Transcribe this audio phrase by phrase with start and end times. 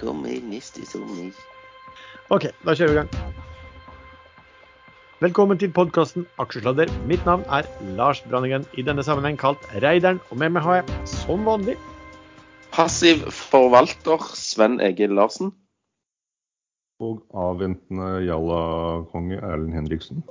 [0.00, 1.30] kommer neste sommer.
[2.32, 3.38] OK, da kjører vi i gang.
[5.20, 6.88] Velkommen til podkasten Aksjesladder.
[7.04, 7.66] Mitt navn er
[7.98, 10.20] Lars Branningen, i denne sammenheng kalt Reideren.
[10.32, 11.76] Og med meg har jeg, som vanlig,
[12.72, 15.50] Passiv forvalter Sven Egil Larsen.
[17.02, 20.22] Og avventende Jalla-konge Erlend Henriksen.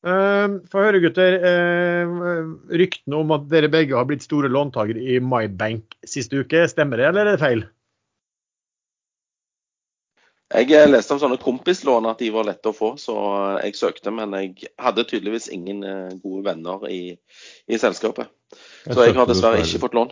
[0.00, 1.36] Uh, Få høre, gutter.
[1.44, 7.02] Uh, ryktene om at dere begge har blitt store låntakere i MyBank siste uke, stemmer
[7.02, 7.66] det, eller er det feil?
[10.50, 13.14] Jeg eh, leste om sånne kompislån at de var lette å få, så
[13.62, 14.10] jeg søkte.
[14.14, 17.14] Men jeg hadde tydeligvis ingen eh, gode venner i,
[17.70, 18.32] i selskapet.
[18.90, 20.10] Så jeg har dessverre ikke fått lån.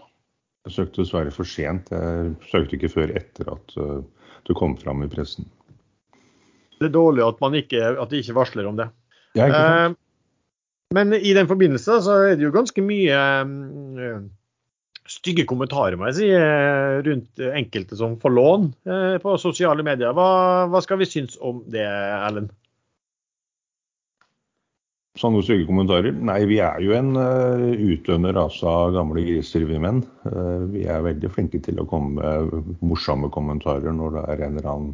[0.69, 1.91] Jeg søkte dessverre for sent.
[1.91, 4.03] Jeg søkte ikke før etter at uh,
[4.47, 5.49] det kom fram i pressen.
[6.79, 8.87] Det er dårlig at man ikke, at de ikke varsler om det.
[9.35, 9.97] Ja, ikke sant?
[9.99, 10.05] Eh,
[10.95, 14.21] men i den forbindelse så er det jo ganske mye eh,
[15.09, 20.15] stygge kommentarer må jeg si, eh, rundt enkelte som får lån eh, på sosiale medier.
[20.17, 20.31] Hva,
[20.71, 22.55] hva skal vi synes om det, Erlend?
[25.19, 26.15] Sånne stygge kommentarer?
[26.15, 30.05] Nei, vi er jo en uh, utdøende rase av gamle griser, vi menn.
[30.23, 34.61] Uh, vi er veldig flinke til å komme med morsomme kommentarer når det er en
[34.61, 34.93] eller annen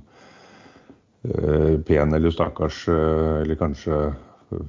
[1.29, 4.65] uh, pen eller stakkars, eh, eller kanskje eh,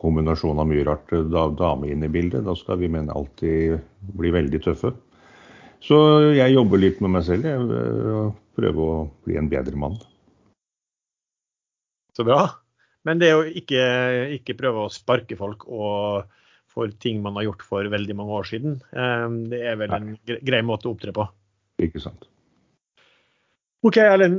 [0.00, 2.44] kombinasjon av mye rart eh, da, dame inn i bildet.
[2.46, 3.80] Da skal vi menn alltid
[4.18, 4.92] bli veldig tøffe.
[5.82, 5.98] Så
[6.36, 7.48] jeg jobber litt med meg selv.
[7.48, 9.98] Jeg eh, prøver å bli en bedre mann.
[12.16, 12.44] Så bra.
[13.08, 13.82] Men det å ikke,
[14.36, 16.28] ikke prøve å sparke folk og
[16.72, 20.12] for ting man har gjort for veldig mange år siden, eh, det er vel en
[20.28, 21.26] grei måte å opptre på.
[21.82, 22.28] Ikke sant?
[23.82, 24.38] OK, Erlend.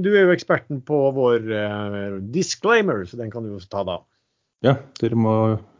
[0.00, 1.42] Du er jo eksperten på vår
[2.32, 3.98] disclaimer, så den kan du jo ta da.
[4.66, 5.34] Ja, dere må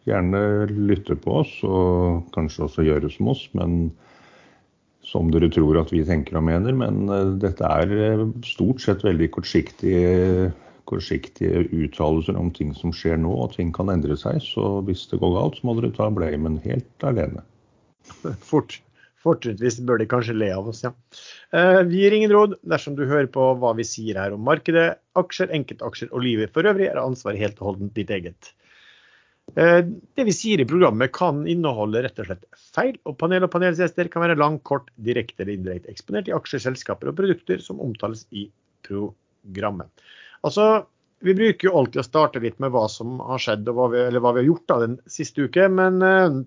[0.09, 0.41] gjerne
[0.73, 3.91] lytte på oss, og kanskje også gjøre som oss, men
[5.05, 6.77] som dere tror at vi tenker og mener.
[6.77, 10.51] Men eh, dette er eh, stort sett veldig kortsiktige,
[10.91, 14.41] kortsiktige uttalelser om ting som skjer nå, og ting kan endre seg.
[14.45, 17.45] Så hvis det går galt, så må dere ta blamen helt alene.
[18.51, 18.79] Fort,
[19.21, 20.95] fortrinnsvis bør de kanskje le av oss, ja.
[21.57, 24.95] Eh, Vi gir ingen råd dersom du hører på hva vi sier her om markedet,
[25.21, 28.55] aksjer, enkeltaksjer og livet for øvrig, er ansvaret helt og holdent ditt eget.
[29.57, 29.81] Eh,
[30.15, 34.11] Det vi sier i programmet kan inneholde rett og slett feil, og panel og panelgjester
[34.13, 38.27] kan være lang, kort, direkte eller indirekte eksponert i aksjer, selskaper og produkter som omtales
[38.31, 38.49] i
[38.87, 39.91] programmet.
[40.47, 40.87] Altså,
[41.25, 44.07] vi bruker jo alltid å starte litt med hva som har skjedd, og hva vi,
[44.17, 45.67] hva vi har gjort da den siste uke.
[45.73, 46.41] Men eh,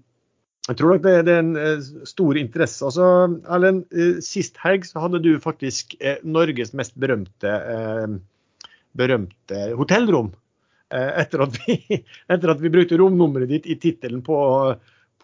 [0.69, 2.85] jeg tror nok det, det er en eh, stor interesse.
[2.87, 3.09] Altså,
[3.51, 3.83] Erlend,
[4.25, 7.57] sist helg så hadde du faktisk Norges mest berømte,
[8.93, 10.31] berømte hotellrom.
[10.93, 11.77] Eh, etter, at vi,
[12.33, 14.37] etter at vi brukte romnummeret ditt i tittelen på,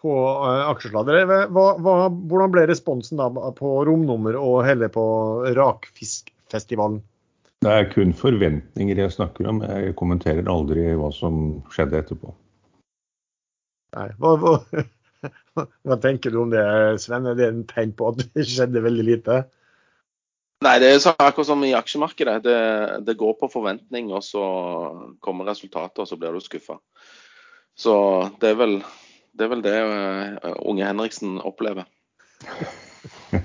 [0.00, 1.22] på eh, aksjesladder.
[1.54, 5.04] Hva, hvordan ble responsen da på romnummer og hele på
[5.58, 7.00] Rakfiskfestivalen?
[7.60, 9.60] Det er kun forventninger jeg snakker om.
[9.62, 12.32] Jeg kommenterer aldri hva som skjedde etterpå.
[13.98, 14.84] Nei, hva, hva,
[15.86, 16.64] hva tenker du om det,
[17.04, 17.28] Sven?
[17.28, 19.42] Er det en tegn på at det skjedde veldig lite?
[20.60, 22.42] Nei, det er akkurat som i aksjemarkedet.
[22.44, 22.56] Det,
[23.06, 24.42] det går på forventning, og så
[25.24, 26.76] kommer resultatet, og så blir du skuffa.
[27.80, 27.94] Så
[28.42, 28.74] det er vel
[29.32, 31.88] det, er vel det eh, unge Henriksen opplever.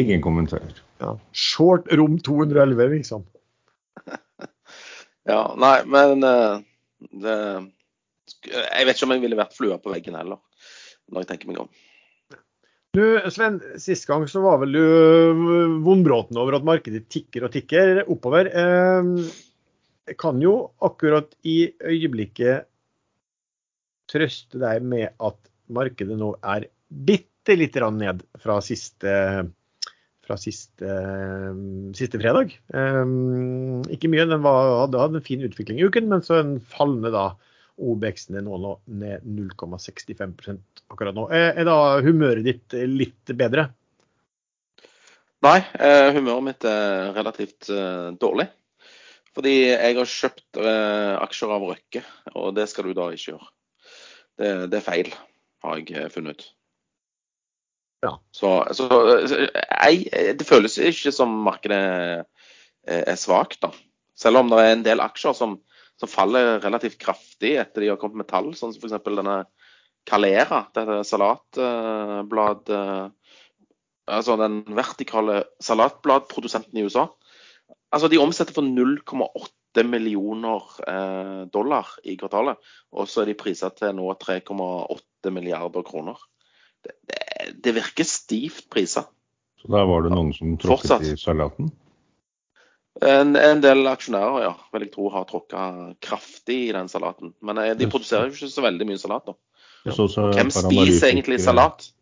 [0.00, 0.78] Ingen kommentarer.
[1.02, 1.16] Ja.
[1.32, 3.26] Short rom 211, liksom.
[5.28, 6.60] Ja, nei, men eh,
[7.20, 7.34] det,
[8.48, 10.38] Jeg vet ikke om jeg ville vært flua på veggen heller,
[11.12, 11.68] når jeg tenker meg om.
[12.98, 17.52] Du, Sven, sist gang så var vel du øh, vondbråten over at markedet tikker og
[17.54, 18.48] tikker oppover.
[18.50, 19.10] Eh,
[20.08, 22.66] Jeg kan jo akkurat i øyeblikket
[24.08, 25.38] trøste deg med at
[25.68, 29.12] markedet nå er bitte lite ned fra siste,
[30.24, 31.62] fra siste, eh,
[31.94, 32.56] siste fredag.
[32.72, 33.04] Eh,
[33.94, 37.28] Ikke mye, den var, hadde en fin utvikling i uken, men så en fallende da
[37.78, 41.28] OBX-en er nå, ned 0,65% akkurat nå.
[41.34, 43.68] Er, er da humøret ditt litt bedre?
[45.46, 48.48] Nei, eh, humøret mitt er relativt eh, dårlig.
[49.38, 52.02] Fordi jeg har kjøpt eh, aksjer av Røkke,
[52.34, 53.50] og det skal du da ikke gjøre.
[54.38, 55.12] Det, det er feil,
[55.62, 56.48] har jeg eh, funnet ut.
[58.02, 58.16] Ja.
[58.34, 58.86] Så, så
[59.18, 59.46] eh,
[59.92, 63.72] jeg, det føles ikke som markedet eh, er svakt, da.
[64.18, 65.58] Selv om det er en del aksjer som,
[65.98, 69.02] som faller relativt kraftig etter de har kommet med tall, sånn som f.eks.
[69.04, 69.40] denne
[70.08, 72.70] Calera, dette salatblad
[74.08, 77.02] Altså den vertikale salatbladprodusenten i USA.
[77.92, 82.56] Altså De omsetter for 0,8 millioner eh, dollar i kvartalet.
[82.96, 86.16] Og så er de priset til nå 3,8 milliarder kroner.
[86.84, 87.20] Det, det,
[87.64, 89.04] det virker stivt priser.
[89.60, 91.04] Så der var det noen som tråkket Fortsatt.
[91.04, 91.72] i salaten?
[93.02, 95.66] En, en del aksjonærer ja, vil jeg tro har tråkka
[96.02, 97.32] kraftig i den salaten.
[97.46, 99.26] Men eh, de produserer jo ikke så veldig mye salat.
[99.26, 99.34] da.
[99.86, 99.92] Ja.
[99.92, 101.92] så- så Hvem spiser egentlig salat?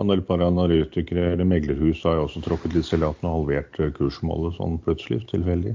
[0.00, 4.56] Et par analytikere eller meglerhus har jo også tråkket litt salaten og halvert eh, kursmålet
[4.56, 5.74] sånn plutselig, tilfeldig.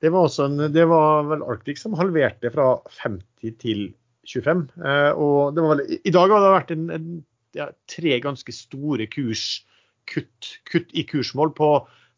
[0.00, 3.94] Det var, også en, det var vel Arctic som halverte fra 50 til
[4.26, 4.68] 25.
[4.84, 7.08] Eh, og det var vel, I dag har det vært en, en,
[7.56, 11.70] ja, tre ganske store kurskutt kutt i kursmål på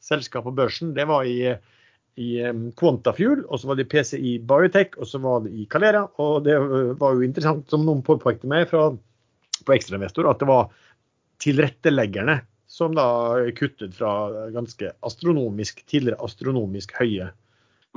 [0.05, 0.95] selskap på børsen.
[0.97, 1.55] Det var i,
[2.21, 2.31] i
[2.79, 6.07] Quantafuel, og så var det i PCI Biotech, og så var det i Calera.
[6.23, 6.57] Og det
[7.01, 8.89] var jo interessant, som noen påpekte meg fra,
[9.67, 10.71] på Ekstrainvestor, at det var
[11.41, 13.07] tilretteleggerne som da
[13.57, 17.33] kuttet fra ganske astronomisk, tidligere astronomisk høye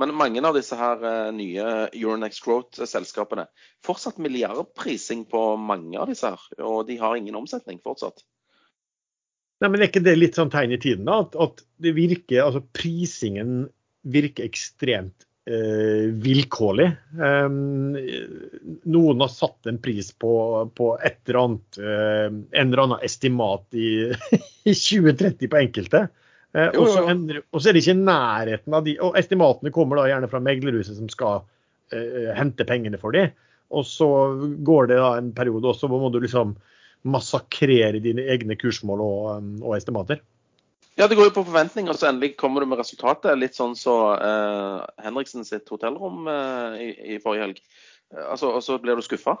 [0.02, 3.44] Men mange av disse her nye Euronex Growth-selskapene
[3.86, 6.40] fortsatt milliardprising på mange av disse her.
[6.58, 8.24] Og de har ingen omsetning fortsatt.
[9.64, 11.06] Nei, men Er ikke det litt sånn tegn i tiden?
[11.08, 11.22] da?
[11.24, 13.70] At, at det virker, altså prisingen
[14.04, 16.90] virker ekstremt eh, vilkårlig.
[17.16, 17.94] Um,
[18.92, 20.34] noen har satt en pris på,
[20.76, 24.10] på et eller annet, eh, en eller annen estimat i,
[24.68, 26.04] i 2030 på enkelte.
[26.54, 29.98] Eh, og, så og så er det ikke i nærheten av de Og estimatene kommer
[29.98, 31.40] da gjerne fra meglerhuset som skal
[31.90, 33.26] eh, hente pengene for de.
[33.74, 34.08] Og så
[34.68, 36.54] går det da en periode også hvor må du liksom
[37.04, 40.22] massakrere dine egne kursmål og, um, og estimater.
[40.94, 43.34] Ja, det går jo på forventning, og så endelig kommer du med resultatet.
[43.38, 47.58] Litt sånn så eh, Henriksen sitt hotellrom eh, i, i forrige helg.
[48.14, 49.34] Eh, altså, og så blir du skuffa?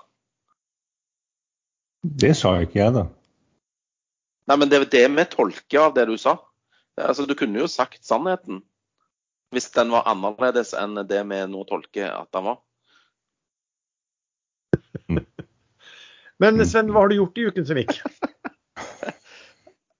[2.02, 3.04] Det sa ikke jeg, da.
[4.50, 6.34] Nei, men det er det vi tolker av det du sa.
[6.98, 8.64] Altså, Du kunne jo sagt sannheten.
[9.54, 12.58] Hvis den var annerledes enn det vi nå tolker at den var.
[16.42, 18.00] Men Sven, hva har du gjort i uken som gikk?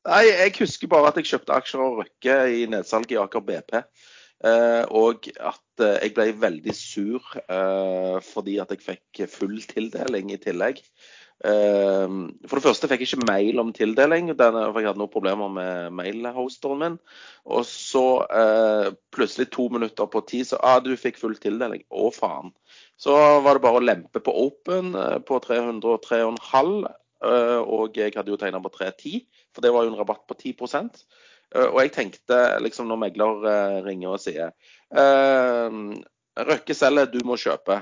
[0.04, 3.78] Nei, jeg husker bare at jeg kjøpte aksjer og Røkke i nedsalget i Aker BP.
[4.44, 10.34] Eh, og at eh, jeg ble veldig sur eh, fordi at jeg fikk full tildeling
[10.34, 10.82] i tillegg.
[11.44, 15.52] Eh, for det første fikk jeg ikke mail om tildeling, for jeg hadde noen problemer
[15.52, 16.98] med mailhosteren min.
[17.48, 21.86] Og så eh, plutselig to minutter på ti, så ah, du fikk full tildeling.
[21.88, 22.52] Å, faen.
[22.96, 26.75] Så var det bare å lempe på Open eh, på 303,5.
[27.25, 29.25] eh, Og jeg hadde jo tegna på 310,
[29.55, 30.55] for det var jo en rabatt på 10
[31.55, 34.55] Eh, Og jeg tenkte liksom når megler ringer og sier
[36.35, 37.76] Røkke selger, du må kjøpe.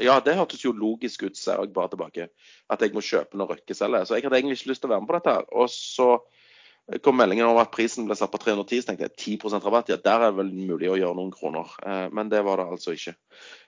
[0.00, 2.28] Ja, det hørtes jo logisk ut, ser jeg bare tilbake.
[2.72, 4.06] At jeg må kjøpe når Røkke selger.
[4.08, 5.34] Så jeg hadde egentlig ikke lyst til å være med på dette.
[5.36, 5.44] her.
[5.52, 6.08] Og så
[7.04, 9.92] kom meldingen om at prisen ble satt på 310, så tenkte jeg 10% rabatt.
[9.92, 11.70] Ja, der er det vel mulig å gjøre noen kroner.
[12.16, 13.14] Men det var det altså ikke.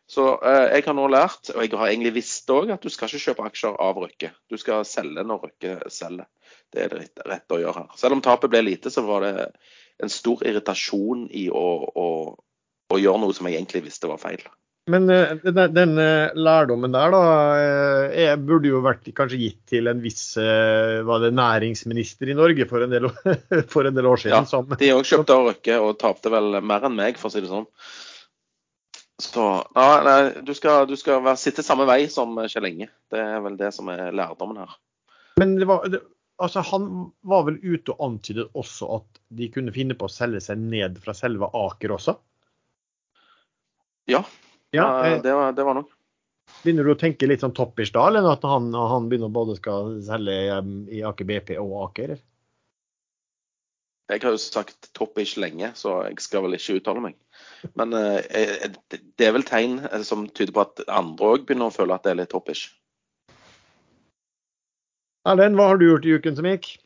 [0.08, 3.10] Så eh, jeg har nå lært, og jeg har egentlig visst òg, at du skal
[3.10, 4.32] ikke kjøpe aksjer av Røkke.
[4.48, 6.28] Du skal selge når Røkke selger.
[6.72, 7.90] Det er det rett, rett å gjøre her.
[8.00, 9.34] Selv om tapet ble lite, så var det
[10.00, 12.08] en stor irritasjon i å, å,
[12.88, 14.46] å gjøre noe som jeg egentlig visste var feil.
[14.88, 17.22] Men eh, den, den eh, lærdommen der da,
[17.60, 22.36] eh, er, burde jo vært kanskje gitt til en viss eh, var det næringsminister i
[22.38, 23.10] Norge for en del,
[23.74, 24.38] for en del år siden.
[24.38, 27.34] Ja, som, De òg kjøpte av Røkke og tapte vel mer enn meg, for å
[27.36, 27.68] si det sånn.
[29.22, 29.44] Så
[29.74, 32.86] ja, nei, du skal, du skal være, sitte samme vei som Kjell Inge.
[33.10, 34.76] Det er vel det som er lærdommen her.
[35.40, 36.02] Men det var, det,
[36.38, 36.88] altså, han
[37.26, 41.00] var vel ute og antydet også at de kunne finne på å selge seg ned
[41.02, 42.14] fra selve Aker også?
[44.08, 44.22] Ja,
[44.70, 45.92] Ja, eh, eh, det, var, det var nok.
[46.62, 49.98] Begynner du å tenke litt sånn toppish da, eller at han, han begynner både skal
[50.04, 50.34] selge
[50.94, 52.16] i Aker BP og Aker?
[54.08, 57.16] Jeg har jo sagt topp-ish lenge, så jeg skal vel ikke uttale meg.
[57.74, 61.46] Men eh, eh, det- det er vel tegn eh, som tyder på at andre òg
[61.46, 62.68] begynner å føle at det er litt toppish.
[65.26, 66.76] Erlend, hva har du gjort i uken som gikk?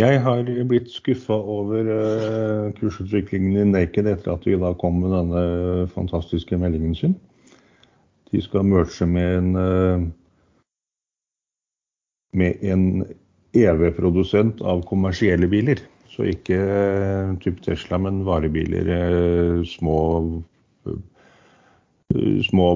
[0.00, 5.12] Jeg har blitt skuffa over eh, kursutviklingen i Naked etter at de da kom med
[5.14, 7.14] denne fantastiske meldingen sin.
[8.32, 10.06] De skal merge med en eh,
[12.34, 13.04] med en
[13.54, 15.78] EV-produsent av kommersielle biler.
[16.14, 16.58] Så ikke
[17.42, 18.88] type typ Tesla, men varebiler.
[18.94, 19.98] eh, små
[20.86, 21.00] eh,
[22.46, 22.68] små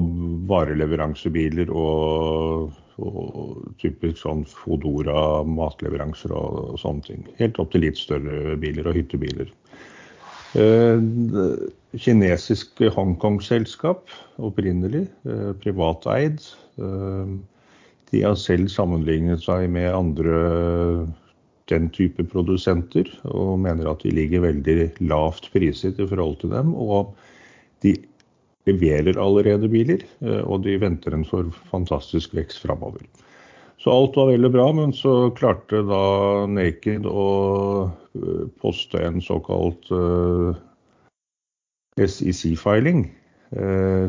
[0.51, 7.27] vareleveransebiler og, og typisk sånn Fodora matleveranser og, og sånne ting.
[7.39, 9.53] Helt opp til litt større biler og hyttebiler.
[10.59, 10.99] Eh,
[12.01, 14.09] kinesisk Hongkong-selskap
[14.41, 16.41] opprinnelig, eh, privateid.
[16.81, 17.39] Eh,
[18.11, 21.07] de har selv sammenlignet seg med andre
[21.69, 24.77] den type produsenter, og mener at de ligger veldig
[25.09, 26.75] lavt priset i forhold til dem.
[26.75, 27.15] Og
[27.85, 27.95] de
[28.69, 33.05] leverer allerede biler, eh, og de venter en for fantastisk vekst framover.
[33.79, 36.03] Så alt var veldig bra, men så klarte da
[36.51, 37.29] Naked å
[37.87, 40.57] eh, poste en såkalt uh,
[41.99, 43.09] SEC-filing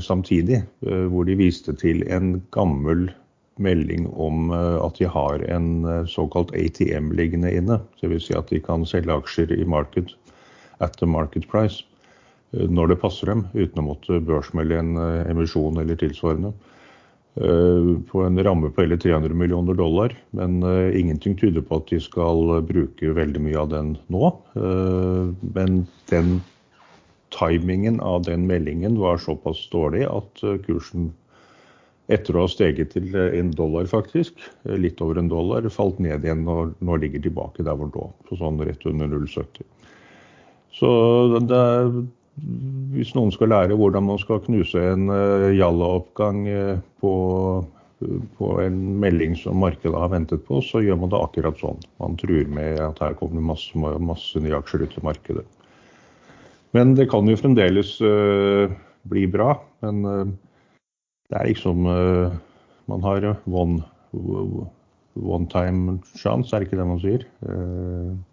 [0.03, 3.05] samtidig, hvor de viste til en gammel
[3.59, 5.69] melding om at de har en
[6.07, 7.79] såkalt ATM liggende inne.
[8.01, 8.29] Dvs.
[8.29, 10.15] Si at de kan selge aksjer i marked
[10.79, 11.83] at the market price
[12.51, 14.95] når det passer dem, uten å måtte børsmelde en
[15.29, 16.53] emisjon eller tilsvarende.
[17.37, 20.15] Eh, på en ramme på hele 300 millioner dollar.
[20.35, 20.57] Men
[20.97, 24.31] ingenting tyder på at de skal bruke veldig mye av den nå.
[25.53, 26.39] Men den
[27.35, 31.11] timingen av den meldingen var såpass dårlig at kursen
[32.09, 36.47] etter å ha steget til en dollar, faktisk, litt over en dollar, falt ned igjen
[36.49, 39.67] og nå ligger tilbake der hvor lå, på sånn rett under 0,70.
[40.79, 40.89] Så
[41.49, 41.91] det er
[42.93, 46.45] hvis noen skal lære hvordan man skal knuse en uh, Jalla-oppgang
[47.03, 47.13] på,
[48.39, 51.81] på, en melding som markedet har ventet på, så gjør man det akkurat sånn.
[51.99, 55.45] Man truer med at her kommer masse, masse nye aksjer ut til markedet.
[56.77, 57.95] Men det kan jo fremdeles
[59.09, 59.55] bli bra.
[59.83, 60.37] Men
[61.29, 61.85] det er liksom
[62.89, 63.83] Man har one,
[65.13, 67.25] one time chance, er det ikke det man sier?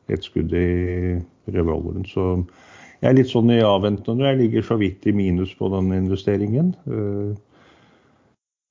[0.08, 1.18] Et skudd i
[1.52, 2.06] revolveren.
[2.08, 2.46] Så
[3.02, 4.24] jeg er litt sånn i avventende.
[4.24, 6.72] Jeg ligger så vidt i minus på den investeringen.
[6.88, 7.34] Eh,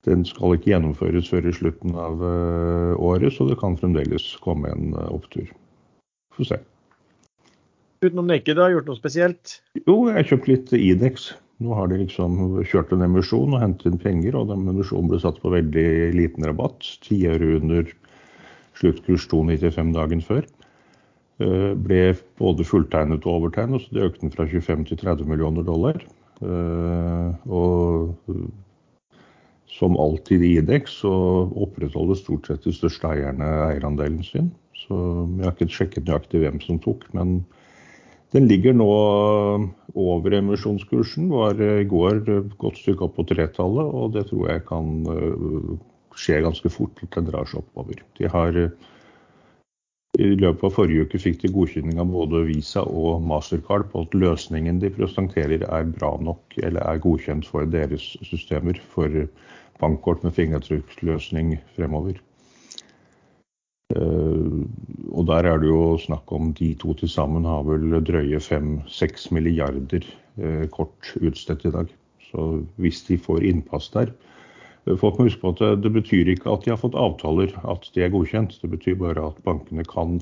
[0.06, 4.70] den skal ikke gjennomføres før i slutten av eh, året, så det kan fremdeles komme
[4.74, 5.48] en eh, opptur.
[6.34, 6.58] Få se.
[8.04, 9.60] Utenom det har du gjort noe spesielt?
[9.86, 11.30] Jo, jeg har kjøpt litt Idex.
[11.64, 15.20] Nå har de liksom kjørt en emisjon og hentet inn penger, og den emisjonen ble
[15.22, 16.84] satt på veldig liten rabatt.
[17.06, 17.88] Ti øre under
[18.76, 20.44] sluttkurs 2,95 dagen før.
[21.40, 22.02] Eh, ble
[22.40, 26.00] både fulltegnet og overtegnet, så det økte den fra 25 til 30 millioner dollar.
[26.44, 28.16] Eh, og
[29.76, 31.12] som alltid i IDEX så
[31.56, 34.52] opprettholder stort sett de største eierne eierandelen sin.
[34.76, 34.96] Så
[35.38, 37.40] jeg har ikke sjekket nøyaktig hvem som tok, men
[38.34, 38.88] den ligger nå
[39.94, 41.30] over emisjonskursen.
[41.30, 45.72] Var i går et godt stykke opp på tretallet, og det tror jeg kan eh,
[46.16, 48.02] skje ganske fort at den drar seg oppover.
[48.18, 48.60] De har
[50.16, 54.14] i løpet av forrige uke fikk de godkjenning av både Visa og Mastercard på at
[54.16, 59.26] løsningen de presenterer er bra nok eller er godkjent for deres systemer for
[59.80, 62.16] bankkort med fingeravtrykksløsning fremover.
[63.96, 64.62] Eh,
[65.12, 69.30] og der er det jo snakk om de to til sammen har vel drøye 5-6
[69.32, 70.04] milliarder
[70.36, 71.92] eh, kort utstedt i dag.
[72.30, 72.46] Så
[72.82, 74.12] hvis de får innpass der,
[74.86, 78.04] Folk må huske på at det, betyr ikke at de har fått avtaler at de
[78.04, 78.54] er godkjent.
[78.62, 80.20] Det betyr bare at bankene kan,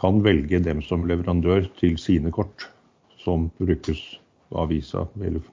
[0.00, 2.70] kan velge dem som leverandør til sine kort,
[3.20, 4.00] som brukes
[4.56, 5.44] av Visa, eller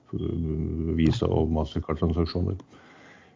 [0.96, 2.56] Visa og Mastercard-transaksjoner.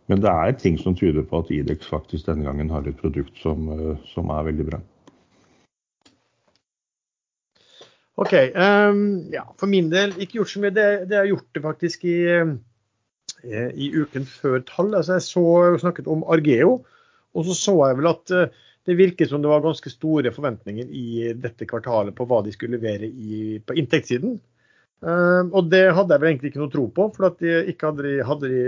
[0.07, 3.35] Men det er ting som tyder på at Idex faktisk denne gangen har et produkt
[3.43, 4.79] som, øh, som er veldig bra.
[8.17, 8.33] OK.
[8.55, 10.73] Um, ja, for min del ikke gjort så mye.
[10.73, 12.17] Det, det har gjort det faktisk i
[13.43, 14.95] Eh, i uken før tall.
[14.97, 15.43] Altså jeg så
[15.81, 16.79] snakket om Argeo,
[17.37, 20.89] og så så jeg vel at eh, det virket som det var ganske store forventninger
[20.89, 24.39] i dette kvartalet på hva de skulle levere i, på inntektssiden.
[25.05, 27.91] Uh, og det hadde jeg vel egentlig ikke noe tro på, for at de ikke
[27.91, 28.61] hadde, de, hadde de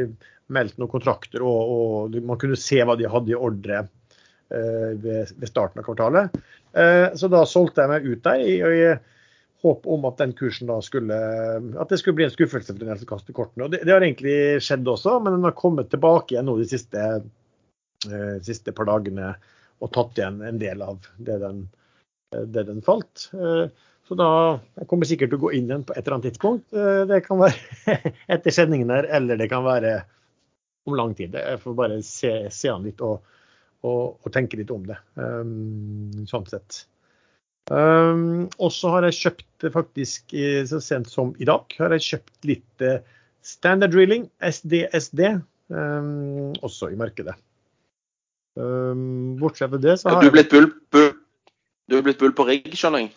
[0.53, 5.31] meldt noen kontrakter og, og, man kunne se hva de hadde i ordre uh, ved,
[5.33, 6.37] ved, starten av kvartalet.
[6.75, 8.43] Uh, så da solgte jeg meg ut der.
[8.45, 9.19] i, i
[9.61, 12.99] håp om at den kursen da skulle at det skulle bli en skuffelse for den
[13.01, 13.65] som kaster kortene.
[13.65, 16.67] Og det, det, har egentlig skjedd også, men den har kommet tilbake igjen nå de
[16.69, 17.07] siste,
[18.07, 19.33] eh, siste par dagene
[19.79, 21.65] og tatt igjen en del av det den,
[22.31, 23.27] det den falt.
[23.35, 23.67] Eh,
[24.09, 24.27] så da
[24.79, 26.71] jeg kommer sikkert til å gå inn igjen på et eller annet tidspunkt.
[26.73, 27.97] Eh, det kan være
[28.33, 29.99] etter sendingen her, eller det kan være
[30.89, 31.37] om lang tid.
[31.37, 33.19] Jeg får bare se, se an litt og,
[33.85, 34.97] og, og, tenke litt om det.
[35.13, 36.79] Um, sånn sett.
[37.69, 40.33] Um, og så har jeg kjøpt faktisk
[40.71, 42.85] så sent som i dag har jeg kjøpt litt
[43.45, 45.21] standard drilling, SDSD,
[45.69, 47.37] um, også i markedet.
[48.57, 51.11] Bortsett fra det så har du blitt bull, bull,
[51.85, 53.13] Du er blitt bull på rigg, skjønner jeg?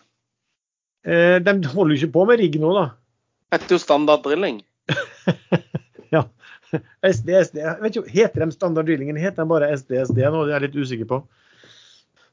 [1.03, 2.85] Uh, de holder jo ikke på med rigg nå, da.
[3.51, 4.61] Det heter jo standard drilling.
[6.15, 6.23] ja.
[7.05, 7.59] SD, SD.
[7.61, 9.19] Jeg vet ikke, Heter de standard drillingen?
[9.21, 10.45] Heter de bare SD, SD nå?
[10.47, 11.21] Det er jeg litt usikker på.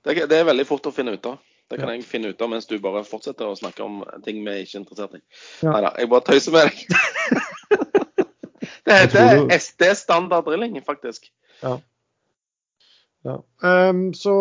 [0.07, 1.41] Det det er veldig fort å finne ut av.
[1.71, 4.51] Det kan jeg finne ut av mens du bare fortsetter å snakke om ting vi
[4.51, 5.21] er ikke er interessert i.
[5.63, 5.75] Ja.
[5.77, 6.81] Nei da, jeg bare tøyser med deg.
[8.89, 11.29] det heter SD standard drilling, faktisk.
[11.61, 11.77] Ja.
[13.27, 13.37] Ja.
[13.61, 14.33] Um, så,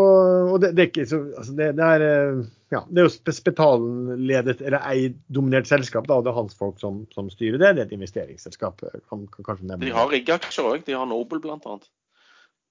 [0.53, 2.37] og det, det, er ikke så altså det, det, er eh,
[2.71, 6.07] ja, det er jo Spetalen-ledet eller ei-dominert selskap.
[6.07, 7.73] da, og Det er hans folk som, som, styrer det.
[7.75, 8.85] Det er et investeringsselskap.
[9.11, 10.87] Kan, kan de har riggaksjer òg.
[10.87, 11.91] De har Nobel blant annet.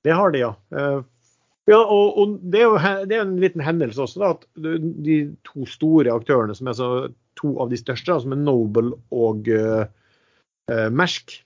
[0.07, 0.55] Det har de, ja.
[0.73, 1.05] Uh,
[1.69, 5.19] Ja, og, og det, er jo, det er en liten hendelse også, da, at de
[5.45, 6.89] to store aktørene, som er så,
[7.37, 9.85] to av de største, da, som er Noble og uh,
[10.89, 11.37] Mersk,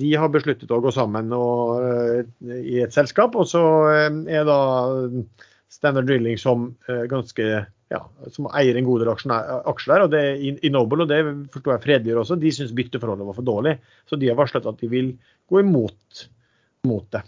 [0.00, 3.36] de har besluttet å gå sammen og, eh, i et selskap.
[3.38, 4.58] Og så eh, er da
[5.72, 7.46] Standard Drilling som eh, ganske
[7.92, 8.00] ja,
[8.32, 11.20] som eier en god del aksjer der, og det er i, Noble, og det
[11.54, 12.38] forstår jeg Fred også.
[12.40, 13.76] De syns bytteforholdet var for dårlig,
[14.08, 15.12] så de har varslet at de vil
[15.52, 16.24] gå imot
[16.88, 17.20] mot det.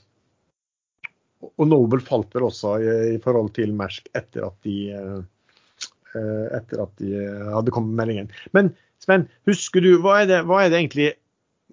[1.46, 4.78] Og Noble falt vel også i, i forhold til Mersk etter at de
[6.16, 7.12] etter at de
[7.52, 8.28] hadde kommet med meldingen.
[8.56, 8.72] Men
[9.04, 11.10] Sven, husker du, hva er det, hva er det egentlig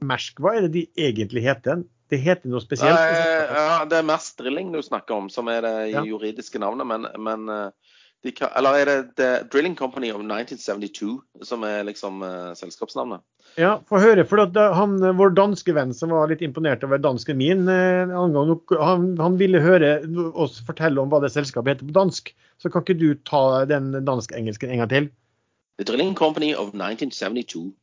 [0.02, 1.84] Mersk, hva er det de egentlig heter?
[2.12, 2.98] Det heter noe spesielt?
[2.98, 6.04] Nei, ja, det er Maersk Drilling du snakker om, som er det Ja.
[6.06, 6.88] juridiske navnet.
[6.88, 7.70] Men, men eh,
[8.24, 13.22] de Eller er det The Drilling Company of 1972 som er liksom uh, selskapsnavnet?
[13.60, 14.24] Ja, få høre.
[14.26, 19.04] For at han, vår danske venn som var litt imponert over dansken min, eh, han,
[19.20, 19.98] han ville høre
[20.34, 22.32] oss fortelle om hva det selskapet heter på dansk.
[22.64, 25.12] Så kan ikke du ta den dansk-engelsken en gang til?
[25.78, 27.74] The Drilling Company of 1972.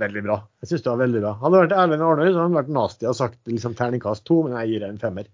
[0.00, 0.36] Veldig bra.
[0.62, 1.32] Jeg syns det var veldig bra.
[1.38, 4.56] Hadde vært Erlend Arnøy, så hadde han vært nasty og sagt liksom terningkast to, men
[4.58, 5.28] jeg gir det en femmer.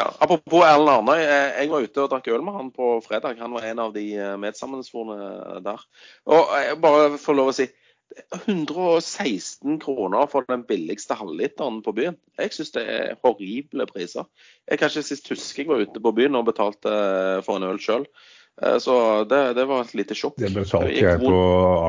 [0.00, 1.20] Ja, apropos Erlend Arnøy.
[1.20, 3.36] eh, Jeg var ute og drakk øl med han på fredag.
[3.40, 5.84] Han var en av de eh, medsammensvorne der.
[6.32, 7.68] Og jeg bare får lov å si
[8.46, 12.16] 116 kroner for den billigste halvliteren på byen.
[12.38, 14.24] Jeg syns det er horrible priser.
[14.70, 17.68] Jeg kan ikke sist huske jeg var ute på byen og betalte eh, for en
[17.68, 18.06] øl sjøl.
[18.56, 20.38] Så det, det var et lite sjokk.
[20.40, 21.36] Det betalte jeg på.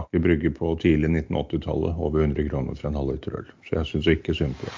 [0.01, 1.95] Aker Brygge på tidlig 1980-tallet.
[1.95, 3.51] Over 100 kroner for en halvliter øl.
[3.69, 4.75] Så jeg syns ikke synd på det.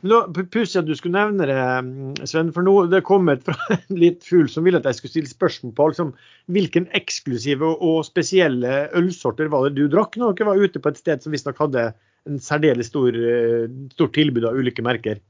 [0.00, 2.52] Pussig at du skulle nevne det, mm, Sven.
[2.54, 5.32] For nå det kom kommet fra en litt fugl som ville at jeg skulle stille
[5.32, 6.12] spørsmål på liksom,
[6.54, 11.00] hvilken eksklusive og, spesielle ølsorter var det du drakk når dere var ute på et
[11.00, 11.90] sted som visstnok hadde
[12.28, 15.20] en særdeles stor, eh, stort tilbud av ulike merker.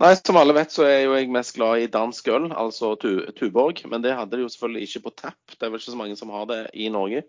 [0.00, 3.26] Nei, som alle vet så er jo jeg mest glad i dansk øl, altså tu-
[3.36, 3.82] Tuborg.
[3.92, 5.40] Men det hadde de jo selvfølgelig ikke på tapp.
[5.52, 7.20] Det er vel ikke så mange som har det i Norge.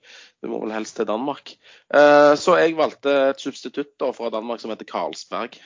[0.42, 1.52] Du må vel helst til Danmark.
[1.94, 5.60] Eh, Så jeg valgte et substitutt da fra Danmark som heter Carlsberg.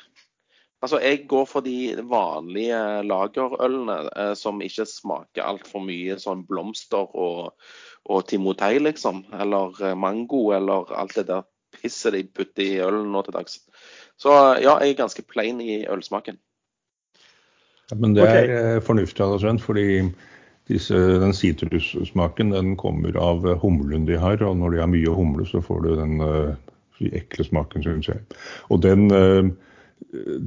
[0.82, 7.06] Altså, Jeg går for de vanlige lagerølene eh, som ikke smaker altfor mye sånn blomster
[7.16, 7.54] og,
[8.10, 9.26] og timotei, liksom.
[9.32, 13.60] Eller eh, mango, eller alt det der pisset de putter i ølen nå til dags.
[14.18, 14.30] Så
[14.62, 16.40] ja, jeg er ganske plain i ølsmaken.
[17.94, 18.80] Men det er okay.
[18.86, 19.90] fornuftig av deg, fordi
[20.72, 24.42] disse, den sitrussmaken den kommer av eh, humlen de har.
[24.42, 28.24] Og når de har mye humle, så får du den eh, ekle smaken, syns jeg.
[28.74, 29.52] Og den, eh,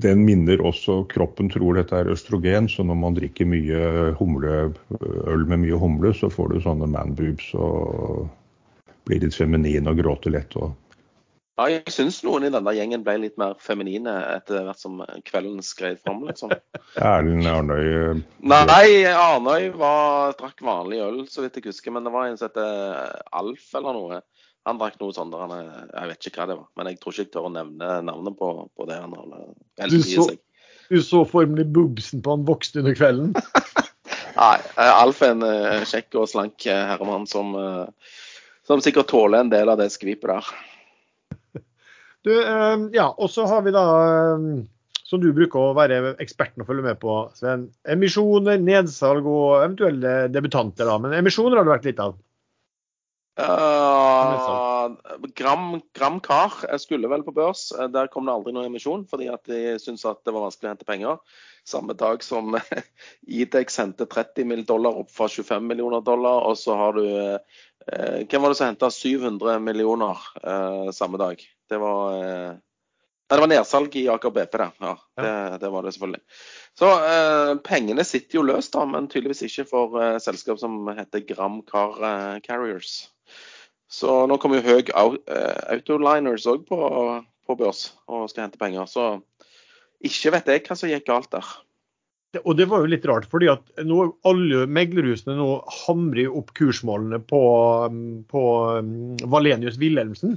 [0.03, 5.47] den minner også Kroppen tror dette er østrogen, så når man drikker mye humle, øl
[5.47, 8.27] med mye humle, så får du sånne manboobs og
[9.09, 10.59] blir litt feminin og gråter lett.
[10.59, 10.75] og
[11.59, 15.59] Ja, jeg syns noen i denne gjengen ble litt mer feminine etter hvert som kvelden
[15.67, 16.53] skred fram, liksom.
[17.03, 21.95] Erlend Arnøy eh, Nei, Arnøy var, drakk vanlig øl, så vidt jeg husker.
[21.97, 24.21] Men det var en som heter Alf eller noe.
[24.69, 26.69] Han drakk noe der han Jeg vet ikke hva det var.
[26.79, 29.01] Men jeg tror ikke jeg tør å nevne navnet på, på det.
[29.03, 29.51] han holder.
[29.91, 30.31] Du så-
[30.89, 33.35] Du så formelig bubsen på han vokste under kvelden.
[34.39, 38.15] Nei, eh, Alf er en eh, kjekk og slank eh, herremann som, eh,
[38.65, 40.53] som sikkert tåler en del av det skvipet der.
[42.27, 44.47] Du, eh, ja, og så har vi da, eh,
[45.09, 50.17] som du bruker å være eksperten og følge med på, Sven, emisjoner, nedsalg og eventuelle
[50.33, 50.89] debutanter.
[50.89, 52.19] da, Men emisjoner har det vært litt av.
[53.39, 54.97] Uh,
[55.39, 57.69] Gram, Gram Car jeg skulle vel på børs.
[57.95, 60.73] Der kom det aldri noen emisjon, fordi at de syntes at det var vanskelig å
[60.73, 61.21] hente penger.
[61.69, 62.57] Samme dag som
[63.41, 64.65] Idex hente 30 mill.
[64.67, 66.49] dollar opp fra 25 millioner dollar.
[66.51, 71.45] Og så har du eh, Hvem var det som henta 700 millioner eh, samme dag?
[71.69, 72.57] Det var eh,
[73.29, 74.67] Nei, det var nedsalg i Aker BP, det.
[74.81, 76.23] Ja, det, det var det selvfølgelig.
[76.81, 81.27] Så eh, pengene sitter jo løst, da, men tydeligvis ikke for eh, selskap som heter
[81.29, 82.95] Gram Car eh, Carriers.
[83.89, 86.81] Så nå kommer jo Høg eh, Autoliners òg på,
[87.45, 88.89] på børs og skal hente penger.
[88.89, 89.11] Så
[90.01, 91.53] ikke vet jeg hva som gikk galt der.
[92.45, 95.49] Og det var jo litt rart, fordi at nå, alle meglerhusene nå
[95.85, 97.41] hamrer opp kursmålene på,
[98.29, 98.43] på
[98.81, 98.91] um,
[99.33, 100.37] Valenius Wilhelmsen.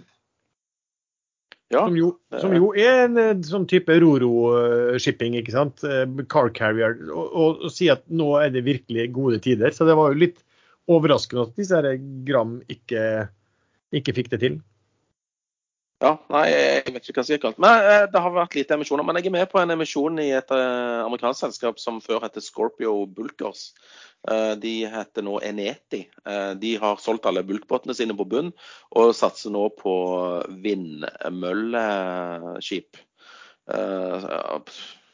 [1.72, 2.10] Ja, Som jo,
[2.42, 5.84] som jo er en eh, sånn type Roro-shipping, ikke sant.
[5.88, 6.98] Eh, Car carrier.
[7.08, 9.72] Og, og, og si at nå er det virkelig gode tider.
[9.76, 10.42] Så det var jo litt
[10.92, 11.96] overraskende at disse her
[12.28, 13.06] Gram ikke,
[13.96, 14.60] ikke fikk det til.
[16.02, 17.60] Ja nei, jeg vet ikke hva gikk galt.
[17.62, 19.06] Men eh, det har vært lite emisjoner.
[19.06, 22.40] Men jeg er med på en emisjon i et eh, amerikansk selskap som før het
[22.42, 23.68] Scorpio Bulkers.
[24.26, 26.02] Eh, De heter nå Eneti.
[26.26, 28.50] Eh, De har solgt alle bulkbåtene sine på bunn
[28.98, 29.94] og satser nå på
[30.66, 32.98] vindmølleskip.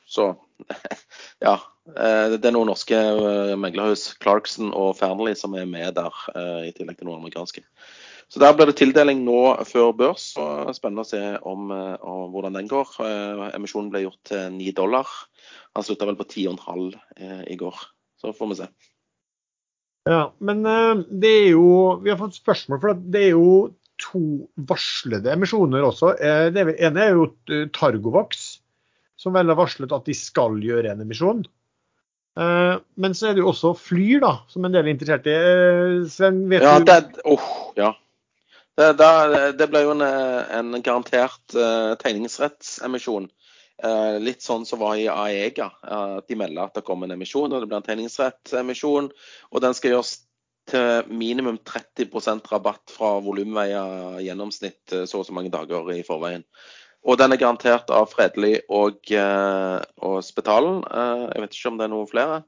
[0.08, 0.36] Så
[1.48, 1.58] ja.
[1.88, 2.98] Det er noen norske
[3.60, 6.12] meglerhus, Clarkson og Fearnley, som er med der,
[6.68, 7.62] i tillegg til noen amerikanske.
[8.28, 10.34] Så Der blir det tildeling nå før børs.
[10.36, 12.90] og Spennende å se om, om hvordan den går.
[13.56, 15.08] Emisjonen ble gjort til 9 dollar.
[15.78, 17.80] Han slutta vel på 10,5 i går.
[18.20, 18.68] Så får vi se.
[20.12, 23.48] Ja, men det er jo Vi har fått spørsmål, for det er jo
[24.02, 24.22] to
[24.70, 26.14] varslede emisjoner også.
[26.22, 28.48] Eh, det ene er jo eh, Targovax,
[29.18, 31.46] som vel har varslet at de skal gjøre en emisjon.
[32.38, 35.38] Eh, men så er det jo også Flyr, da, som en del er interessert i.
[36.14, 37.48] Sven, vet ja, du det, oh,
[37.80, 37.94] ja.
[38.78, 43.26] Det, det, det, ble jo en, en garantert uh, tegningsrettsemisjon.
[43.82, 45.72] Uh, litt sånn som var i Aega.
[45.82, 49.10] Uh, de melder at det kommer en emisjon, og det blir en tegningsrettsemisjon.
[49.50, 50.14] Og den skal gjøres
[50.70, 56.44] til minimum 30% rabatt fra volumveier gjennomsnitt eh, så og så mange dager i forveien.
[57.08, 60.82] Og den er garantert av Fredelig og, og Spetalen.
[60.84, 62.42] Jeg vet ikke om det er noen flere.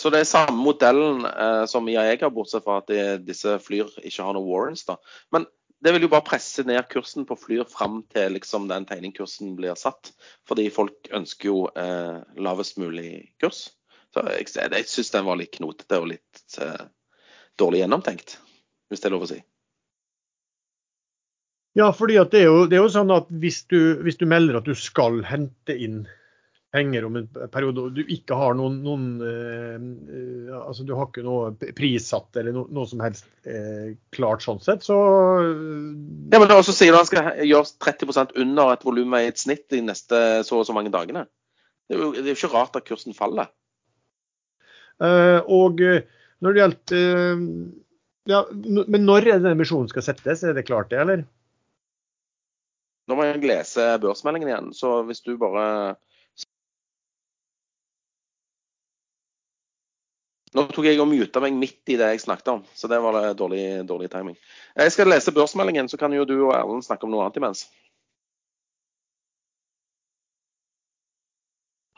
[0.00, 1.26] Så det er samme modellen
[1.68, 4.86] som i har, bortsett fra at det, disse flyr ikke har noen warrants.
[4.88, 4.96] da.
[5.34, 5.44] Men
[5.82, 9.74] det vil jo bare presse ned kursen på flyr fram til liksom, den tegningkursen blir
[9.78, 10.12] satt.
[10.48, 13.64] Fordi folk ønsker jo eh, lavest mulig kurs.
[14.14, 16.84] Så jeg, jeg syns den var litt knotete og litt eh,
[17.58, 18.36] dårlig gjennomtenkt,
[18.92, 19.40] hvis det er lov å si.
[21.80, 24.60] Ja, fordi det er, jo, det er, jo, sånn at hvis du, hvis du, melder
[24.60, 26.02] at du skal hente inn
[26.72, 31.24] penger om en periode, og du ikke har noen, noen eh, altså Du har ikke
[31.26, 34.96] noe prissatt eller no, noe som helst eh, klart sånn sett, så
[35.42, 39.66] Ja, men også sier du han skal gjøres 30% under et volum i et snitt
[39.72, 41.26] de neste så og så mange dagene.
[41.88, 43.50] Det er jo, det er jo ikke rart at kursen faller.
[45.02, 46.04] Eh, og eh,
[46.42, 47.44] når det gjelder eh,
[48.30, 51.24] ja, Men når er denne emisjonen skal settes, er det klart det, eller?
[53.10, 55.96] Nå må jeg lese børsmeldingen igjen, så hvis du bare
[60.52, 63.16] Nå tok jeg og muta meg midt i det jeg snakket om, så det var
[63.16, 64.34] det dårlig, dårlig timing.
[64.76, 67.64] Jeg skal lese børsmeldingen, så kan jo du og Erlend snakke om noe annet imens.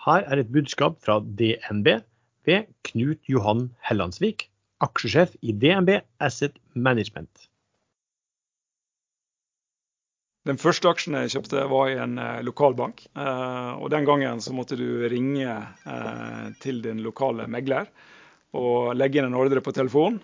[0.05, 1.97] Her er et budskap fra DNB
[2.47, 4.47] ved Knut Johan Hellandsvik,
[4.85, 7.49] aksjesjef i DNB Asset Management.
[10.45, 13.07] Den første aksjen jeg kjøpte, var i en eh, lokalbank.
[13.17, 17.89] Eh, og Den gangen så måtte du ringe eh, til din lokale megler
[18.55, 20.21] og legge inn en ordre på telefon.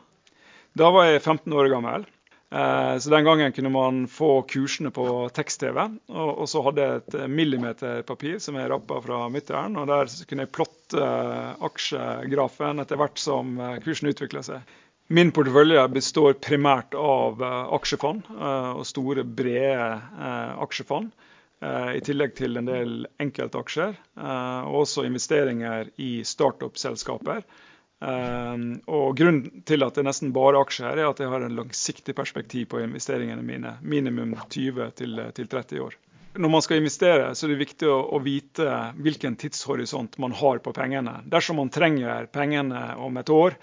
[0.79, 2.09] Da var jeg 15 år gammel.
[2.51, 5.79] Eh, så den gangen kunne man få kursene på tekst-TV.
[6.09, 9.79] Og, så hadde jeg et millimeterpapir som jeg rappa fra mytteren.
[9.79, 14.77] Og der kunne jeg plotte eh, aksjegrafen etter hvert som eh, kursen utvikla seg.
[15.11, 17.40] Min portefølje består primært av
[17.75, 19.88] aksjefond, og store, brede
[20.62, 21.09] aksjefond.
[21.66, 23.99] I tillegg til en del enkeltaksjer,
[24.71, 27.43] og også investeringer i startup-selskaper.
[28.00, 31.56] Um, og Grunnen til at det er nesten bare aksjer, er at jeg har en
[31.58, 33.74] langsiktig perspektiv på investeringene mine.
[33.82, 35.98] Minimum 20-30 år.
[36.40, 38.70] Når man skal investere, så er det viktig å, vite
[39.02, 41.18] hvilken tidshorisont man har på pengene.
[41.26, 43.56] Dersom man trenger pengene om et år,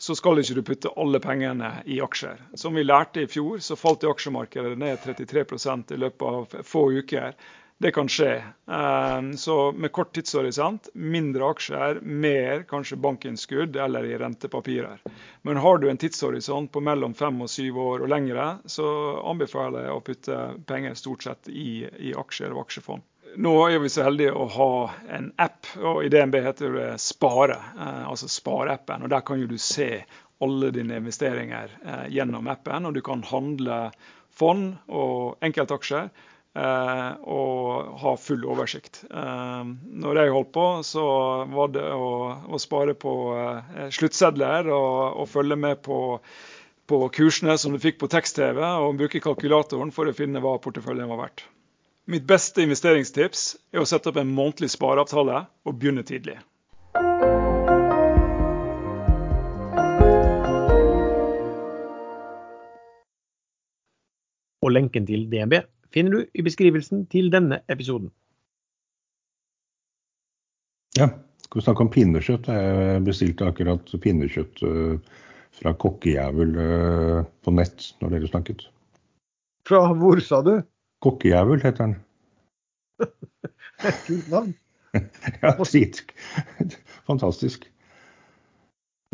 [0.00, 2.40] så skal ikke du putte alle pengene i aksjer.
[2.58, 6.88] Som vi lærte i fjor, så falt i aksjemarkedet ned 33% i løpet av få
[6.96, 7.36] uker.
[7.78, 8.42] Det kan skje.
[8.70, 15.00] Ehm, så med kort tidshorisont, mindre aksjer, mer kanskje bankinnskudd eller i rentepapirer.
[15.42, 18.86] Men har du en tidshorisont på mellom fem og syv år og lengre, så
[19.26, 20.38] anbefaler jeg å putte
[20.70, 23.02] penger stort sett i, i aksjer og aksjefond.
[23.36, 24.74] Nå er vi så heldige å ha
[25.16, 29.02] en app, og i DNB heter det Spare, eh, altså Spareappen.
[29.02, 30.04] og Der kan jo du se
[30.44, 33.88] alle dine investeringer eh, gjennom appen, og du kan handle
[34.30, 36.08] fond og enkeltaksjer
[36.54, 39.02] og ha full oversikt.
[39.10, 39.62] Eh,
[40.02, 41.06] når jeg holdt på, så
[41.50, 42.10] var det å,
[42.46, 45.98] å spare på eh, sluttsedler og, og, følge med på,
[46.86, 51.10] på kursene som du fikk på tekst-TV, og bruke kalkulatoren for å finne hva porteføljen
[51.10, 51.46] var verdt.
[52.06, 56.36] Mitt beste investeringstips er å sette opp en månedlig spareavtale og begynne tidlig.
[64.64, 65.58] Og lenken til DNB
[65.94, 68.10] finner du i beskrivelsen til denne episoden.
[70.98, 71.08] Ja,
[71.44, 72.48] skal vi snakke om pinnekjøtt?
[72.50, 75.20] Jeg bestilte akkurat pinnekjøtt eh,
[75.58, 78.66] fra kokkejævel eh, på nett når dere snakket.
[79.68, 80.56] Fra hvor, sa du?
[81.04, 81.96] Kokkejævel heter den.
[84.06, 84.54] Kult navn.
[85.42, 86.04] ja, drit.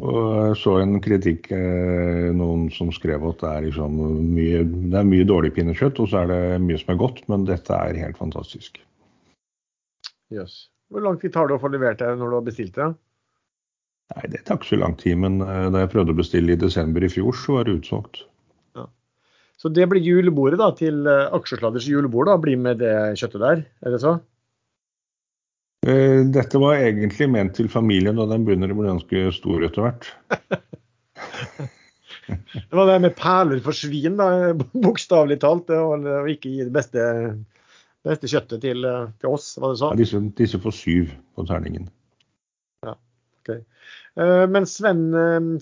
[0.01, 3.99] Og så en kritikk, eh, noen som skrev at det er, liksom
[4.33, 7.45] mye, det er mye dårlig pinnekjøtt, og så er det mye som er godt, men
[7.49, 8.81] dette er helt fantastisk.
[10.33, 10.71] Jøss.
[10.91, 12.89] Hvor lang tid tar det å få levert det når du har bestilt det?
[14.15, 16.61] Nei, det tar ikke så lang tid, men eh, da jeg prøvde å bestille i
[16.65, 18.25] desember i fjor, så var det utsolgt.
[19.61, 22.31] Så det blir julebordet da, til eh, Aksjesladders julebord.
[22.31, 24.17] da, Bli med det kjøttet der, er det så?
[25.87, 29.87] Eh, Dette var egentlig ment til familien, og den begynner å bli ganske stor etter
[29.87, 30.11] hvert.
[32.31, 34.53] Det var det med perler for svin, da,
[34.87, 35.71] bokstavelig talt.
[35.75, 37.03] Og ikke gi det beste,
[38.07, 39.99] beste kjøttet til, eh, til oss, var det Ja, sånn?
[39.99, 41.89] disse, disse får syv på terningen.
[43.51, 45.01] Eh, Men Sven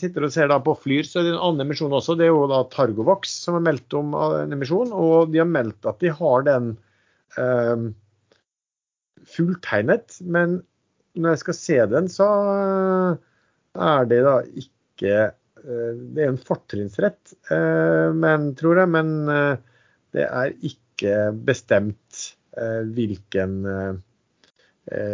[0.00, 2.16] sitter og ser da på Flyr, så er det en annen emisjon også.
[2.18, 5.87] Det er jo da Targovax som har meldt om en emisjon, og de har meldt
[5.88, 6.70] at de har den
[7.38, 7.87] eh,
[9.29, 10.19] fulltegnet.
[10.25, 10.61] Men
[11.19, 13.21] når jeg skal se den, så eh,
[13.88, 19.14] er det da ikke eh, Det er en fortrinnsrett, eh, men, tror jeg, men
[20.17, 23.53] det er ikke bestemt hvilken,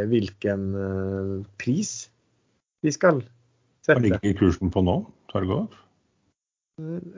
[0.09, 0.62] hvilken
[1.61, 1.90] pris
[2.85, 3.18] vi skal
[3.85, 3.98] sette.
[3.98, 4.94] Hva ligger kursen på nå?
[5.33, 5.74] Torgov?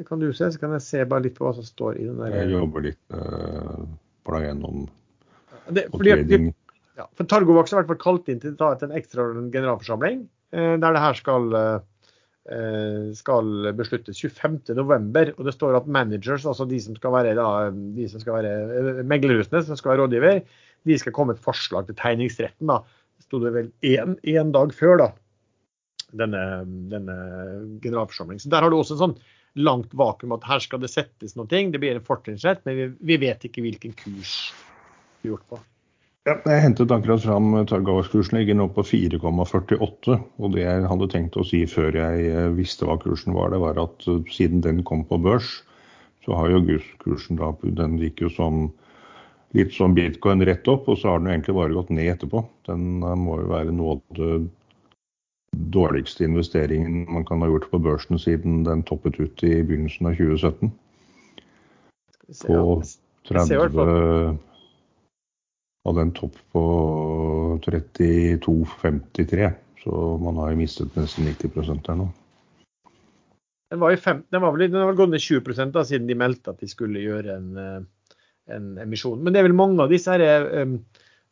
[0.08, 2.18] Kan du se, så kan jeg se bare litt på hva som står i den
[2.20, 2.34] der.
[2.42, 3.86] Jeg jobber litt uh,
[4.26, 4.86] bla gjennom
[5.70, 6.50] Det, på trading.
[6.96, 9.28] Ja, for Targovaks har i hvert fall kalt inn til, å ta etter en ekstra
[9.52, 10.24] generalforsamling,
[10.56, 15.34] eh, der det her skal, eh, skal besluttes 25.11.
[15.36, 18.54] Og det står at managers, altså de som skal være, da, de som skal være
[18.80, 20.42] eh, meglerhusene, som skal være rådgiver,
[20.86, 22.72] de skal komme et forslag til tegningsretten.
[22.72, 22.80] da.
[23.26, 25.12] Sto det vel én dag før, da.
[26.16, 26.40] Denne,
[26.88, 27.14] denne
[27.82, 28.40] generalforsamlingen.
[28.40, 29.16] Så der har du også en sånn
[29.58, 31.48] langt vakuum at her skal det settes noe.
[31.50, 35.66] Det blir en fortrinnsrett, men vi, vi vet ikke hvilken kurs det blir gjort på.
[36.26, 38.40] Ja, jeg hentet akkurat fram Targovas-kursen.
[38.40, 40.16] Ligger nå på 4,48.
[40.42, 43.60] Og det jeg hadde tenkt å si før jeg eh, visste hva kursen var, det
[43.62, 45.60] var at eh, siden den kom på børs,
[46.26, 48.64] så har jo kursen da Den gikk jo som
[49.54, 52.42] litt som bitcoin rett opp, og så har den jo egentlig bare gått ned etterpå.
[52.66, 54.40] Den eh, må jo være noe av det
[55.78, 60.18] dårligste investeringen man kan ha gjort på børsen siden den toppet ut i begynnelsen av
[60.18, 60.74] 2017.
[62.10, 62.82] Skal vi se, På ja.
[63.30, 64.45] Jeg ser i hvert 30
[65.86, 66.62] Hadde en topp på
[67.64, 69.50] 32,53.
[69.84, 72.08] Så man har jo mistet nesten 90 der nå.
[73.70, 76.52] Den var, fem, den var vel den var gått ned 20 da, siden de meldte
[76.52, 77.80] at de skulle gjøre en, eh,
[78.54, 79.18] en emisjon.
[79.22, 80.76] Men det er vel mange av disse her, eh,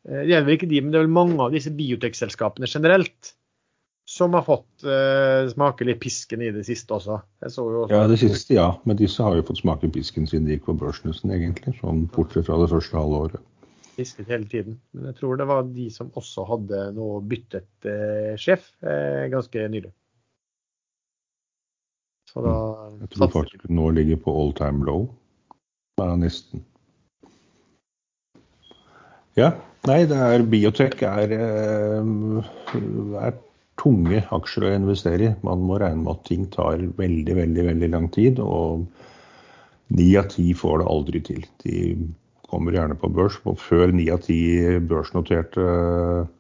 [0.05, 3.35] det er vel ikke de, men det er vel mange av disse biotekselskapene generelt
[4.05, 7.19] som har fått uh, smake litt pisken i det siste også.
[7.41, 8.67] Også, Ja, det siste ja.
[8.85, 11.73] Men disse har jo fått smake pisken siden de gikk på børsen egentlig.
[11.81, 13.47] Sånn bortsett fra det første halve året.
[13.97, 14.79] Pisket hele tiden.
[14.93, 19.69] Men jeg tror det var de som også hadde nå byttet eh, sjef eh, ganske
[19.73, 19.93] nylig.
[22.31, 22.55] Så da
[23.01, 25.09] Jeg tror faktisk nå ligger på all time low.
[25.99, 26.65] Bare nesten.
[29.39, 29.55] Ja.
[29.85, 32.79] Nei, det er biotek er, eh,
[33.21, 33.35] er
[33.81, 35.33] tunge aksjer å investere i.
[35.45, 38.41] Man må regne med at ting tar veldig, veldig, veldig lang tid.
[38.41, 38.87] Og
[39.95, 41.45] ni av ti får det aldri til.
[41.65, 41.75] De
[42.51, 43.41] kommer gjerne på børs.
[43.49, 44.39] Og før ni av ti
[44.89, 46.33] børsnoterte eh,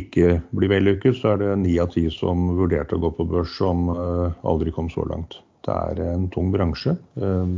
[0.00, 3.54] ikke blir vellykket, så er det ni av ti som vurderte å gå på børs,
[3.58, 5.40] som eh, aldri kom så langt.
[5.64, 6.96] Det er en tung bransje.
[7.20, 7.54] Eh,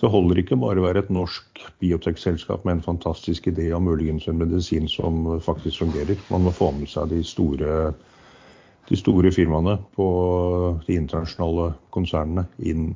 [0.00, 4.28] Det holder ikke bare å være et norsk biotekselskap med en fantastisk idé og muligens
[4.32, 6.16] en medisin som faktisk fungerer.
[6.32, 7.92] Man må få med seg de store,
[8.88, 10.06] de store firmaene på
[10.86, 12.94] de internasjonale konsernene inn,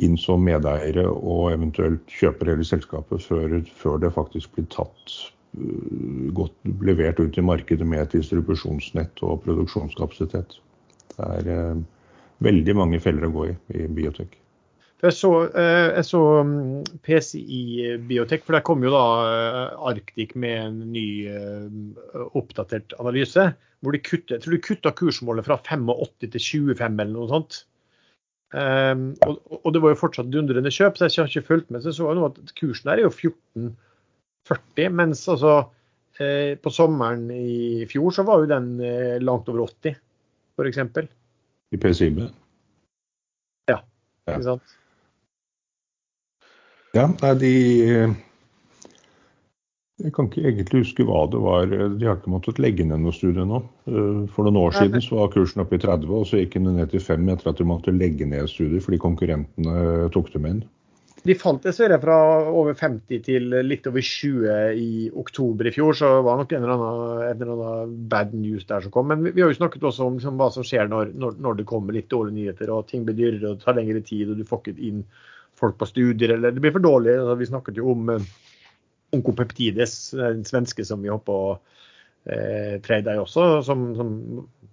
[0.00, 5.16] inn som medeiere og eventuelt kjøper hele selskapet før, før det faktisk blir tatt
[5.58, 10.56] øh, godt levert ut i markedet med et distribusjonsnett og produksjonskapasitet.
[11.12, 11.82] Det er eh,
[12.42, 14.38] veldig mange feller å gå i i biotek.
[15.02, 16.22] Jeg så, eh, jeg så
[17.02, 19.02] PCI Biotek, for der kom jo da
[19.90, 21.26] Arctic med en ny
[22.38, 23.52] oppdatert analyse.
[23.82, 27.64] hvor de kutter, Jeg tror de kutta kursmålet fra 85 til 25 eller noe sånt.
[28.52, 31.80] Um, og, og det var jo fortsatt dundrende kjøp, så jeg har ikke fulgt med.
[31.80, 35.54] Så jeg så jo nå at kursen der er jo 14,40, mens altså
[36.20, 39.96] eh, på sommeren i fjor så var jo den eh, langt over 80,
[40.58, 40.82] f.eks.
[41.72, 42.20] I PCIB.
[43.72, 43.80] Ja.
[44.28, 44.76] Ikke sant?
[46.92, 47.54] Ja, nei, de
[50.02, 51.70] Jeg kan ikke egentlig huske hva det var.
[51.70, 53.62] De har ikke måttet legge ned noe studie nå.
[53.86, 56.72] Eh, For noen år siden så var kursen oppe i 30, og så gikk den
[56.74, 60.62] ned til 5 etter at de måtte legge ned studier fordi konkurrentene tok dem inn.
[61.22, 62.16] De falt dessverre fra
[62.50, 64.86] over 50 til litt over 20 i
[65.22, 68.66] oktober i fjor, så det var nok en eller annen, en eller annen bad news
[68.66, 69.06] der som kom.
[69.12, 71.60] Men vi, vi har jo snakket også om liksom, hva som skjer når, når, når
[71.60, 74.40] det kommer litt dårlige nyheter og ting blir dyrere og det tar lengre tid og
[74.40, 75.04] du får ikke inn
[75.62, 77.14] folk på studier eller det blir for dårlig.
[77.20, 78.26] Altså, vi snakket jo om eh,
[79.12, 81.52] Onkopeptides, den svenske som vi håper å
[82.24, 84.12] eh, trade der også, som, som,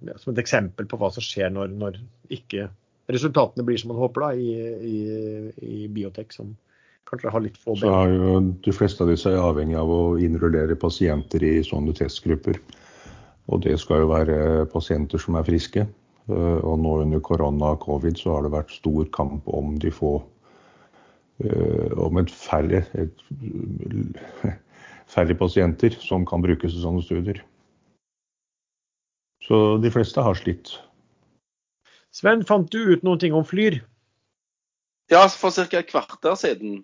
[0.05, 1.99] ja, som, et eksempel på hva som skjer når, når
[2.33, 2.69] ikke
[3.09, 4.49] resultatene blir som man håper da, i,
[4.89, 4.97] i,
[5.65, 6.53] i biotek, som
[7.09, 7.83] kanskje har litt få ben.
[7.83, 11.95] Så er jo De fleste av disse er avhengig av å innrullere pasienter i sånne
[11.97, 12.59] testgrupper.
[13.49, 15.87] Og det skal jo være pasienter som er friske.
[16.29, 19.91] Eh, og nå under korona og covid så har det vært stor kamp om de
[19.93, 20.19] få
[21.39, 23.21] om et færre, et,
[25.07, 27.39] færre pasienter som kan brukes i sånne studier.
[29.47, 30.75] Så de fleste har slitt.
[32.13, 33.79] Sven, fant du ut noen ting om Flyr?
[35.09, 35.65] Ja, for ca.
[35.79, 36.83] et kvarter siden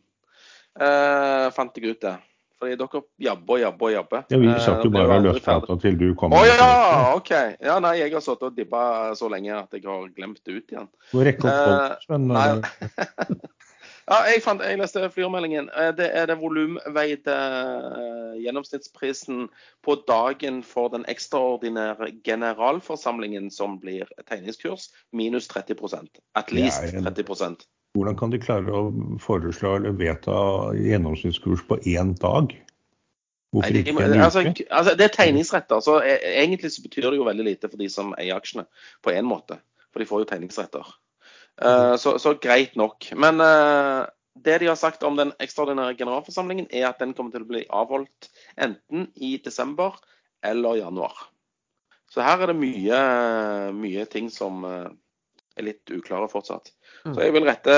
[0.82, 2.16] uh, fant jeg ut det.
[2.56, 4.22] Fordi dere jabber og jabber og jabber.
[4.32, 6.34] Ja, Vi satt jo bare og løftprata til du kom.
[6.34, 6.70] Å oh, ja,
[7.18, 7.32] OK.
[7.60, 10.74] Ja, nei, jeg har sittet og dibba så lenge at jeg har glemt det ut
[10.74, 10.88] igjen.
[11.12, 12.30] Du rekker opp folk, Sven.
[12.32, 13.44] nei.
[14.06, 15.70] ja, jeg, fant, jeg leste flyermeldingen.
[15.74, 19.48] Eh, det er det volumveide uh, gjennomsnittsprisen
[19.86, 25.80] på dagen for den ekstraordinære generalforsamlingen som blir tegningskurs, minus 30
[26.36, 27.66] At least 30%
[27.96, 28.90] hvordan kan de klare å
[29.24, 30.36] foreslå eller vedta
[30.76, 32.52] gjennomsnittskurs på én dag?
[33.56, 34.66] Hvorfor ikke en altså, uke?
[34.68, 35.80] Altså, det er tegningsretter.
[35.80, 38.66] så e, Egentlig så betyr det jo veldig lite for de som eier aksjene,
[39.04, 39.62] på én måte.
[39.94, 40.90] For de får jo tegningsretter.
[41.62, 43.08] Uh, så, så, greit nok.
[43.16, 44.04] Men uh,
[44.36, 47.64] det de har sagt om den ekstraordinære generalforsamlingen, er at den kommer til å bli
[47.72, 49.96] avholdt enten i desember
[50.46, 51.16] eller januar.
[52.12, 53.00] Så her er det mye,
[53.76, 54.92] mye ting som uh,
[55.56, 56.74] er litt uklare fortsatt.
[57.06, 57.14] Mm.
[57.14, 57.76] Så jeg vil rette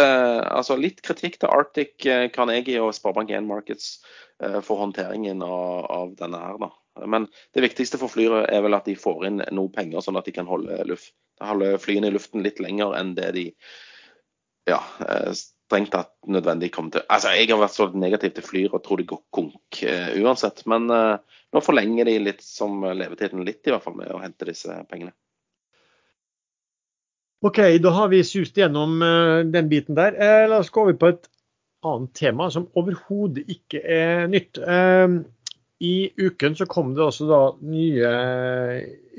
[0.49, 3.99] altså litt kritikk til Arctic eh, Carnegie og Sparebank1 Markets
[4.37, 6.57] for håndteringen av, av, denne her.
[6.61, 6.67] da.
[7.09, 7.25] Men
[7.57, 10.33] det viktigste for Flyret er vel at de får inn noe penger, sånn at de
[10.35, 11.13] kan holde, luft,
[11.43, 13.45] holde flyene i luften litt lenger enn det de
[14.67, 15.31] ja, eh,
[15.67, 17.05] strengt tatt nødvendig kommer til.
[17.09, 20.63] Altså, Jeg har vært så negativ til Flyr og tror det går konk uh, uansett.
[20.65, 21.19] Men uh,
[21.53, 25.11] nå forlenger de litt som levetiden litt, i hvert fall, med å hente disse pengene.
[27.45, 30.15] OK, da har vi sust gjennom uh, den biten der.
[30.47, 31.27] La oss gå over på et
[31.85, 34.57] annet tema som overhodet ikke er nytt.
[34.63, 35.19] Uh,
[35.83, 38.09] I uken så kom det også da nye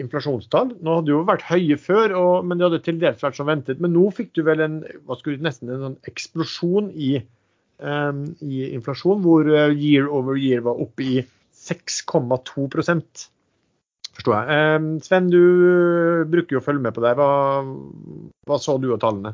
[0.02, 0.72] inflasjonstall.
[0.82, 3.78] Nå hadde jo vært høye før, og, men det hadde til dels vært som ventet.
[3.82, 4.78] Men nå fikk du vel en,
[5.20, 11.16] skulle, nesten en sånn eksplosjon i, i inflasjon, hvor year over year var oppe i
[11.58, 13.28] 6,2%
[14.18, 14.86] Forstår jeg.
[15.06, 15.42] Sven, du
[16.26, 17.12] bruker jo å følge med på det.
[17.14, 17.28] Hva,
[18.50, 19.30] hva så du av tallene?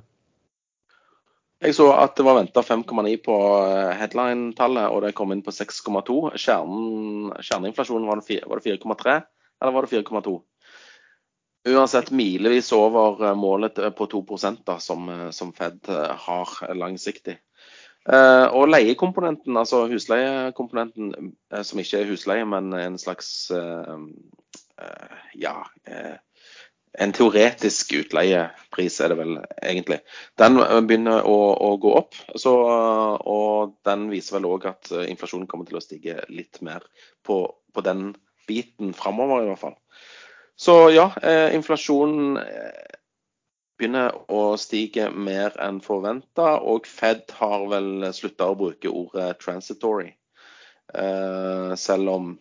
[1.65, 5.55] Jeg så at det var venta 5,9 på eh, headline-tallet, og det kom inn på
[5.55, 6.35] 6,2.
[6.37, 9.15] Kjerneinflasjonen var det 4,3,
[9.63, 10.35] eller var det 4,2?
[11.73, 14.23] Uansett milevis over eh, målet på 2
[14.67, 15.89] da, som, eh, som Fed
[16.27, 17.39] har langsiktig.
[18.05, 21.15] og leiekomponenten, altså husleiekomponenten,
[21.65, 23.97] som ikke er husleie, men en slags uh,
[25.35, 26.17] ja eh,
[26.99, 30.01] en teoretisk utleiepris er det vel egentlig.
[30.41, 32.19] Den eh, begynner å, å gå opp.
[32.39, 36.87] Så, og den viser vel òg at inflasjonen kommer til å stige litt mer
[37.27, 38.13] på, på den
[38.49, 39.79] biten framover, i hvert fall.
[40.55, 42.39] Så ja, eh, inflasjonen
[43.79, 46.59] begynner å stige mer enn forventa.
[46.63, 50.15] Og Fed har vel slutta å bruke ordet 'transitory'.
[50.95, 52.35] Eh, selv om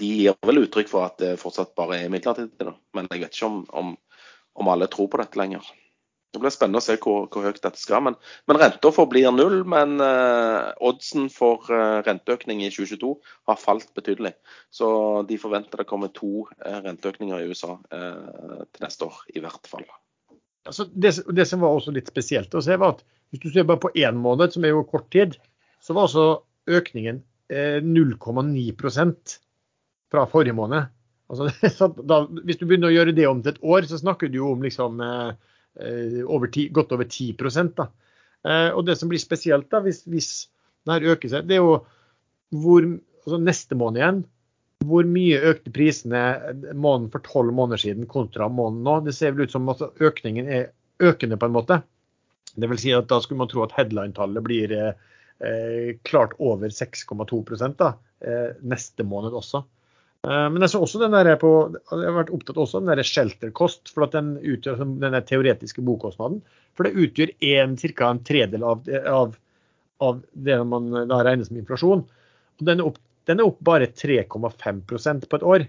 [0.00, 2.74] de gir vel uttrykk for at det fortsatt bare er midlertidig.
[2.96, 3.96] Men jeg vet ikke om, om,
[4.58, 5.66] om, alle tror på dette lenger.
[6.34, 8.02] Det blir spennende å se hvor, hvor høyt dette skal.
[8.02, 8.16] Men,
[8.50, 9.60] men renta forblir null.
[9.70, 13.12] Men uh, oddsen for uh, renteøkning i 2022
[13.50, 14.34] har falt betydelig.
[14.74, 14.88] Så
[15.28, 19.86] de forventer det kommer to uh, renteøkninger i USA til neste år, i hvert fall.
[20.66, 23.68] Altså, det, det, som var også litt spesielt å se, var at hvis du ser
[23.68, 25.38] bare på én måned, som er jo kort tid,
[25.84, 26.26] så var altså
[26.72, 28.72] økningen 0,9
[30.14, 30.86] fra forrige måned.
[31.32, 31.50] Altså,
[32.10, 34.52] da, hvis du begynner å gjøre det om til et år, så snakker du jo
[34.54, 37.34] om liksom, eh, over ti, godt over 10
[37.76, 37.90] da.
[38.44, 40.30] Eh, og det som blir spesielt da, hvis, hvis
[40.84, 41.78] det øker seg, det er jo
[42.54, 42.86] hvor,
[43.24, 44.22] altså neste måned igjen,
[44.84, 46.20] hvor mye økte prisene
[46.76, 48.98] måneden for tolv måneder siden kontra måneden nå.
[49.06, 50.66] Det ser vel ut som at økningen er
[51.02, 51.80] økende på en måte.
[52.54, 57.40] Det vil si at Da skulle man tro at headline-tallet blir eh, klart over 6,2
[57.80, 59.64] da, eh, neste måned også.
[60.24, 61.52] Eh, men jeg, så også den der på,
[61.90, 65.84] jeg har vært opptatt også av den der shelterkost, for at den utgjør den teoretiske
[65.84, 66.40] bokostnaden.
[66.74, 68.08] For det utgjør ca.
[68.08, 69.36] en tredel av, av,
[70.02, 72.04] av, det man da regner som inflasjon.
[72.58, 75.68] Og den er opp, den er opp bare 3,5% på et år.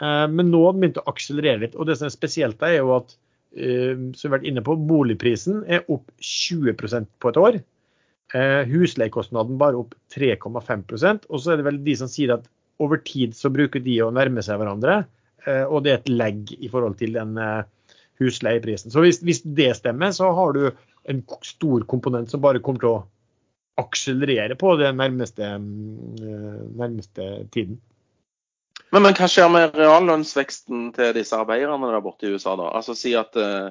[0.00, 1.76] Eh, men nå har den begynt å akselerere litt.
[1.76, 3.12] Og det som er spesielt, er jo at
[3.52, 7.64] eh, som vi har vært inne på, boligprisen er opp 20% på et år.
[8.28, 12.42] Husleiekostnaden bare opp 3,5% Og så er det vel de som sier at
[12.78, 15.02] over tid så bruker de å nærme seg hverandre,
[15.46, 17.66] eh, og det er et legg i forhold til den eh,
[18.22, 18.92] husleieprisen.
[18.94, 20.64] Så hvis, hvis det stemmer, så har du
[21.08, 23.04] en stor komponent som bare kommer til å
[23.78, 27.78] akselerere på den nærmeste, mm, nærmeste tiden.
[28.88, 32.70] Men, men, hva skjer med reallønnsveksten til disse arbeiderne der borte i USA, da?
[32.78, 33.68] Altså Si at uh,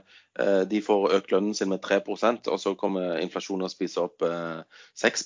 [0.69, 4.61] de får økt lønnen sin med 3% og så kommer inflasjonen og spiser opp uh,
[4.93, 5.25] 6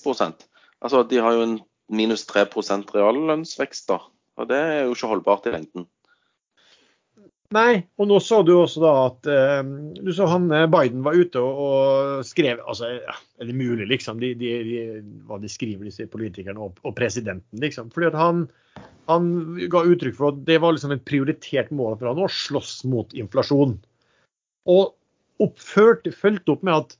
[0.80, 1.58] Altså De har jo en
[1.90, 3.98] minus 3% reallønnsvekst, da.
[4.40, 5.88] Og det er jo ikke holdbart i lengden.
[7.52, 9.58] Nei, og nå så du også da at eh,
[10.00, 13.88] du så han eh, Biden var ute og, og skrev altså, ja, Er det mulig,
[13.90, 14.22] liksom?
[14.22, 14.78] De, de, de,
[15.28, 17.90] hva de skriver, disse politikerne og, og presidenten, liksom.
[17.92, 18.46] Fordi at han,
[19.10, 19.28] han,
[19.72, 23.12] ga uttrykk for at det var liksom et prioritert mål for han å slåss mot
[23.12, 23.76] inflasjon.
[24.72, 24.94] Og
[25.42, 26.96] oppførte, fulgte opp med at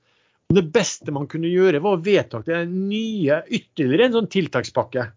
[0.58, 5.10] det beste man kunne gjøre, var å vedta en nye, ytterligere en sånn tiltakspakke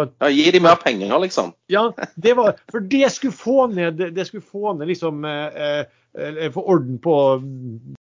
[0.00, 1.52] et, ja, Gi de mer penger, liksom.
[1.72, 5.84] Ja, det var, for det skulle få ned, det skulle få ned liksom eh,
[6.16, 7.16] eh, Få orden på,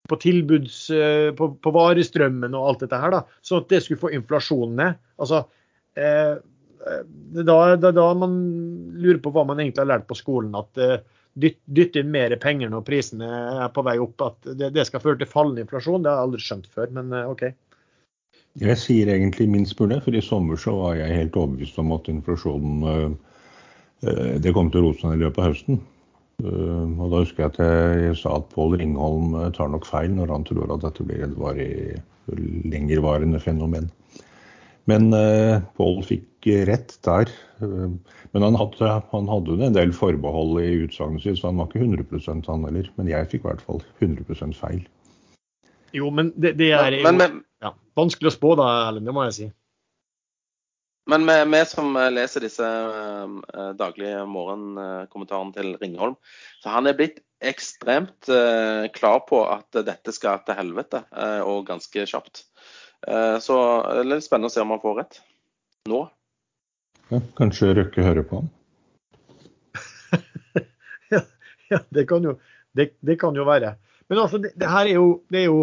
[0.09, 0.91] på tilbuds...
[0.91, 3.25] Eh, på, på, varestrømmen og alt dette her, da.
[3.43, 5.01] Sånn at det skulle få inflasjonen ned.
[5.21, 5.45] Altså
[5.99, 6.37] eh,
[6.81, 8.37] det er da, er da man
[8.97, 10.55] lurer på hva man egentlig har lært på skolen.
[10.57, 10.79] At
[11.47, 13.29] eh, dytte inn mer penger når prisene
[13.65, 14.17] er på vei opp.
[14.25, 16.05] At det, det skal føre til fallende inflasjon.
[16.05, 17.47] Det har jeg aldri skjønt før, men eh, OK.
[18.61, 22.09] Jeg sier egentlig minst mulig, for i sommer så var jeg helt overbevist om at
[22.11, 25.81] inflasjonen øh, det kom til å roe seg i løpet av høsten.
[26.41, 27.59] Og da husker jeg at
[28.01, 31.35] jeg sa at Pål Ringholm tar nok feil når han tror at dette blir et
[31.37, 31.99] varig,
[32.73, 33.91] lengrevarende fenomen.
[34.89, 35.13] Men
[35.77, 37.29] Pål fikk rett der.
[37.63, 37.93] Uh,
[38.35, 41.85] men han hadde, han hadde en del forbehold i utsagnet sitt, så han var ikke
[41.85, 42.91] 100 han heller.
[42.97, 44.83] Men jeg fikk i hvert fall 100% feil.
[45.97, 49.09] Jo, men det, det er jo men, men, ja, vanskelig å spå, da, Erlend.
[49.09, 49.49] Det må jeg si.
[51.11, 56.15] Men vi, som leser disse uh, daglige morgenkommentarene til Ringholm,
[56.63, 61.67] så han er blitt ekstremt uh, klar på at dette skal til helvete, uh, og
[61.71, 62.45] ganske kjapt.
[63.41, 65.15] så det er litt spennende å se om han får rett
[65.89, 66.03] nå.
[67.11, 68.49] Ja, kanskje Røkke hører på ham?
[71.15, 71.23] ja,
[71.73, 72.37] ja, det kan jo,
[72.77, 73.75] det, det kan jo være.
[74.11, 75.63] Men altså, det, det her er jo, er jo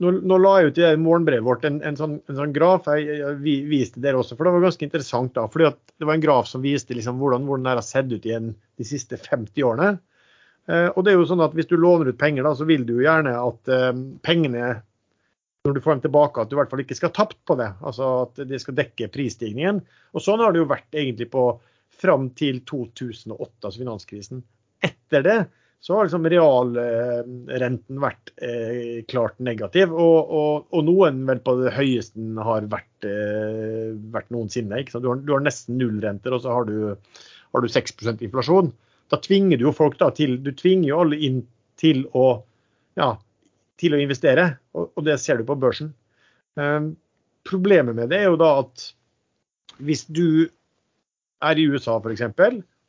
[0.00, 2.88] nå, nå, la jeg ut i morgenbrevet vårt en, en, sånn, en sånn, graf.
[2.88, 5.34] Jeg, jeg, viste dere også, for det var ganske interessant.
[5.36, 5.70] da, fordi
[6.00, 8.86] Det var en graf som viste liksom hvordan, hvordan det har sett ut igjen de
[8.88, 9.90] siste 50 årene.
[10.70, 12.86] Eh, og det er jo sånn at Hvis du låner ut penger, da, så vil
[12.88, 13.92] du jo gjerne at eh,
[14.24, 14.72] pengene
[15.64, 17.56] når du får dem tilbake, at du i hvert fall ikke skal ha tapt på
[17.60, 17.68] det.
[17.84, 19.82] Altså at de skal dekke prisstigningen.
[20.16, 21.44] Og Sånn har det jo vært egentlig på
[22.00, 24.44] fram til 2008, altså finanskrisen.
[24.86, 25.40] Etter det
[25.84, 29.92] så har liksom realrenten vært eh, klart negativ.
[29.92, 34.80] Og, og, og, noen vel på det høyeste har vært, eh, vært noensinne.
[34.92, 36.76] Du har, du, har, nesten nullrenter, og så har du,
[37.52, 38.72] har du 6% inflasjon.
[39.12, 41.40] Da tvinger du jo folk da, til Du tvinger jo alle inn
[41.80, 42.28] til å,
[43.00, 43.14] ja,
[43.80, 45.92] til å investere, og, og, det ser du på børsen.
[46.60, 46.92] Um,
[47.48, 48.90] problemet med det er jo da at
[49.80, 50.50] hvis du
[51.40, 52.26] er i USA f.eks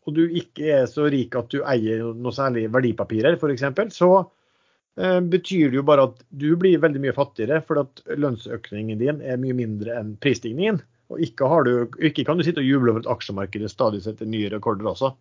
[0.01, 3.65] og du ikke er så rik at du eier noe særlig verdipapirer f.eks.,
[3.95, 9.01] så uh, betyr det jo bare at du blir veldig mye fattigere, for at lønnsøkningen
[9.01, 10.81] din er mye mindre enn prisstigningen.
[11.11, 14.49] Og ikke, du, ikke, kan du sitte og juble over at aksjemarkedet stadig setter nye
[14.53, 15.11] rekorder også.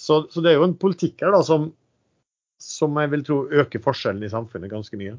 [0.00, 1.70] Så, så det er jo en politikk her da, som,
[2.62, 5.16] som, jeg vil tro øker forskjellen i samfunnet ganske mye.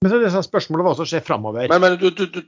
[0.00, 1.68] Men så er det sånn spørsmålet hva som skjer framover.
[1.68, 2.40] Men, men du, du, du,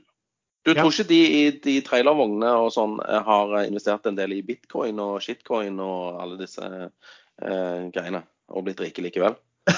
[0.65, 4.43] du tror ikke de i de trailervognene og sånn eh, har investert en del i
[4.45, 9.35] bitcoin og shitcoin og alle disse eh, greiene, og blitt rike likevel?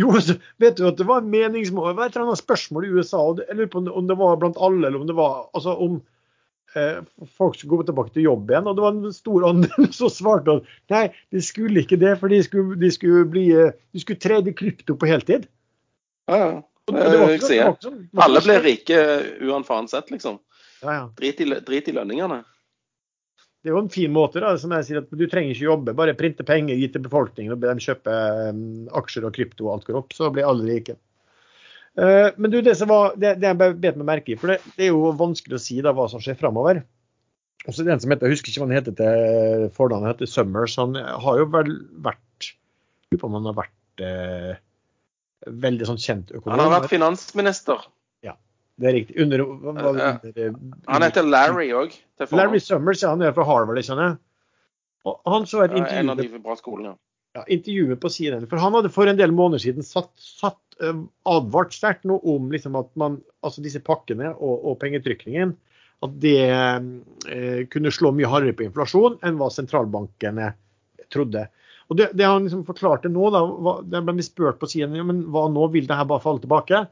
[0.00, 3.22] jo, vet du at det var meningsmål, det var et eller annet spørsmål i USA,
[3.22, 6.00] og jeg lurer på om det var blant alle, eller om det var altså om
[7.36, 8.68] folk skulle gå tilbake til jobb igjen.
[8.70, 11.04] Og det var en stor andel som svarte at nei,
[11.34, 14.96] de skulle ikke det, for de skulle, de skulle, bli, eh, de skulle trade krypto
[14.98, 15.48] på heltid.
[16.30, 16.52] Ja, ja.
[16.90, 17.76] Jeg sier.
[18.18, 18.96] Alle ble rike
[19.46, 20.40] uansett, liksom.
[20.80, 21.04] Ja, ja.
[21.14, 22.40] Drit, i, drit i lønningene.
[23.60, 25.94] Det er jo en fin måte, da, som jeg sier, at du trenger ikke jobbe.
[25.96, 28.14] Bare printe penger, gi til befolkningen og be dem kjøpe
[28.48, 28.62] um,
[28.96, 30.96] aksjer og krypto og alt går opp, så blir alle rike.
[31.98, 34.60] Uh, men du, det, som var, det, det jeg bet meg merke i, for det,
[34.76, 36.84] det, er jo vanskelig å si da hva som skjer framover.
[37.66, 40.30] Og så den som heter, Jeg husker ikke hva han heter til fornavn, han heter
[40.30, 40.78] Summers.
[40.80, 42.54] Han har jo vel vært
[43.10, 44.58] Lurer på om han har vært eh,
[45.50, 46.52] veldig sånn kjent økonom.
[46.54, 47.82] Han har vært finansminister.
[48.22, 48.36] Ja,
[48.78, 49.16] det er riktig.
[49.24, 51.96] Under, under, under, han heter Larry òg.
[52.30, 53.10] Larry Summers, ja.
[53.16, 54.22] Han er fra Harvard, ikke sant?
[55.08, 56.94] Og han så et intervju En av de bra skolene.
[57.34, 58.46] Ja, intervjuet på CNN.
[58.50, 62.78] For han hadde for en del måneder siden satt, satt advart sterkt noe om liksom
[62.80, 65.52] at man, altså disse pakkene og, og pengetrykkingen
[66.00, 70.52] at det eh, kunne slå mye hardere på inflasjon enn hva sentralbankene
[71.12, 71.44] trodde.
[71.90, 75.04] Og Det, det han liksom forklarte nå, da, hva, det ble spurt på siden ja,
[75.06, 76.84] men hva nå, vil det her bare falle tilbake?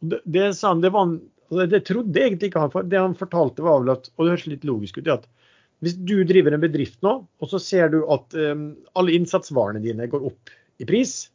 [0.00, 2.88] Det, det, sa han, det, var, han, det trodde egentlig ikke han.
[2.90, 5.28] Det han fortalte, var vel at og det høres litt logisk ut, at
[5.82, 8.68] hvis du driver en bedrift nå, og så ser du at um,
[8.98, 10.52] alle innsatsvarene dine går opp
[10.82, 11.26] i pris,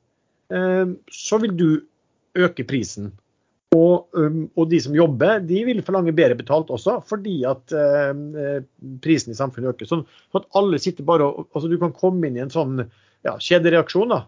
[0.47, 1.69] så vil du
[2.37, 3.09] øke prisen.
[3.75, 8.61] Og, um, og, de som jobber, de vil forlange bedre betalt også, fordi at uh,
[9.03, 9.89] prisen i samfunnet øker.
[9.89, 12.79] Sånn, sånn, at alle sitter bare og altså Du kan komme inn i en sånn
[12.79, 14.13] ja, kjedereaksjon.
[14.15, 14.23] da.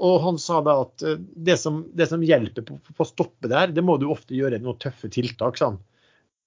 [0.00, 3.52] Og han sa da at uh, det, som, det som, hjelper på, på, å stoppe
[3.52, 5.60] det her, det må du ofte gjøre noen tøffe tiltak.
[5.60, 5.76] Sånn.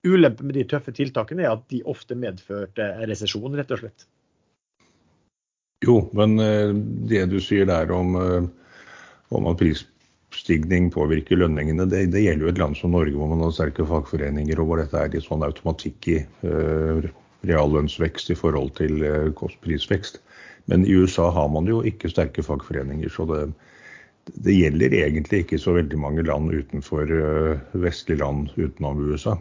[0.06, 4.10] Ulempen med de tøffe tiltakene er at de ofte medførte resesjon, rett og slett.
[5.86, 6.74] Jo, men uh,
[7.10, 8.48] det du sier der om, uh,
[9.36, 11.88] om at prisstigning påvirker lønningene.
[11.92, 14.82] Det, det, gjelder jo et land som Norge hvor man har sterke fagforeninger, og hvor
[14.82, 17.06] dette er litt sånn automatikk i uh,
[17.46, 19.04] reallønnsvekst i forhold til
[19.38, 20.18] kostprisvekst.
[20.72, 23.44] Men i USA har man jo ikke sterke fagforeninger, så det,
[24.42, 27.12] det gjelder egentlig ikke så veldig mange land utenfor
[27.78, 29.36] vestlige land utenom USA.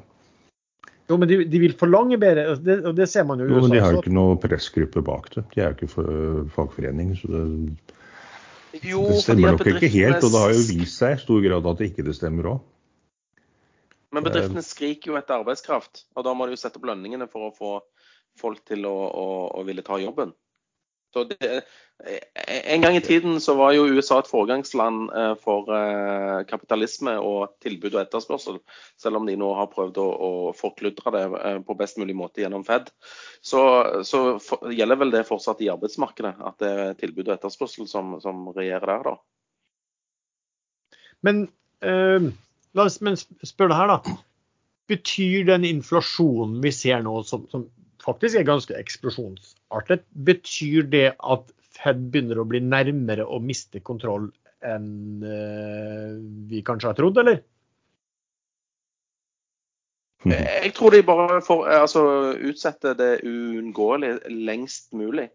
[1.10, 3.50] Jo, men de, de vil forlange bedre, og det, og det, ser man jo i
[3.50, 3.56] USA.
[3.58, 5.44] Jo, men De har jo ikke noe pressgruppe bak det.
[5.52, 6.12] De er jo ikke for,
[6.54, 7.10] fagforening.
[7.20, 7.42] så
[8.74, 11.42] det jo, det stemmer nok ikke helt, og det har jo vist seg i stor
[11.44, 12.62] grad at det ikke det stemmer òg.
[14.14, 17.48] Men bedriftene skriker jo etter arbeidskraft, og da må de jo sette opp lønningene for
[17.48, 17.74] å få
[18.40, 19.26] folk til å, å,
[19.60, 20.32] å ville ta jobben.
[21.30, 21.62] Det,
[22.64, 27.54] en gang i tiden så var jo USA et foregangsland eh, for eh, kapitalisme og
[27.62, 28.58] tilbud og etterspørsel,
[29.00, 32.42] selv om de nå har prøvd å, å forkludre det eh, på best mulig måte
[32.42, 32.90] gjennom Fed.
[33.40, 33.62] Så,
[34.02, 38.18] så for, gjelder vel det fortsatt i arbeidsmarkedet, at det er tilbud og etterspørsel som,
[38.24, 39.16] som regjerer der, da.
[41.24, 41.46] Men
[41.86, 42.30] eh,
[42.74, 44.18] la oss spørre det her, da.
[44.90, 47.70] Betyr den inflasjonen vi ser nå, som, som
[48.04, 50.04] faktisk er ganske eksplosjonsartet.
[50.26, 54.28] Betyr det at Fed begynner å bli nærmere å miste kontroll
[54.64, 56.14] enn uh,
[56.48, 57.42] vi kanskje har trodd, eller?
[60.24, 62.02] Jeg tror de bare får altså,
[62.48, 65.28] utsette det uunngåelig lengst mulig.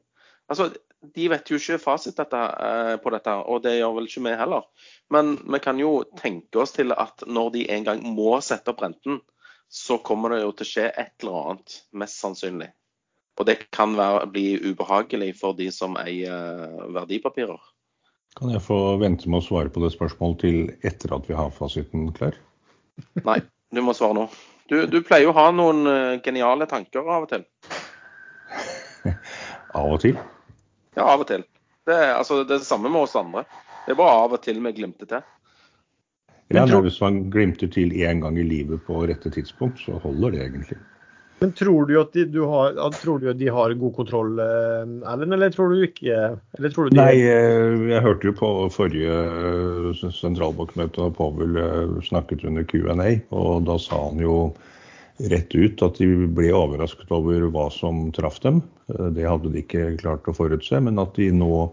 [0.49, 4.23] Altså, De vet jo ikke fasit dette, uh, på dette, og det gjør vel ikke
[4.25, 4.65] vi heller.
[5.13, 8.81] Men vi kan jo tenke oss til at når de en gang må sette opp
[8.83, 9.21] renten,
[9.69, 12.71] så kommer det jo til å skje et eller annet, mest sannsynlig.
[13.39, 17.61] Og det kan være, bli ubehagelig for de som eier eh, verdipapirer.
[18.39, 21.53] Kan jeg få vente med å svare på det spørsmålet til etter at vi har
[21.55, 22.35] fasiten klar?
[23.23, 23.39] Nei,
[23.71, 24.25] du må svare nå.
[24.69, 27.45] Du, du pleier jo å ha noen eh, geniale tanker av og til.
[29.79, 30.19] av og til?
[30.97, 31.45] Ja, av og til.
[31.87, 33.45] Det er, altså, det er det samme med oss andre.
[33.85, 35.23] Det er bare av og til vi glimter til.
[36.49, 40.33] Ja, men Hvis man glimter til én gang i livet på rette tidspunkt, så holder
[40.33, 40.79] det egentlig.
[41.39, 44.89] Men tror du at de, du har, tror du at de har god kontroll, eh,
[45.07, 46.17] Erlend, eller tror du ikke?
[46.73, 46.97] Tror du.
[46.97, 51.61] Nei, eh, jeg hørte jo på forrige eh, sentralbankmøte da Powell
[52.03, 54.39] snakket under Q&A, og da sa han jo
[55.31, 58.61] rett ut at de ble overrasket over hva som traff dem.
[58.87, 61.69] Det hadde de ikke klart å forutse, men at de nå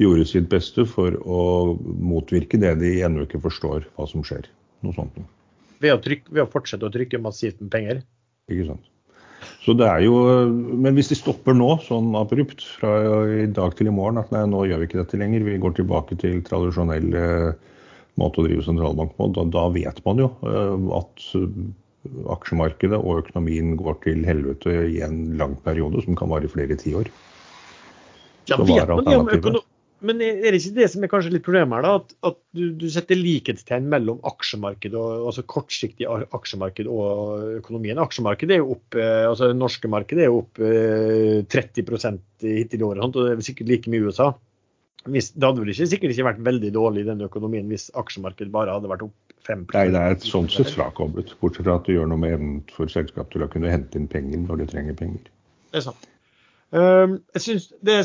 [0.00, 1.42] gjorde sitt beste for å
[1.80, 4.48] motvirke det de ennå ikke forstår hva som skjer.
[4.84, 5.18] Noe sånt.
[5.80, 8.02] Ved å, trykke, ved å fortsette å trykke massivt med penger?
[8.52, 8.86] Ikke sant.
[9.64, 10.16] Så det er jo,
[10.52, 12.92] Men hvis de stopper nå, sånn abrupt, fra
[13.40, 15.76] i dag til i morgen, at nei, nå gjør vi ikke dette lenger, vi går
[15.78, 17.50] tilbake til tradisjonell eh,
[18.20, 21.26] måte å drive sentralbank på, da, da vet man jo eh, at
[22.32, 26.76] aksjemarkedet og økonomien går til helvete i en lang periode som kan vare i flere
[26.80, 27.10] tiår.
[28.48, 29.60] Ja, vet man det om
[30.00, 31.94] men er det ikke det som er kanskje litt problemet her, da?
[32.00, 38.00] At, at du, du, setter likhetstegn mellom aksjemarked og, altså kortsiktig aksjemarked og økonomien.
[38.00, 42.84] Aksjemarkedet er jo opp, eh, altså Det norske markedet er jo opp 30 eh, hittil
[42.84, 44.30] i året, og det er sikkert like mye i USA.
[45.08, 48.52] Hvis, det hadde vel ikke, sikkert ikke vært veldig dårlig i den økonomien hvis aksjemarkedet
[48.52, 51.32] bare hadde vært opp 5 Nei, det er et sånn sett frakoblet.
[51.40, 54.08] Bortsett fra at du gjør noe med evnen for selskap til å kunne hente inn
[54.12, 55.30] penger når de trenger penger.
[55.72, 56.08] Det er sant.
[56.70, 58.04] Um, jeg synes det er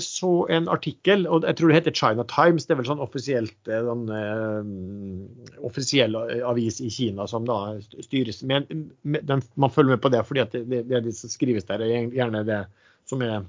[0.00, 2.66] så en artikkel, og jeg tror det heter China Times.
[2.66, 8.42] Det er vel sånn offisielt eh, sånn, uh, offisiell avis i Kina som da styres
[8.46, 8.70] med
[9.02, 12.12] den, Man følger med på det fordi at det, det, det som skrives der, er
[12.14, 12.62] gjerne det
[13.10, 13.44] som er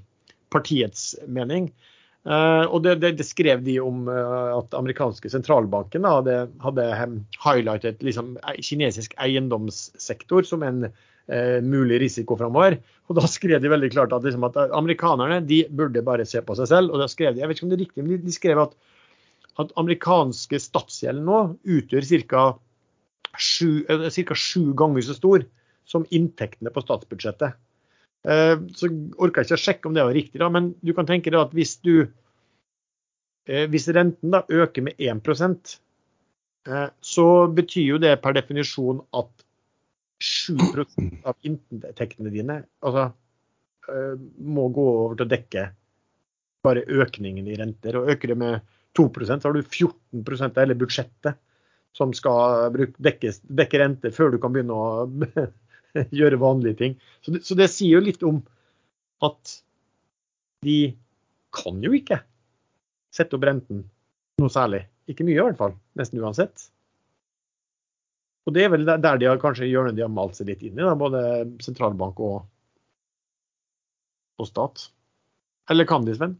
[0.52, 1.70] partiets mening.
[2.28, 6.88] Uh, og det, det, det, skrev de om uh, at amerikanske sentralbanken da, hadde, hadde
[7.44, 10.90] highlightet liksom, kinesisk eiendomssektor som en
[11.32, 12.78] uh, mulig risiko framover.
[13.08, 16.56] Og da skrev de veldig klart at, liksom, at amerikanerne de burde bare se på
[16.58, 16.92] seg selv.
[16.92, 18.78] Og da skrev de, jeg vet ikke om det er riktig, men de, skrev at
[19.58, 22.42] at amerikanske statsgjeld nå utgjør ca.
[23.38, 23.84] Sju,
[24.34, 25.44] sju ganger så stor
[25.88, 27.58] som inntektene på statsbudsjettet.
[28.26, 31.30] Eh, så jeg ikke å sjekke om det var riktig, da, men du kan tenke
[31.30, 32.08] deg at hvis du
[33.46, 35.22] eh, hvis renten da øker med 1
[36.66, 39.30] eh, så betyr jo det per definisjon at
[40.18, 40.56] 7
[41.24, 43.08] av inntektene dine altså,
[44.38, 45.68] må gå over til å dekke
[46.66, 47.98] bare økningen i renter.
[48.00, 51.38] Og øker det med 2 så har du 14 av hele budsjettet
[51.96, 55.06] som skal dekke, dekke renter før du kan begynne å
[56.18, 56.96] gjøre vanlige ting.
[57.22, 58.42] Så det, så det, sier jo litt om
[59.24, 59.54] at
[60.66, 60.94] de
[61.54, 62.20] kan jo ikke
[63.14, 63.86] sette opp renten
[64.38, 64.84] noe særlig.
[65.08, 66.68] Ikke mye i hvert fall, nesten uansett.
[68.48, 70.78] Og det er vel der de har kanskje hjørnet de har malt seg litt inn
[70.78, 71.20] i, da, både
[71.60, 72.46] sentralbank og,
[74.40, 74.86] og stat.
[75.68, 76.38] Eller kan de, Sven?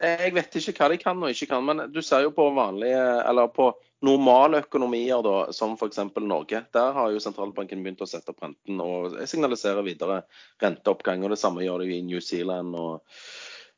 [0.00, 3.02] Jeg vet ikke hva de kan og ikke kan, men du ser jo på vanlige,
[3.26, 3.72] eller på
[4.06, 5.98] normale økonomier, da, som f.eks.
[6.22, 6.62] Norge.
[6.72, 10.22] Der har jo sentralbanken begynt å sette opp renten og signalisere videre
[10.62, 11.26] renteoppgang.
[11.26, 12.72] og Det samme gjør de i New Zealand.
[12.78, 13.02] og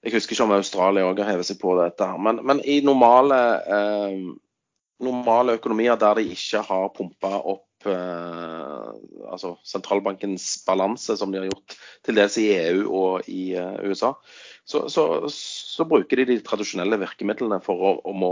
[0.04, 2.06] Jeg husker ikke om Australia òg har hevet seg på dette.
[2.06, 4.20] her, Men, men i normale, eh,
[5.04, 8.88] normale, økonomier der de ikke har pumpa opp eh,
[9.32, 11.76] altså sentralbankens balanse, som de har gjort
[12.06, 14.12] til dels i EU og i eh, USA,
[14.64, 18.30] så, så, så, bruker de de tradisjonelle virkemidlene for å, å,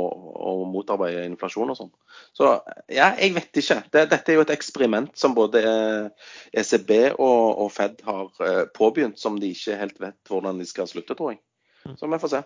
[0.50, 1.90] å motarbeide inflasjon og sånn.
[2.36, 2.52] Så
[2.86, 3.80] ja, jeg vet ikke.
[3.90, 5.64] Det, dette er jo et eksperiment som både
[6.54, 10.90] ECB og, og, Fed har eh, påbegynt, som de ikke helt vet hvordan de skal
[10.90, 11.42] slutte, tror jeg.
[11.88, 11.96] Mm.
[11.98, 12.42] Så vi får se.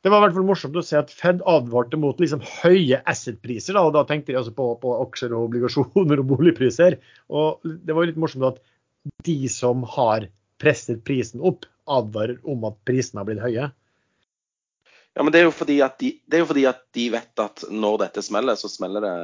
[0.00, 3.76] Det var i hvert fall morsomt å se at Fed advarte mot liksom høye asset-priser.
[3.76, 6.96] Da, og da tenkte de altså på, på, aksjer og obligasjoner og boligpriser.
[7.28, 8.62] Og det var litt morsomt at
[9.26, 10.30] de som har
[10.60, 13.68] presset prisen opp, advarer om at prisene har blitt høye?
[15.18, 17.64] Ja, men det er, jo fordi at de, det jo fordi at de vet at
[17.68, 19.14] når dette smeller, så smeller det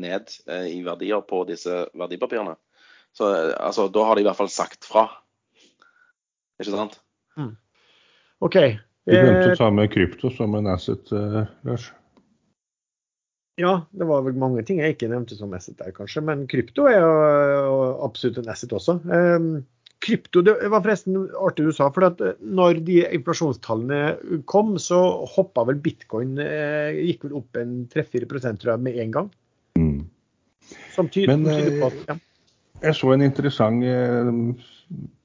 [0.00, 2.54] ned eh, i verdier på disse verdipapirene.
[3.12, 5.08] Så altså, da har de i hvert fall sagt fra.
[6.62, 6.96] Ikke sant?
[7.36, 7.52] Mm.
[8.46, 8.56] OK.
[9.08, 11.90] Du glemte å ta med krypto som en asset, uh, Lars?
[13.60, 16.22] Ja, det var vel mange ting jeg ikke nevnte som asset der, kanskje.
[16.24, 17.74] Men krypto er jo
[18.06, 19.00] absolutt en asset også.
[19.10, 19.64] Um,
[20.02, 21.86] Krypto, Det var forresten artig du sa.
[21.94, 24.98] for at eh, når de inflasjonstallene kom, så
[25.36, 29.30] hoppa vel bitcoin eh, gikk vel opp en 3-4% tror jeg, med en gang.
[29.78, 30.00] Mm.
[30.96, 32.18] Som tyder, Men tyder på at, eh, ja.
[32.82, 33.84] Jeg så en interessant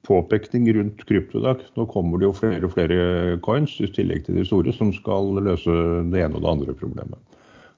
[0.06, 1.64] påpekning rundt kryptodag.
[1.76, 5.34] Nå kommer det jo flere og flere coins i tillegg til de store som skal
[5.42, 5.74] løse
[6.12, 7.18] det ene og det andre problemet.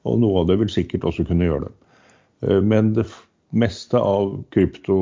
[0.09, 2.61] Og noe av det vil sikkert også kunne gjøre det.
[2.65, 3.09] Men det
[3.51, 5.01] meste av krypto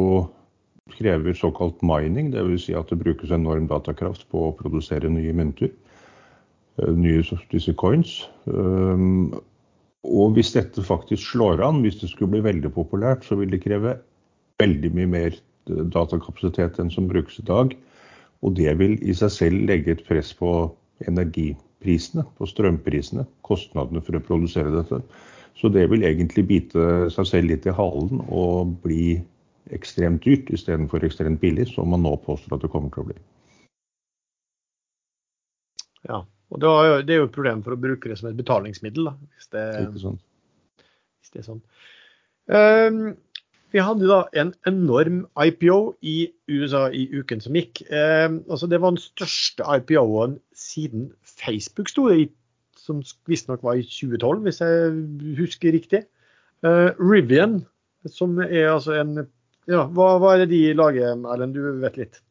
[0.96, 2.64] krever såkalt mining, dvs.
[2.64, 5.70] Si at det brukes enorm datakraft på å produsere nye mynter.
[6.78, 7.22] Eh, nye
[7.52, 8.22] disse coins.
[10.08, 13.64] Og hvis dette faktisk slår an, hvis det skulle bli veldig populært, så vil det
[13.64, 13.98] kreve
[14.58, 15.38] veldig mye mer
[15.68, 17.74] datakapasitet enn som brukes i dag.
[18.42, 20.52] Og det vil i seg selv legge et press på
[21.06, 25.02] energiprisene, på strømprisene, kostnadene for å produsere dette.
[25.58, 29.18] Så det vil egentlig bite seg selv litt i halen og bli
[29.74, 33.18] ekstremt dyrt istedenfor ekstremt billig, som man nå påstår at det kommer til å bli.
[36.08, 36.70] Ja, og det
[37.12, 39.10] er jo et problem for å bruke det som et betalingsmiddel.
[39.10, 41.64] Da, hvis, det, det hvis det er sånn.
[42.48, 43.00] Um,
[43.74, 46.16] vi hadde da en enorm IPO i
[46.48, 47.82] USA i uken som gikk.
[47.90, 52.28] Eh, altså det var den største IPO-en siden Facebook sto i,
[52.78, 54.94] som visstnok var i 2012, hvis jeg
[55.40, 56.04] husker riktig.
[56.64, 57.60] Eh, Rivian,
[58.08, 59.26] som er altså en
[59.68, 61.52] ja, hva, hva, er det de lager, Erlend?
[61.52, 62.22] Du vet litt?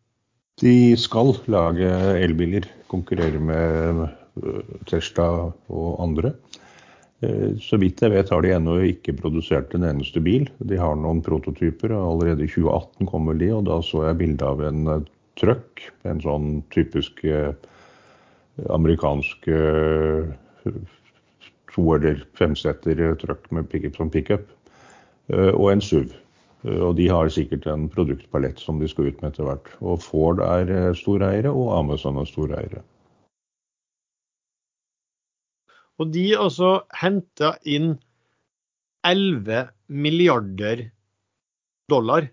[0.57, 2.65] De skal lage elbiler.
[2.89, 4.07] Konkurrere med
[4.41, 5.27] øh, Tesla
[5.69, 6.33] og andre.
[7.25, 10.47] Eh, så vidt jeg vet har de ennå ikke produsert en eneste bil.
[10.59, 11.95] De har noen prototyper.
[11.97, 15.07] Allerede i 2018 kommer de, og da så jeg bilde av en øh,
[15.39, 15.87] truck.
[16.09, 17.51] En sånn typisk øh,
[18.73, 19.49] amerikansk
[21.69, 24.47] to- eller femseter truck med pickup som pickup.
[25.29, 26.09] Og en SUV.
[26.65, 29.71] Eh, og de har sikkert en produktpalett som de skal ut med etter hvert.
[29.81, 32.83] Og Ford er eh, storeiere, og Amazon er storeiere.
[35.97, 36.71] Og de også
[37.01, 37.95] henta inn
[39.07, 40.87] 11 milliarder
[41.89, 42.27] dollar.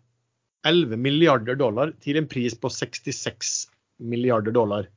[0.66, 3.54] 11 milliarder dollar til en pris på 66
[4.04, 4.88] milliarder dollar.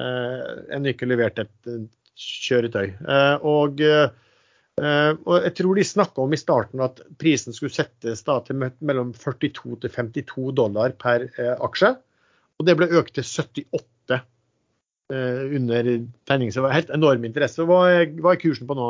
[0.00, 1.72] Eh, en ikke levert et
[2.16, 2.94] kjøretøy.
[2.94, 4.08] Eh, og eh,
[4.76, 9.14] og jeg tror de snakka om i starten at prisen skulle settes da til mellom
[9.16, 11.94] 42 til 52 dollar per uh, aksje.
[12.60, 13.80] Og det ble økt til 78
[15.08, 15.86] under
[16.26, 16.50] tegning.
[16.50, 17.62] Så det var helt enorm interesse.
[17.62, 18.86] Hva er, hva er kursen på nå?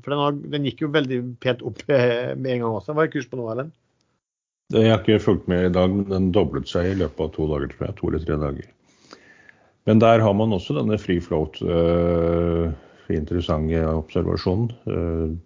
[0.00, 2.94] For den, har, den, gikk jo veldig pent opp med en gang også.
[2.96, 3.74] Hva er kursen på nå, Erlend?
[4.72, 7.48] Jeg har ikke fulgt med i dag, men den doblet seg i løpet av to
[7.50, 7.96] dager, tror jeg.
[7.98, 8.70] To eller tre dager.
[9.84, 11.60] Men der har man også denne free float.
[11.60, 12.72] Uh,
[13.12, 14.70] interessante observasjonen.
[14.88, 15.36] Uh,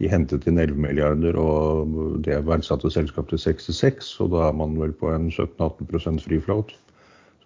[0.00, 4.12] de hentet inn 11 milliarder, og det verdsatte selskapet til 66.
[4.24, 6.76] Og da er man vel på en 17-18% free float.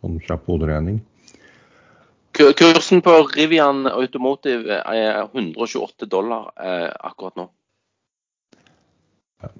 [0.00, 1.00] Sånn kjapp hoderegning.
[2.34, 7.50] Kursen på Rivian Automotive er 128 dollar eh, akkurat nå.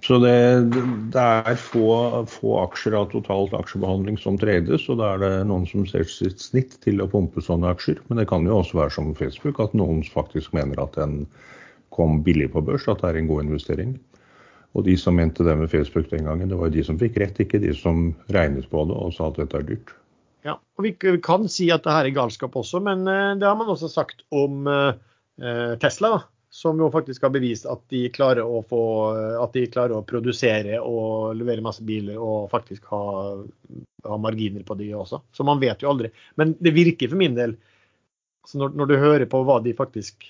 [0.03, 0.71] Så det,
[1.13, 1.89] det er få,
[2.31, 6.41] få, aksjer av totalt aksjebehandling som trades, og da er det noen som ser sitt
[6.43, 8.01] snitt til å pumpe sånne aksjer.
[8.09, 11.25] Men det kan jo også være som Facebook, at noen faktisk mener at den
[11.95, 13.93] kom billig på børs, at det er en god investering.
[14.75, 17.39] Og de som mente det med Facebook den gangen, det var de som fikk rett,
[17.45, 19.95] ikke de som regnet på det og sa at dette er dyrt.
[20.45, 20.93] Ja, og Vi
[21.25, 24.27] kan si at det her er galskap også, men eh, det har man også sagt
[24.35, 26.15] om eh, Tesla.
[26.19, 26.23] da
[26.55, 28.81] som jo faktisk har bevist at de klarer å, få,
[29.51, 33.01] de klarer å produsere og levere masse biler og faktisk ha,
[34.07, 35.19] ha, marginer på de også.
[35.35, 36.13] Så man vet jo aldri.
[36.39, 37.57] Men det virker for min del,
[38.47, 40.29] altså når, når, du hører på hva de faktisk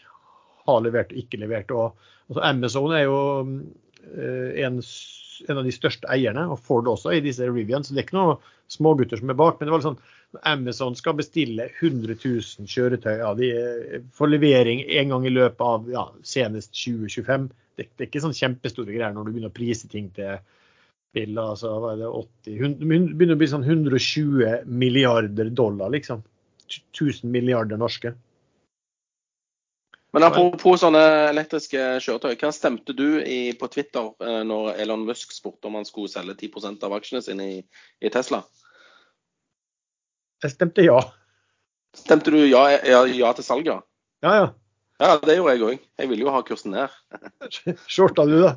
[0.64, 1.92] har levert og ikke levert og
[2.30, 3.20] altså Amazon er jo
[4.16, 4.80] eh, en,
[5.48, 7.84] en, av de største eierne, og Ford også, i disse Rivian.
[7.84, 9.58] Så det er ikke noen smågutter som er bak.
[9.58, 13.50] men det var litt sånn Amazon skal bestille 100 000 kjøretøy ja, de
[14.16, 17.46] får levering en gang i løpet av ja, senest 2025.
[17.76, 20.40] Det, det, er ikke sånn kjempestore greier når du begynner å prise ting til
[21.14, 21.38] bil.
[21.38, 26.24] Altså, hva det, 80, det begynner å bli sånn 120 milliarder dollar, liksom.
[26.74, 28.14] 1000 milliarder norske.
[30.14, 31.02] Men apropos sånne
[31.32, 35.88] elektriske kjøretøy, hva stemte du i, på Twitter eh, når Elon Musk spurte om han
[35.88, 37.56] skulle selge 10% av aksjene sine i,
[37.98, 38.44] i Tesla?
[40.44, 41.00] Jeg stemte ja.
[41.98, 43.86] Stemte du ja, ja, ja til salget?
[44.22, 44.46] Ja, ja.
[45.02, 45.82] Ja, det gjorde jeg òg.
[45.98, 46.94] Jeg ville jo ha kursen ned.
[47.96, 48.54] Shorta du, da?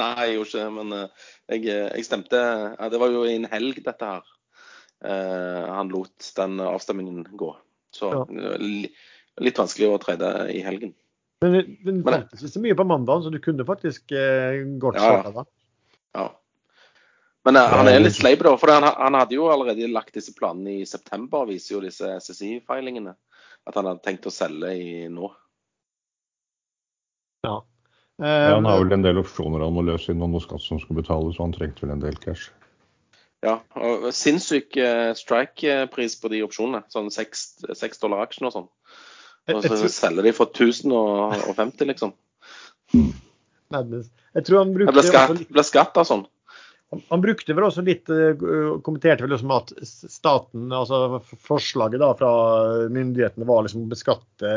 [0.00, 3.46] Nei, jeg gjorde ikke men uh, jeg, jeg, stemte ja, Det var jo i en
[3.50, 4.26] helg, dette her.
[5.00, 7.54] Uh, han lot den avstemningen gå.
[7.94, 8.24] Så ja.
[9.40, 10.94] Litt vanskelig å trede i helgen.
[11.40, 11.56] Men
[11.86, 15.32] den fantes ikke så mye på mandag, så du kunne faktisk eh, gått ja, ja.
[15.32, 15.44] da?
[16.18, 16.26] Ja.
[17.48, 18.52] Men eh, han er litt sleip, da.
[18.60, 23.16] For han, han, hadde jo allerede lagt disse planene i september, viser jo disse SSI-feilingene.
[23.68, 25.32] At han hadde tenkt å selge i nå.
[27.46, 27.56] Ja.
[28.20, 28.54] Eh, ja.
[28.58, 31.00] Han har vel en del opsjoner han må løse inn, og noe skatt som skal
[31.00, 32.50] betales, så han trengte vel en del cash.
[33.40, 36.82] Ja, og sinnssyk uh, strike-pris på de opsjonene.
[36.92, 38.66] Sånn seks dollar aksjen og sånn.
[39.58, 42.14] Og så selger de for 1050, liksom.
[43.70, 45.24] Jeg tror han brukte...
[45.38, 46.26] Det ble skatt av sånn.
[46.90, 48.34] Han brukte vel også litt, eh,
[48.82, 52.30] kommenterte vel liksom at staten, altså forslaget da fra
[52.90, 54.54] myndighetene var liksom å beskatte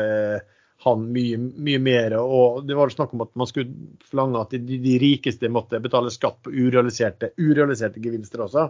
[0.84, 2.16] han mye, mye mer.
[2.18, 6.12] Og det var snakk om at man skulle forlange at de, de rikeste måtte betale
[6.12, 8.66] skatt på urealiserte, urealiserte gevinster også.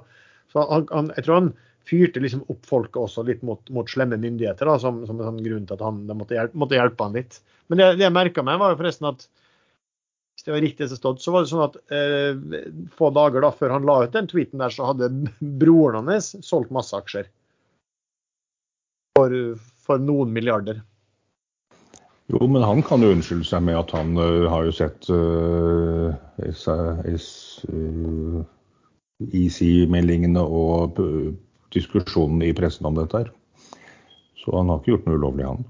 [0.53, 1.55] Så han, han, jeg tror han
[1.89, 5.45] fyrte liksom opp folket også litt mot, mot slemme myndigheter, da, som, som, en sånn
[5.45, 7.41] grunn til at han måtte hjelpe, måtte hjelpe han litt.
[7.69, 9.27] Men det, det jeg merka meg, var jo forresten at
[10.35, 12.33] hvis det var riktig som stått, så var det sånn at eh,
[12.97, 15.11] få dager da, før han la ut den tweeten der, så hadde
[15.41, 17.29] broren hans solgt masse aksjer.
[19.15, 19.31] For,
[19.87, 20.83] for, noen milliarder.
[22.33, 26.11] Jo, men han kan jo unnskylde seg med at han uh, har jo sett uh,
[26.43, 26.95] uh,
[29.31, 30.99] EC-meldingene og
[31.75, 33.31] diskusjonen i pressen om dette her.
[34.41, 35.65] Så han har ikke gjort noe ulovlig, han.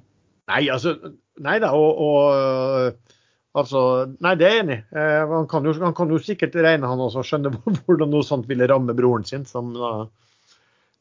[0.50, 0.96] Nei, altså,
[1.42, 3.14] nei da, og, og
[3.54, 3.80] Altså,
[4.24, 4.82] nei, det er jeg enig i.
[4.98, 7.52] Eh, han, han kan jo sikkert regne, han også, og skjønne
[7.86, 9.94] hvordan noe sånt ville ramme broren sin, som da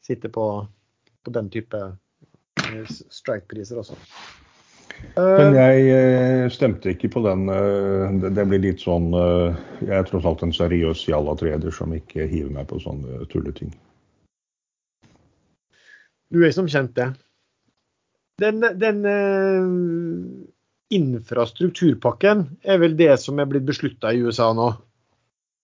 [0.06, 0.46] sitter på,
[1.26, 3.98] på den type eh, strike-priser også.
[5.18, 7.50] Men jeg eh, stemte ikke på den.
[8.38, 12.70] Det blir litt sånn Jeg er tross alt en seriøs jalla-trader som ikke hiver meg
[12.70, 13.74] på sånne tulleting.
[16.34, 17.12] Du er som kjent det.
[18.42, 19.04] Den, den
[20.94, 24.72] infrastrukturpakken er vel det som er blitt beslutta i USA nå.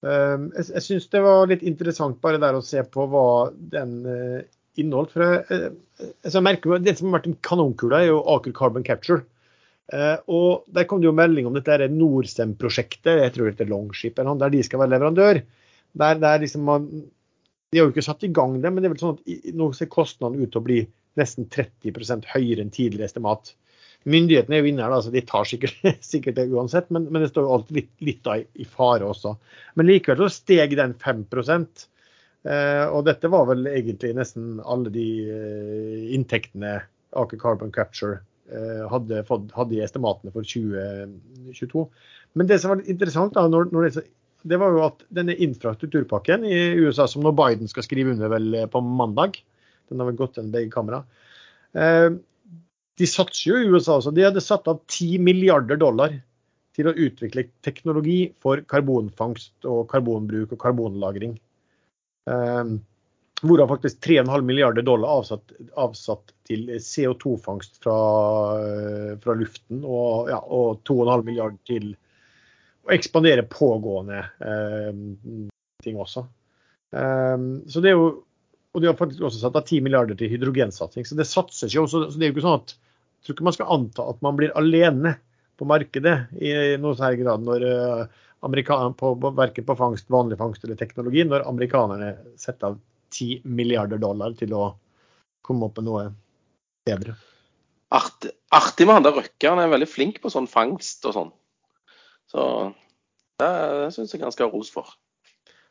[0.06, 3.26] Ehm, jeg, jeg syns det var litt interessant bare der å se på hva
[3.74, 4.48] den eh,
[4.80, 5.16] inneholdt.
[5.16, 5.74] For jeg,
[6.24, 9.26] jeg merker Det som har vært en kanonkule, er jo Aker Carbon Capture.
[10.30, 14.36] Og Der kom det jo melding om dette Norcem-prosjektet, jeg tror det heter Longship, eller
[14.36, 15.40] noe, der de skal være leverandør.
[15.98, 16.86] Der, der liksom man,
[17.70, 19.70] De har jo ikke satt i gang det, men det er vel sånn at nå
[19.78, 20.80] ser kostnadene ut til å bli
[21.20, 23.54] nesten 30% høyere enn tidligere estimat.
[24.10, 27.32] Myndighetene er jo inne her, så de tar sikkert, sikkert det uansett, men, men, det
[27.34, 29.36] står jo alltid litt, litt da, i fare også.
[29.78, 35.10] Men likevel så steg den 5 eh, og dette var vel egentlig nesten alle de
[35.28, 36.80] eh, inntektene
[37.20, 41.86] Aker Carbon Capture eh, hadde, fått, hadde i estimatene for 2022.
[42.40, 44.08] Men det som var litt interessant, da, når, når det,
[44.44, 48.54] det, var jo at denne infrastrukturpakken i USA, som nå Biden skal skrive under vel
[48.56, 49.42] eh, på mandag,
[49.90, 51.04] den har vel gått gjennom begge kamera,
[51.76, 52.10] eh,
[53.00, 54.12] de satser jo i USA også.
[54.16, 56.18] De hadde satt av 10 milliarder dollar
[56.76, 61.38] til å utvikle teknologi for karbonfangst og karbonbruk og karbonlagring.
[62.30, 62.78] Eh,
[63.40, 67.96] Hvorav faktisk 3,5 milliarder dollar avsatt, avsatt til CO2-fangst fra,
[69.24, 71.94] fra, luften, og, ja, og 2,5 milliarder til
[72.90, 74.92] å ekspandere pågående eh,
[75.84, 76.26] ting også.
[76.90, 78.10] Um, så det er jo,
[78.74, 81.06] og de har faktisk også satt av 10 milliarder til hydrogensatsing.
[81.06, 81.86] Så det satses jo.
[81.90, 84.38] Så det er jo ikke sånn at jeg tror ikke man skal anta at man
[84.40, 85.18] blir alene
[85.60, 90.80] på markedet i noe særlig grad når uh, på, verken på fangst, vanlig fangst eller
[90.80, 92.80] teknologi, når amerikanerne setter av
[93.12, 94.70] 10 milliarder dollar til å
[95.46, 96.06] komme opp med noe
[96.88, 97.18] bedre.
[97.90, 99.50] Artig, artig med han der Røkke.
[99.50, 101.32] Han er veldig flink på sånn fangst og sånn.
[102.30, 102.46] Så
[103.40, 104.92] det, det syns jeg han skal ha ros for.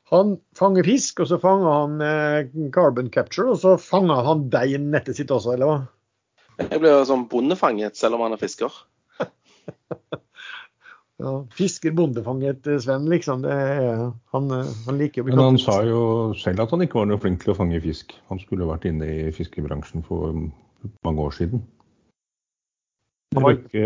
[0.08, 4.72] Han fanger fisk, og så fanger han eh, carbon capture, og så fanger han deg
[4.72, 5.80] i nettet sitt også, eller hva?
[6.62, 8.72] Jeg blir sånn bondefanget selv om han er fisker.
[11.18, 13.42] Ja, fisker bondefanget eh, Sven, liksom.
[13.42, 13.54] Det,
[14.30, 16.02] han, eh, han, liker å bli Men han sa jo
[16.38, 18.14] selv at han ikke var noe flink til å fange fisk.
[18.30, 20.30] Han skulle vært inne i fiskebransjen for
[21.02, 21.64] mange år siden.
[23.36, 23.84] Røkke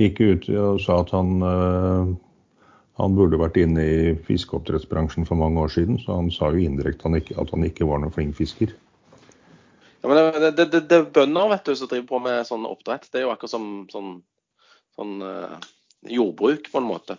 [0.00, 2.10] gikk ut og sa at han, eh,
[2.98, 7.12] han burde vært inne i fiskeoppdrettsbransjen for mange år siden, så han sa jo indirekte
[7.38, 8.74] at han ikke var noen flink fisker.
[10.00, 12.66] Ja, men det, det, det, det er bønder vet du, som driver på med sånn
[12.66, 13.06] oppdrett.
[13.12, 14.14] Det er jo akkurat som sånn,
[14.96, 15.18] sånn
[16.08, 17.18] jordbruk, på en måte.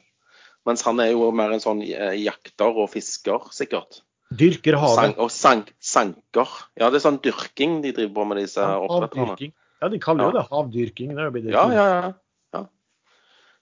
[0.67, 4.01] Mens han er jo mer en sånn eh, jakter og fisker, sikkert.
[4.31, 4.97] Dyrker havet.
[4.97, 6.51] Sank, og sank, sanker.
[6.79, 9.51] Ja, det er sånn dyrking de driver på med disse oppdretterne.
[9.81, 11.15] Ja, de kaller jo det havdyrking.
[11.17, 12.09] Det det ja, ja, ja,
[12.53, 12.65] ja.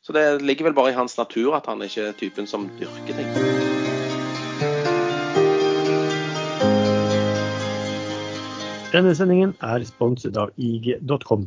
[0.04, 3.16] Så det ligger vel bare i hans natur at han ikke er typen som dyrker
[3.16, 3.30] ting.
[8.92, 11.46] Denne sendingen er sponset av IG.com.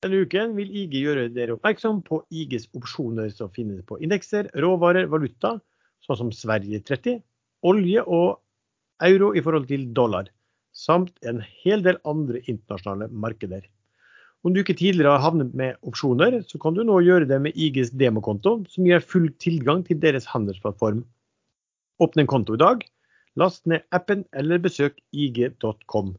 [0.00, 5.10] Denne uken vil IG gjøre dere oppmerksom på IGs opsjoner som finnes på indekser, råvarer,
[5.12, 5.58] valuta,
[6.06, 7.18] sånn som Sverige 30,
[7.68, 8.40] olje og
[9.04, 10.32] euro i forhold til dollar,
[10.72, 13.68] samt en hel del andre internasjonale markeder.
[14.40, 17.56] Om du ikke tidligere har havnet med opsjoner, så kan du nå gjøre det med
[17.60, 21.02] IGs demokonto, som gir full tilgang til deres handelsplattform.
[22.00, 22.86] Åpne en konto i dag,
[23.36, 26.14] last ned appen eller besøk ig.com.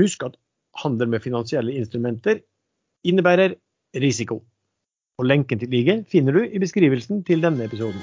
[0.00, 0.40] Husk at
[0.80, 2.40] handel med finansielle instrumenter
[3.04, 3.58] innebærer
[4.00, 4.40] risiko.
[5.20, 8.00] Og Lenken til IG finner du i beskrivelsen til denne episoden.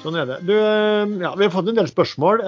[0.00, 0.38] Sånn er det.
[0.46, 2.46] Du, eh, ja, vi har fått en del spørsmål.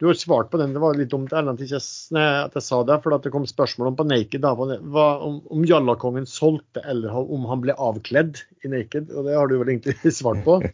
[0.00, 0.72] Eh, du har svart på den.
[0.72, 4.04] Det var litt dumt Erlend, at jeg sa det, for det kom spørsmål om på
[4.08, 9.10] Naked da, om, om Jallakongen solgte eller om han ble avkledd i Naked.
[9.12, 10.60] Og det har du vel egentlig svart på?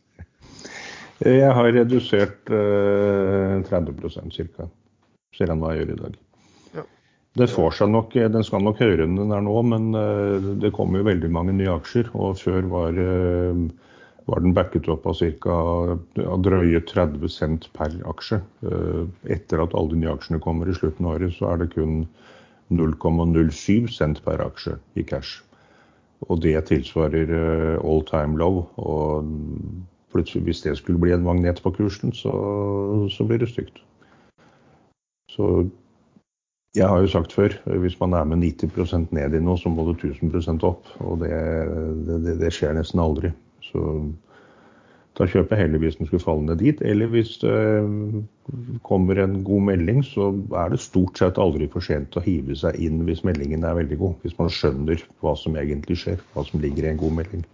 [1.17, 4.67] Jeg har redusert uh, 30 ca.
[5.33, 6.19] Ser hva jeg gjør i dag.
[6.77, 6.83] Ja.
[7.41, 10.75] Det får seg nok, Den skal nok høyere enn den er nå, men uh, det
[10.77, 12.11] kommer jo veldig mange nye aksjer.
[12.21, 13.65] Og før var, uh,
[14.27, 15.57] var den backet opp av ca.
[16.43, 18.41] drøye 30 cent per aksje.
[18.67, 21.73] Uh, etter at alle de nye aksjene kommer i slutten av året, så er det
[21.75, 22.05] kun
[22.75, 25.43] 0,07 cent per aksje i cash.
[26.27, 27.29] Og det tilsvarer
[27.77, 28.65] all time low.
[28.77, 29.29] og
[30.17, 32.33] plutselig, hvis det skulle bli en magnet på kursen, så,
[33.13, 33.83] så blir det stygt.
[35.31, 35.67] Så
[36.77, 39.87] jeg har jo sagt før, hvis man er med 90% ned i noe, så må
[39.89, 40.89] det 1000 opp.
[41.01, 41.33] Og det,
[42.07, 43.33] det, det, skjer nesten aldri.
[43.71, 43.83] Så
[45.17, 46.81] da kjøper jeg heller hvis den skulle falle ned dit.
[46.85, 47.57] Eller hvis det
[48.87, 52.77] kommer en god melding, så er det stort sett aldri for sent å hive seg
[52.85, 54.17] inn hvis meldingen er veldig god.
[54.25, 57.47] Hvis man skjønner hva som egentlig skjer, hva som ligger i en god melding.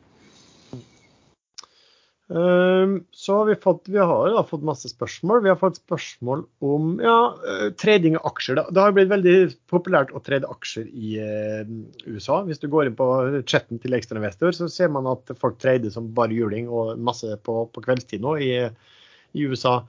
[2.33, 5.43] Ehm, så har vi fått, vi har da fått masse spørsmål.
[5.45, 7.17] Vi har fått spørsmål om ja,
[7.49, 8.63] eh, trading av aksjer.
[8.73, 9.35] Det har blitt veldig
[9.69, 11.75] populært å trade aksjer i eh,
[12.07, 12.41] USA.
[12.49, 13.09] Hvis du går inn på
[13.45, 17.67] chatten til ekstrainvestor, så ser man at folk trader som bare juling og masse på,
[17.69, 19.83] på kveldstid nå i, i, USA.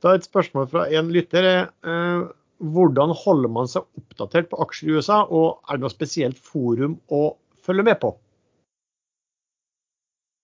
[0.00, 1.52] Da er et spørsmål fra en lytter.
[1.68, 2.28] Eh,
[2.64, 6.96] hvordan holder man seg oppdatert på aksjer i USA, og er det noe spesielt forum
[7.12, 7.26] å
[7.60, 8.16] følge med på?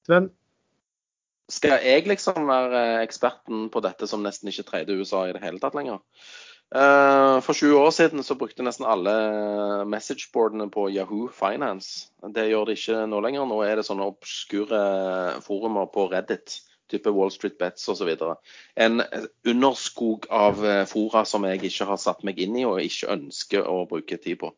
[0.04, 0.28] Sven?
[1.52, 5.62] Skal jeg liksom være eksperten på dette som nesten ikke tredje USA i det hele
[5.62, 6.02] tatt lenger?
[6.74, 9.12] Uh, for 20 år siden så brukte nesten alle
[9.86, 12.08] messageboardene på Yahoo Finance.
[12.34, 13.46] Det gjør de ikke nå lenger.
[13.46, 14.80] Nå er det sånne obskure
[15.46, 16.58] forumer på Reddit
[16.90, 18.10] type Wall Street Bets osv.
[18.74, 19.02] En
[19.46, 23.68] underskog av eh, fora som jeg ikke har satt meg inn i og ikke ønsker
[23.68, 24.52] å bruke tid på.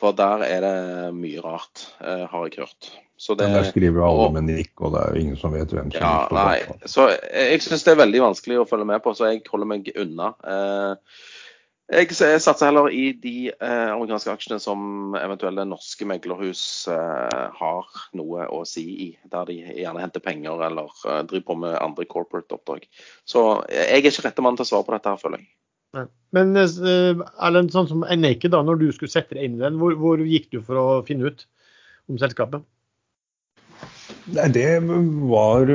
[0.00, 0.74] For der er det
[1.16, 2.92] mye rart, eh, har jeg hørt.
[3.20, 5.90] Så det, der skriver alle med nikk, og det er jo ingen som vet hvem
[5.92, 6.86] som ja, nei.
[6.88, 9.90] Så jeg syns det er veldig vanskelig å følge med på, så jeg holder meg
[9.92, 10.30] unna.
[10.40, 11.18] Eh,
[11.90, 16.62] jeg satser heller i de eh, amerikanske aksjene som eventuelle norske meglerhus
[16.92, 17.88] eh, har
[18.18, 19.08] noe å si i.
[19.32, 22.86] Der de gjerne henter penger eller eh, driver på med andre corporate oppdrag.
[23.26, 25.50] Så jeg er ikke rette mann til å svare på dette, her, føler jeg.
[25.98, 26.06] Nei.
[26.36, 29.80] Men eh, Erlend, sånn som Naked, da, når du skulle sette deg inn i den,
[29.82, 31.46] hvor, hvor gikk du for å finne ut
[32.10, 32.62] om selskapet?
[34.30, 34.80] Nei, det
[35.30, 35.70] var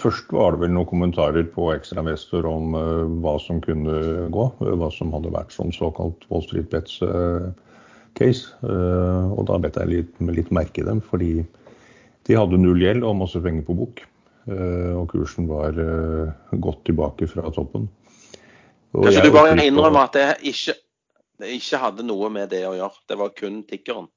[0.00, 4.46] Først var det vel noen kommentarer på Ekstrainvestor om uh, hva som kunne gå.
[4.62, 8.54] Uh, hva som hadde vært sånn såkalt Wall Street Bets-case.
[8.64, 11.44] Uh, og da bet jeg litt, litt merke i dem, fordi
[12.24, 14.04] de hadde null gjeld og masse penger på bok.
[14.44, 15.72] og kursen var
[16.60, 17.86] godt tilbake fra toppen.
[18.92, 20.74] Og Kanskje du bare innrømmer at det ikke,
[21.40, 23.00] det ikke hadde noe med det å gjøre?
[23.08, 24.10] Det var kun tikkeren?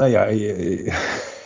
[0.00, 0.92] Nei, jeg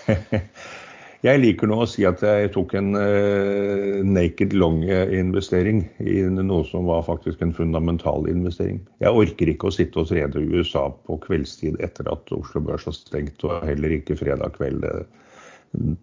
[1.24, 6.88] Jeg liker nå å si at jeg tok en uh, naked long-investering i noe som
[6.90, 8.82] var faktisk en fundamental investering.
[9.00, 12.84] Jeg orker ikke å sitte og trede i USA på kveldstid etter at Oslo Børs
[12.88, 14.84] har stengt, og heller ikke fredag kveld.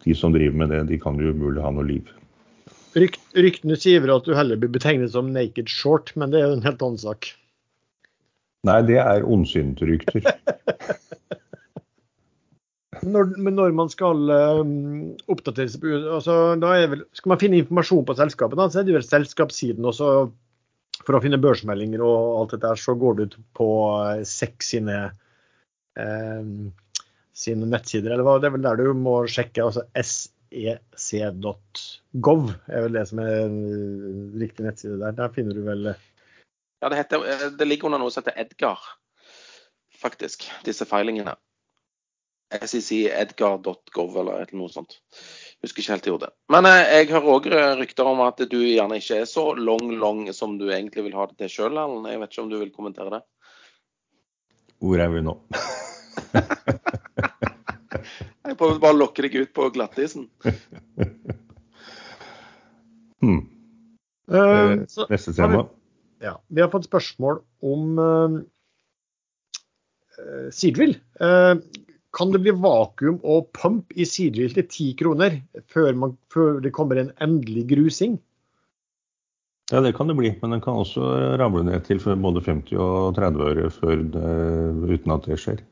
[0.04, 2.10] De som driver med det, de kan jo umulig ha noe liv.
[2.98, 6.58] Rykt, ryktene sier at du heller blir betegnet som naked short, men det er jo
[6.60, 7.32] en helt annen sak.
[8.64, 9.86] Nei, det er ondsynte
[13.02, 18.16] når, når man skal um, oppdatere seg på altså, vel, Skal man finne informasjon på
[18.20, 20.14] selskapet, da, så er det vel selskapssiden også.
[21.04, 23.24] For å finne børsmeldinger og alt dette, så går du
[23.58, 23.68] på
[23.98, 24.98] uh, SEC sine,
[26.00, 26.72] um,
[27.36, 28.14] sine nettsider.
[28.14, 29.66] eller hva, Det er vel der du må sjekke.
[29.66, 29.84] altså
[31.02, 33.48] sec.gov er vel det som er
[34.38, 35.16] riktig nettside der.
[35.18, 37.18] Der finner du vel Ja, det, heter,
[37.58, 38.80] det ligger under noe som heter Edgar,
[39.98, 41.34] faktisk, disse filingene.
[42.62, 45.00] SECedgar.gov eller noe sånt.
[45.64, 46.32] Husker ikke helt i det.
[46.54, 47.44] Men eh, jeg hører òg
[47.80, 51.24] rykter om at du gjerne ikke er så long long som du egentlig vil ha
[51.30, 52.10] det til sjøl, Erlend.
[52.12, 53.24] Jeg vet ikke om du vil kommentere det?
[54.84, 55.34] Hvor er vi nå?
[58.44, 60.24] jeg prøver bare å lokke deg ut på glattisen.
[63.24, 63.42] hmm.
[64.28, 65.64] Uh, Neste tema.
[65.64, 65.70] Vi,
[66.28, 68.30] ja, vi har fått spørsmål om uh,
[70.52, 70.96] Seadrill.
[71.20, 71.56] Uh,
[72.14, 75.40] kan det bli vakuum og pump i sidril til 10 kroner
[75.74, 78.20] før, man, før, det kommer en endelig grusing?
[79.72, 81.02] Ja, det kan det bli, men den kan også
[81.40, 83.70] ramle ned til både 50 og 30 øre
[84.94, 85.64] uten at det skjer.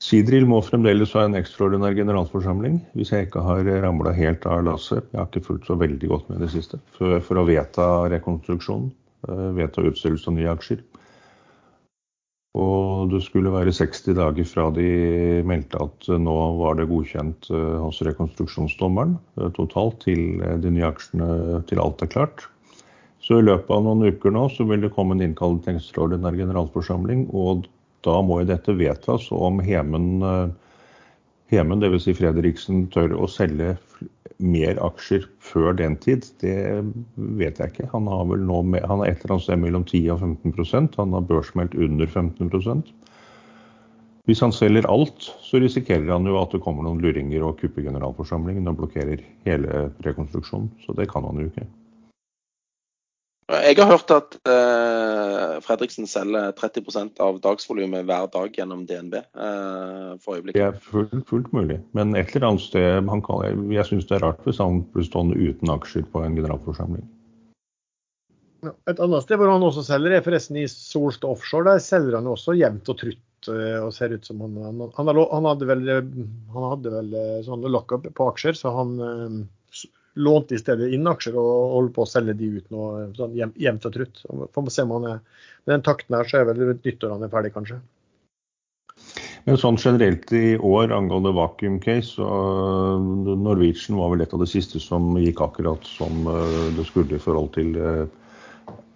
[0.00, 5.04] Sidril må fremdeles ha en ekstraordinær generalforsamling, hvis jeg ikke har ramla helt av lasset.
[5.12, 6.80] Jeg har ikke fulgt så veldig godt med i det siste.
[6.96, 8.88] For, for å vedta rekonstruksjon,
[9.28, 10.80] eh, vedta utstillelse av nye aksjer.
[12.58, 14.86] Og det skulle være 60 dager fra de
[15.46, 20.88] meldte at nå var det godkjent eh, hos rekonstruksjonsdommeren eh, totalt til eh, de nye
[20.88, 22.48] aksjene til alt er klart.
[23.22, 27.28] Så i løpet av noen uker nå så vil det komme en innkallet ekstraordinær generalforsamling.
[27.30, 27.68] Og
[28.02, 29.28] da må jo dette vedtas.
[29.30, 30.24] Om Hemen,
[31.52, 32.06] Hemen dvs.
[32.08, 33.74] Si Fredriksen, tør å selge
[34.40, 36.56] mer aksjer før den tid, det
[37.16, 37.88] vet jeg ikke.
[37.92, 40.98] Han har vel nå med, han er et eller annet sted mellom 10 og 15%
[41.00, 42.50] Han har børsmeldt under 15
[44.26, 47.82] Hvis han selger alt, så risikerer han jo at det kommer noen luringer og kupper
[47.82, 50.70] generalforsamlingen og blokkerer hele rekonstruksjonen.
[50.84, 51.66] Så det kan han jo ikke.
[53.50, 60.12] Jeg har hørt at uh, Fredriksen selger 30% av dagsvolumet hver dag gjennom DNB uh,
[60.22, 60.60] for øyeblikket.
[60.60, 64.26] Det er fullt, fullt, mulig, men et eller annet sted kan, Jeg syns det er
[64.28, 67.02] rart hvis han blir stående uten aksjer på en generalforsamling.
[68.62, 71.72] Et annet sted hvor han også selger, er forresten i Solst Offshore.
[71.72, 75.14] Der selger han også jevnt og trutt uh, og ser ut som han Han, han,
[75.32, 75.88] han hadde vel,
[76.54, 77.16] han hadde vel
[77.48, 79.48] sånne lockup på aksjer, så han
[80.18, 82.88] lånte i stedet inn aksjer og holder på å selge de ut nå
[83.18, 84.22] sånn jevnt og trutt.
[84.54, 85.24] Får se om han er,
[85.66, 87.80] Med den takten her så er vel rundt nyttår han er ferdig, kanskje.
[89.44, 92.26] Men sånn generelt i år angående vacuum case, så
[93.00, 97.22] Norwegian var vel et av de siste som gikk akkurat som eh, det skulle i
[97.22, 97.76] forhold til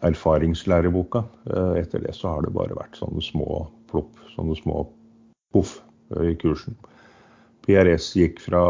[0.04, 1.24] erfaringslæreboka.
[1.50, 4.84] Eh, etter det så har det bare vært sånne små plopp, sånne små
[5.54, 5.78] poff
[6.20, 6.76] i kursen.
[7.64, 8.64] PRS gikk fra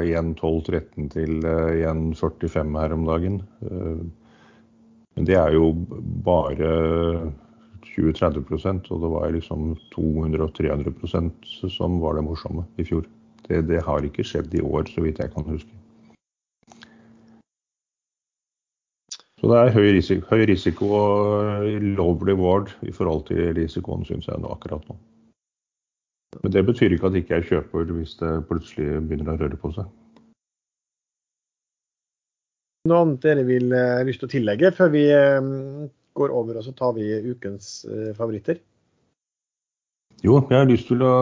[0.00, 3.42] 1.12,13 til 1.45 eh, her om dagen.
[3.64, 4.00] Eh,
[5.18, 5.72] men det er jo
[6.24, 6.70] bare
[7.98, 13.04] 20-30% og det var liksom 200-300% som var det morsomme i fjor.
[13.48, 15.74] Det, det, har ikke skjedd i år, så vidt jeg kan huske.
[19.38, 21.68] Så det er høy risiko, høy risiko og
[21.98, 24.96] low reward i forhold til risikoen, syns jeg nå akkurat nå.
[26.42, 29.72] Men det betyr ikke at ikke jeg kjøper hvis det plutselig begynner å røre på
[29.74, 29.88] seg.
[32.88, 36.66] Noe annet dere vil uh, lyst til å tillegge før vi uh, går over og
[36.66, 38.60] så tar vi ukens uh, favoritter?
[40.24, 41.12] Jo, jeg har lyst til å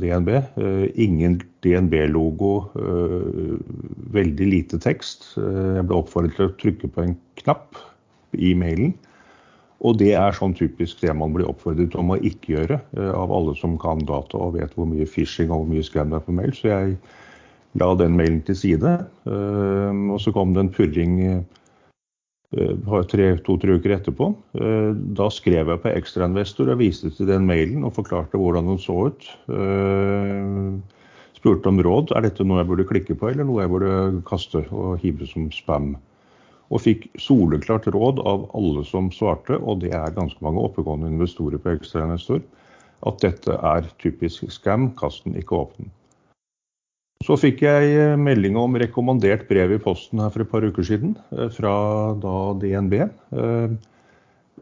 [0.00, 0.30] DNB.
[1.04, 1.34] Ingen
[1.64, 2.52] DNB-logo,
[4.16, 5.20] veldig lite tekst.
[5.36, 7.70] Jeg ble oppfordret til å trykke på en knapp
[8.36, 8.92] i mailen.
[9.80, 12.76] Og det er sånn typisk det man blir oppfordret om å ikke gjøre
[13.16, 16.18] av alle som kan data og vet hvor mye phishing og hvor mye skam det
[16.18, 16.52] er på mail.
[16.56, 16.98] Så jeg
[17.80, 18.92] la den mailen til side.
[19.24, 21.14] Og så kom det en purring
[22.50, 24.34] to-tre uker etterpå.
[25.14, 28.96] Da skrev jeg på ekstrainvestor og viste til den mailen og forklarte hvordan den så
[29.10, 29.22] ut.
[31.38, 32.10] Spurte om råd.
[32.16, 35.46] Er dette noe jeg burde klikke på, eller noe jeg burde kaste og hive som
[35.54, 35.94] spam?
[36.70, 41.58] Og fikk soleklart råd av alle som svarte, og det er ganske mange oppegående investorer
[41.58, 42.42] på ekstrainvestor,
[43.06, 44.90] at dette er typisk scam.
[44.98, 45.94] Kast den, ikke åpne den.
[47.20, 51.12] Så fikk jeg melding om rekommandert brev i posten her for et par uker siden
[51.52, 51.72] fra
[52.16, 52.94] da DNB.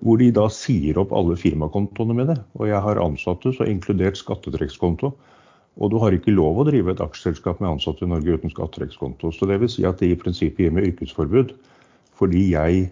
[0.03, 2.35] Hvor de da sier opp alle firmakontoene mine.
[2.59, 5.13] Og jeg har ansatte, så inkludert skattetrekkskonto.
[5.79, 9.31] Og du har ikke lov å drive et aksjeselskap med ansatte i Norge uten skattetrekkskonto.
[9.31, 11.55] Så det vil si at det i prinsippet gir meg yrkesforbud.
[12.19, 12.89] Fordi jeg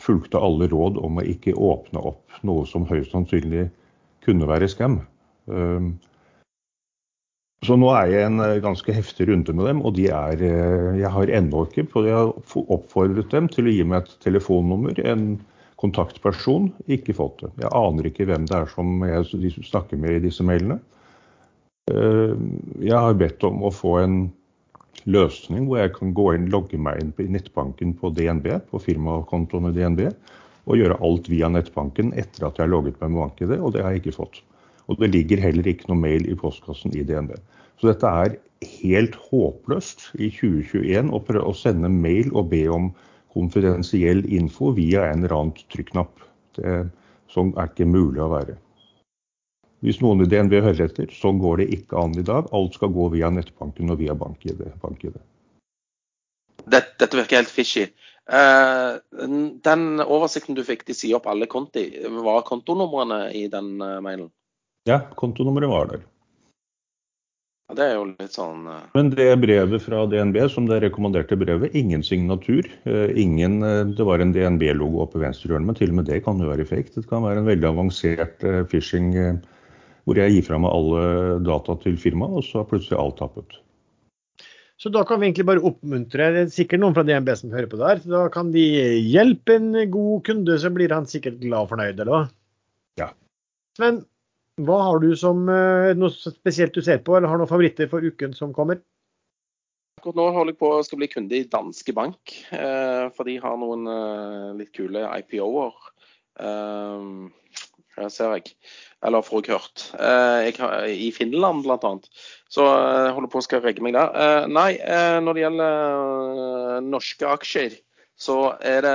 [0.00, 3.70] fulgte alle råd om å ikke åpne opp noe som høyst sannsynlig
[4.28, 5.00] kunne være scam.
[7.64, 10.42] Så nå er jeg i en ganske heftig runde med dem, og de er
[11.00, 12.32] Jeg har ennå ikke Jeg har
[12.68, 15.40] oppfordret dem til å gi meg et telefonnummer, en
[15.80, 16.70] kontaktperson.
[16.86, 17.52] Ikke fått det.
[17.64, 20.78] Jeg aner ikke hvem det er som jeg snakker med i disse mailene.
[21.86, 24.18] Jeg har bedt om å få en
[25.06, 29.70] løsning hvor jeg kan gå inn, logge meg inn i nettbanken på DNB, på firmakontoen
[29.70, 30.08] i DNB,
[30.66, 33.84] og gjøre alt via nettbanken etter at jeg har logget meg med BankID, og det
[33.84, 34.42] har jeg ikke fått.
[34.86, 37.34] Og det ligger heller ikke noe mail i postkassen i DNB.
[37.80, 38.36] Så dette er
[38.80, 42.92] helt håpløst i 2021 å prøve å sende mail og be om
[43.36, 46.22] konfidensiell info via en eller annen trykknapp.
[46.56, 46.78] Det,
[47.32, 48.56] sånn er ikke mulig å være.
[49.84, 52.48] Hvis noen i DNB hører etter, så går det ikke an i dag.
[52.56, 54.62] Alt skal gå via nettbanken og via bank-ID.
[54.80, 55.04] Bank
[56.66, 57.86] dette, dette virker helt fishy.
[58.26, 58.98] Uh,
[59.62, 61.84] den oversikten du fikk, de sier opp alle konti.
[62.02, 64.30] Var kontonumrene i den uh, mailen?
[64.86, 66.04] Ja, kontonummeret var der.
[67.66, 68.84] Ja, det er jo litt sånn uh...
[68.94, 72.68] Men det brevet fra DNB, som det rekommanderte brevet, ingen signatur.
[72.86, 76.06] Uh, ingen, uh, det var en DNB-logo oppe i venstre hjørne, men til og med
[76.06, 76.94] det kan jo være fake.
[76.94, 79.12] Det kan være en veldig avansert phishing
[80.06, 83.56] hvor jeg gir fra meg alle data til firmaet, og så er plutselig alt tappet.
[84.78, 87.66] Så da kan vi egentlig bare oppmuntre det er sikkert noen fra DNB som hører
[87.72, 88.02] på det her.
[88.06, 88.62] Da kan de
[89.02, 92.20] hjelpe en god kunde, så blir han sikkert glad og fornøyd, eller hva?
[93.00, 93.08] Ja.
[93.80, 94.04] Sven,
[94.64, 98.04] hva har du som eh, noe spesielt du ser på, eller har noen favoritter for
[98.04, 98.80] uken som kommer?
[100.00, 103.36] Akkurat nå holder jeg på å skal bli kunde i Danske Bank, eh, for de
[103.42, 105.82] har noen eh, litt kule IPO-er.
[107.96, 108.50] Her ser jeg.
[109.08, 109.84] Eller får jeg hørt.
[109.96, 111.92] Jeg har, I Finland bl.a.
[112.52, 114.44] Så jeg holder på å skal regge meg der.
[114.52, 114.74] Nei,
[115.24, 117.78] når det gjelder norske aksjer,
[118.20, 118.92] så er det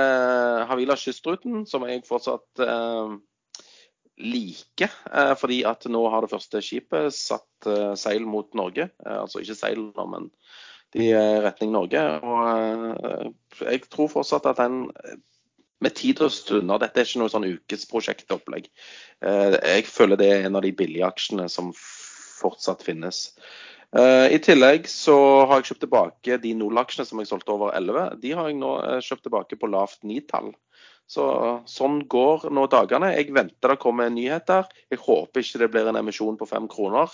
[0.70, 2.62] Havila Kystruten som jeg fortsatt
[4.22, 4.88] like.
[5.12, 8.88] Eh, fordi at nå har det første skipet satt eh, seil mot Norge.
[9.04, 10.30] Eh, altså ikke seil, men
[10.92, 12.00] er retning Norge.
[12.20, 14.86] Og jeg tror fortsatt at den
[15.82, 18.68] med tid og stunder Dette er ikke noe sånn ukesprosjektopplegg.
[19.24, 23.24] Jeg føler det er en av de billige aksjene som fortsatt finnes.
[23.96, 25.16] I tillegg så
[25.48, 28.20] har jeg kjøpt tilbake de null-aksjene som jeg solgte over 11.
[28.22, 28.76] De har jeg nå
[29.08, 30.52] kjøpt tilbake på lavt nitall.
[31.10, 31.24] Så,
[31.68, 33.10] sånn går nå dagene.
[33.12, 34.68] Jeg venter det kommer nyheter.
[34.90, 37.10] Jeg håper ikke det blir en emisjon på fem kroner,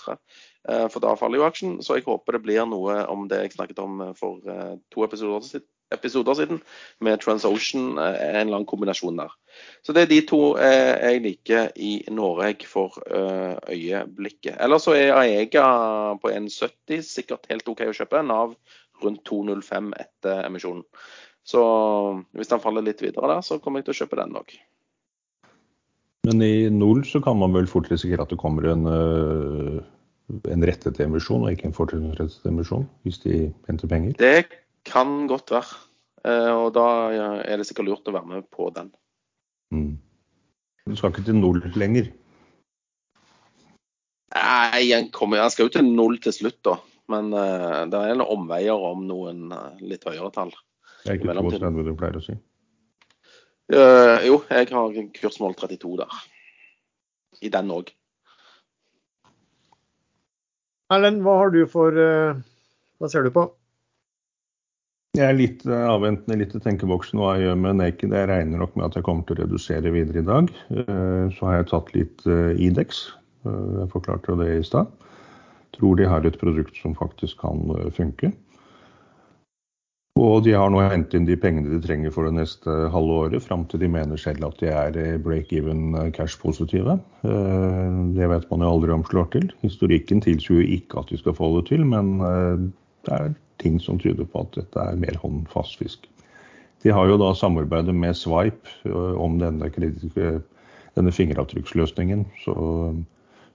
[0.69, 1.79] eh, for da faller jo aksjen.
[1.83, 5.03] Så jeg håper det blir noe om det jeg snakket om eh, for eh, to
[5.03, 6.61] episoder, episoder siden,
[7.03, 7.91] med TransOcean.
[7.97, 9.35] En eller annen kombinasjon der.
[9.83, 14.53] Så det er de to jeg liker i Norge for øyeblikket.
[14.61, 15.65] Ellers så er Aega
[16.21, 18.21] på 1,70 sikkert helt OK å kjøpe.
[18.23, 18.53] Nav
[19.03, 20.85] rundt 2,05 etter emisjonen.
[21.49, 21.61] Så
[22.37, 24.57] hvis den faller litt videre der, så kommer jeg til å kjøpe den òg.
[26.27, 29.79] Men i null så kan man vel fort risikere at det kommer en uh,
[30.49, 33.37] en rettet emisjon og ikke en fortrinnsrettet emisjon, hvis de
[33.69, 34.15] henter penger?
[34.19, 35.79] Det kan godt være.
[36.27, 36.85] Eh, og da
[37.15, 38.91] er det sikkert lurt å være med på den.
[39.73, 39.97] Mm.
[40.89, 42.11] Du skal ikke til null lenger?
[44.35, 46.77] Nei, han, kommer, han skal jo til null til slutt, da.
[47.09, 50.51] Men uh, det er noen omveier om noen uh, litt høyere tall.
[51.09, 52.35] Det er ikke 32 du pleier å si?
[53.69, 56.19] Uh, jo, jeg har kursmål 32 der.
[57.45, 57.89] I den òg.
[60.93, 63.45] Erlend, hva har du for Hva ser du på?
[65.17, 68.13] Jeg er litt avventende, litt i tenkeboksen hva jeg gjør med Naked.
[68.13, 70.49] Jeg regner nok med at jeg kommer til å redusere videre i dag.
[71.33, 72.25] Så har jeg tatt litt
[72.61, 73.07] Idex.
[73.45, 74.89] Jeg forklarte jo det i stad
[75.79, 77.61] tror de har et produkt som faktisk kan
[77.95, 78.31] funke.
[80.19, 83.43] Og de har nå hentet inn de pengene de trenger for det neste halve året,
[83.45, 86.97] fram til de mener selv at de er eh, break-even eh, cash-positive.
[87.21, 89.49] Det vet man jo aldri om slår til.
[89.63, 94.27] Historikken tilsier ikke at de skal få det til, men det er ting som tyder
[94.27, 96.07] på at dette er mer håndfast fisk.
[96.83, 98.71] De har jo da samarbeidet med Swipe
[99.19, 99.69] om denne,
[100.95, 102.25] denne fingeravtrykksløsningen.
[102.43, 102.55] Så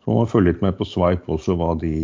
[0.04, 1.94] så må man følge litt med på Swipe også, hva de,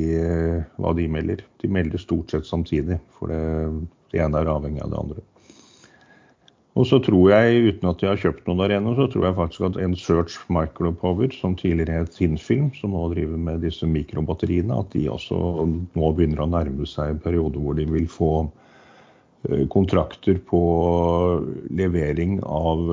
[0.80, 1.42] hva de melder.
[1.60, 3.40] De melder stort sett samtidig, for det,
[4.10, 5.26] det, ene er avhengig av det andre.
[6.78, 9.36] Og så tror jeg, uten at jeg har kjøpt noe der ennå, så tror jeg
[9.36, 14.78] faktisk at en Search Micropower, som tidligere het Tinfilm, som nå driver med disse mikrobatteriene,
[14.78, 18.30] at de også nå begynner å nærme seg en periode hvor de vil få
[19.50, 20.62] eh, kontrakter på
[21.74, 22.86] levering av,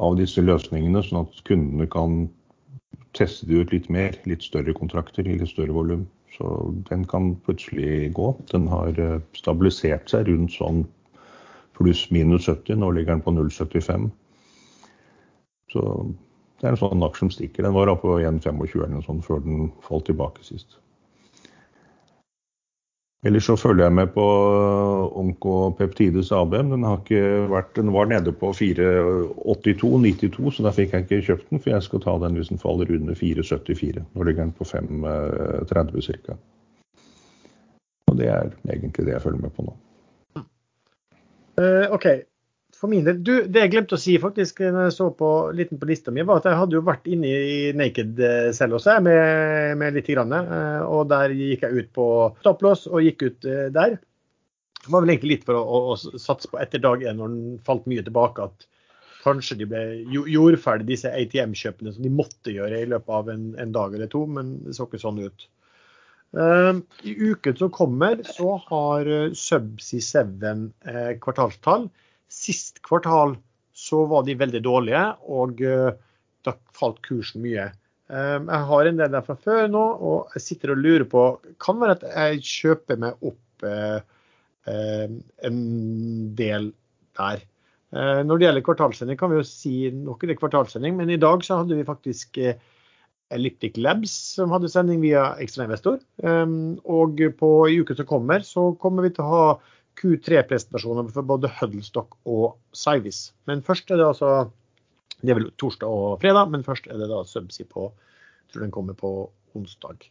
[0.00, 2.24] av disse løsningene, sånn at kundene kan
[3.14, 6.08] teste det ut litt mer, litt større kontrakter litt større volum.
[6.34, 8.32] Så den kan plutselig gå.
[8.50, 10.82] Den har eh, stabilisert seg rundt sånn
[11.78, 12.78] pluss-minus 70.
[12.80, 14.08] Nå ligger den på 0,75.
[15.74, 15.82] Så
[16.60, 17.66] det er en sånn aksje som stikker.
[17.66, 20.78] Den var oppe på 1,25 eller noe sånt før den falt tilbake sist.
[23.24, 24.24] Ellers så følger jeg med på
[25.16, 26.74] Onkopeptides ABM.
[26.74, 31.48] Den, har ikke vært, den var nede på 482-92, så da fikk jeg ikke kjøpt
[31.50, 31.62] den.
[31.64, 34.04] For jeg skal ta den hvis den faller under 474.
[34.12, 36.36] Nå ligger den på 530 ca.
[38.12, 39.76] Og det er egentlig det jeg følger med på nå.
[41.54, 42.06] Uh, OK
[42.78, 43.20] for min del.
[43.24, 46.24] Du, det jeg glemte å si faktisk når jeg så på, liten på lista mi,
[46.26, 50.10] var at jeg hadde jo vært inne i Naked eh, selv også, med, med litt.
[50.14, 52.06] Grann, eh, og der gikk jeg ut på
[52.42, 53.96] stopplås og gikk ut eh, der.
[54.84, 57.32] Det var vel egentlig litt for å, å, å satse på etter dag én, når
[57.32, 58.68] den falt mye tilbake, at
[59.24, 59.82] kanskje de ble
[60.12, 64.10] gjorde ferdig disse ATM-kjøpene som de måtte gjøre i løpet av en, en, dag eller
[64.12, 65.46] to, men det så ikke sånn ut.
[66.36, 71.88] Uh, I uken som kommer, så har Subsea 7 uh, kvartalstall.
[72.34, 73.36] Sist kvartal
[73.74, 75.94] så var de veldig dårlige, og eh,
[76.46, 77.68] da falt kursen mye.
[78.10, 81.24] Eh, jeg har en del der fra før nå, og jeg sitter og lurer på
[81.62, 83.98] Kan være at jeg kjøper meg opp eh,
[85.44, 85.58] en
[86.38, 86.70] del
[87.18, 87.42] der.
[87.94, 91.60] Når det gjelder kvartalssending, kan vi jo si noe det kvartalssending, men i dag så
[91.60, 92.40] hadde vi faktisk
[93.30, 96.00] Elliptic Labs som hadde sending via ekstrainvestor.
[96.24, 99.44] Og på, i uken som kommer, så kommer vi til å ha
[100.00, 103.28] Q3-presentasjoner for både Huddlestock og Cyvis.
[103.48, 104.50] Men først er det altså
[105.22, 108.66] Det er vel torsdag og fredag, men først er det da Subsea på Jeg tror
[108.66, 109.12] den kommer på
[109.54, 110.08] onsdag.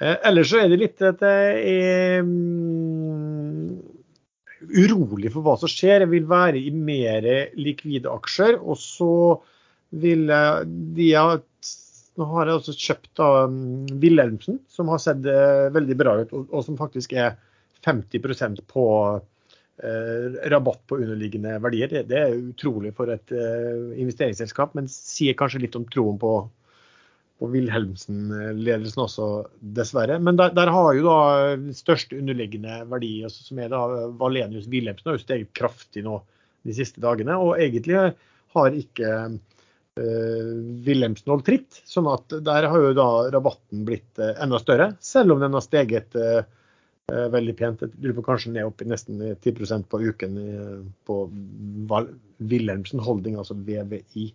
[0.00, 3.78] Eh, ellers så er det litt at jeg er um,
[4.68, 6.04] urolig for hva som skjer.
[6.04, 7.28] Jeg vil være i mer
[7.58, 8.58] likvide aksjer.
[8.60, 9.12] Og så
[9.90, 10.66] vil jeg
[10.96, 11.44] de har,
[12.18, 16.32] Nå har jeg også kjøpt av um, Wilhelmsen, som har sett uh, veldig bra ut,
[16.36, 17.38] og, og som faktisk er
[17.86, 18.86] 50% på
[19.82, 21.88] eh, rabatt på underliggende verdier.
[21.88, 26.32] Det, det, er utrolig for et eh, investeringsselskap, men sier kanskje litt om troen på,
[27.40, 29.28] på Wilhelmsen-ledelsen også,
[29.76, 30.20] dessverre.
[30.22, 31.20] Men der, der, har jo da
[31.76, 33.84] største underliggende verdi, altså, som er da
[34.20, 36.20] Valenius Wilhelmsen, har jo steget kraftig nå
[36.68, 37.38] de siste dagene.
[37.40, 37.96] Og egentlig
[38.50, 40.48] har ikke uh,
[40.84, 41.78] Wilhelmsen holdt tritt.
[41.88, 45.64] sånn at der har jo da rabatten blitt uh, enda større, selv om den har
[45.64, 46.59] steget uh, Eh,
[47.32, 47.82] veldig pent.
[47.84, 50.38] Jeg lurer på kanskje ned opp i nesten 10% på uken
[51.08, 51.16] på
[52.50, 54.30] Wilhelmsen Holding, altså VVI.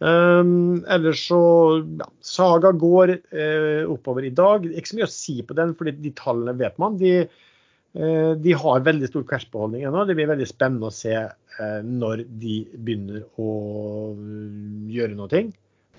[0.00, 1.38] Um, ellers så
[1.84, 4.64] ja, Saga går uh, oppover i dag.
[4.64, 6.96] Ikke så mye å si på den, for de tallene vet man.
[7.00, 7.26] De,
[8.00, 10.06] uh, de har veldig stor cashbeholdning ennå.
[10.08, 13.50] Det blir veldig spennende å se uh, når de begynner å
[14.88, 15.44] gjøre noe.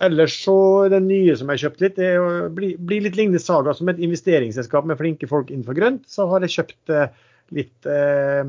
[0.02, 0.56] Ellers så
[0.90, 2.11] det nye som jeg har kjøpt litt, det
[2.57, 6.07] blir, bli litt lignende Saga som et investeringsselskap med flinke folk innenfor grønt.
[6.10, 7.11] Så har jeg kjøpt eh,
[7.57, 8.41] litt eh,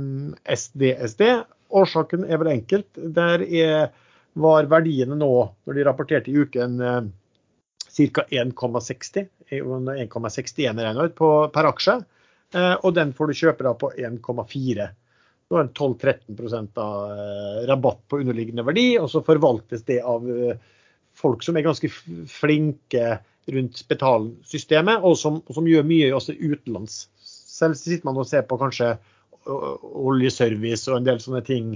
[0.57, 1.27] SDSD.
[1.83, 2.89] Årsaken er vel enkelt.
[3.19, 3.93] Der er,
[4.41, 5.33] var verdiene nå,
[5.67, 7.13] når de rapporterte i uken, eh,
[8.17, 8.25] ca.
[8.33, 11.23] 1,60 1,61 regner ut
[11.53, 12.01] per aksje.
[12.55, 14.89] Eh, Og den får du kjøpe da på 1,4.
[15.49, 20.25] Du er det 12-13 av eh, rabatt på underliggende verdi, og så forvaltes det av
[20.31, 20.57] eh,
[21.23, 21.89] folk som er ganske
[22.31, 23.19] flinke
[23.53, 27.07] rundt Spetalen-systemet, og som, som gjør mye også utenlands.
[27.23, 28.95] Selv sitter man og ser på kanskje
[29.43, 31.75] oljeservice og en del sånne ting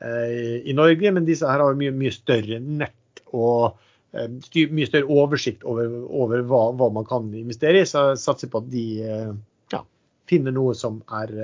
[0.00, 3.76] eh, i Norge, men disse her har jo mye, mye større nett og
[4.16, 7.88] eh, styr, mye større oversikt over, over hva, hva man kan investere i.
[7.88, 9.30] Så jeg satser på at de eh,
[9.74, 9.84] ja,
[10.30, 11.36] finner noe som er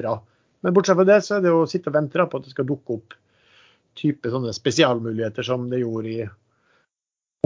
[0.00, 0.16] bra.
[0.64, 2.66] Men bortsett fra det, så er det å sitte og vente på at det skal
[2.68, 3.16] dukke opp
[3.98, 6.28] type sånne spesialmuligheter som det gjorde i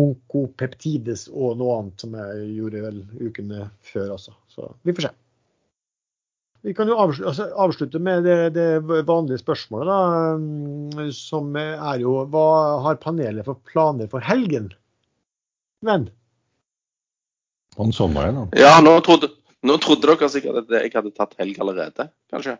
[0.00, 4.34] onkopeptides og noe annet som jeg gjorde vel ukene før også.
[4.52, 5.12] Så vi får se.
[6.62, 8.66] Vi kan jo avslutte, altså, med det, det
[9.08, 12.48] vanlige spørsmålet, da, mm, som er jo hva
[12.84, 14.70] har panelet for planer for helgen?
[15.82, 16.06] Men
[17.76, 18.52] Om sommeren, han.
[18.54, 19.32] Ja, nå trodde,
[19.66, 22.54] nå trodde dere sikkert at jeg hadde tatt helg allerede, kanskje.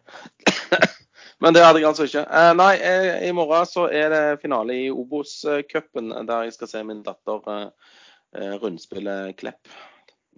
[1.42, 2.22] Men det hadde jeg altså ikke.
[2.22, 6.82] Eh, nei, eh, i morgen så er det finale i Obos-cupen, der jeg skal se
[6.86, 7.96] min datter eh,
[8.38, 9.72] eh, rundspille Klepp.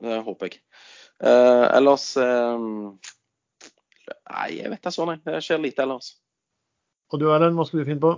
[0.01, 0.63] Det håper jeg.
[1.21, 2.65] Eh, ellers eh,
[4.05, 5.23] Nei, jeg vet da sånn, jeg.
[5.29, 6.15] Det skjer lite ellers.
[7.13, 8.17] Og du Erlend, hva skal du finne på?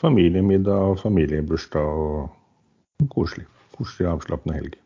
[0.00, 3.46] Familiemiddag, og familiebursdag og koselig.
[3.74, 4.78] Koselig, avslappende helg.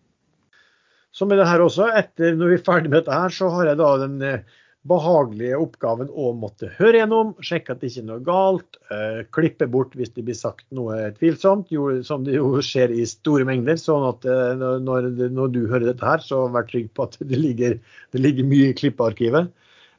[1.15, 3.71] Så med det her også, etter når vi er ferdig med dette her, så har
[3.71, 4.59] jeg da den eh,
[4.89, 9.69] behagelige oppgaven å måtte høre gjennom, sjekke at det ikke er noe galt, eh, klippe
[9.71, 11.73] bort hvis det blir sagt noe tvilsomt,
[12.07, 13.79] som det jo skjer i store mengder.
[13.81, 15.11] Sånn at eh, når,
[15.55, 17.79] du hører dette her, så vær trygg på at det ligger,
[18.15, 19.53] det ligger mye i klippearkivet.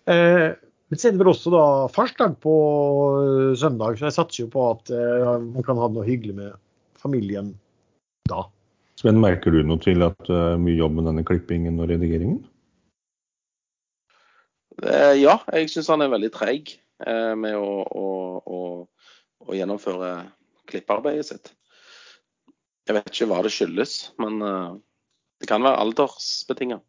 [0.10, 0.48] Eh,
[0.90, 2.53] men så er det vel også da farsdag på
[3.61, 6.56] søndag, så jeg satser jo på at man kan ha noe hyggelig med
[6.98, 7.52] familien
[8.32, 8.48] da.
[8.98, 12.40] Sven, merker du noe til at mye jobb med denne klippingen og redigeringen?
[14.84, 16.73] Eh, ja, jeg syns han er veldig treig
[17.06, 18.60] eh, med å, å, å,
[19.47, 20.11] å gjennomføre
[20.69, 21.51] klippearbeidet sitt.
[22.88, 24.69] Jeg vet ikke hva det skyldes, men eh,
[25.41, 26.85] det kan være aldersbetinget.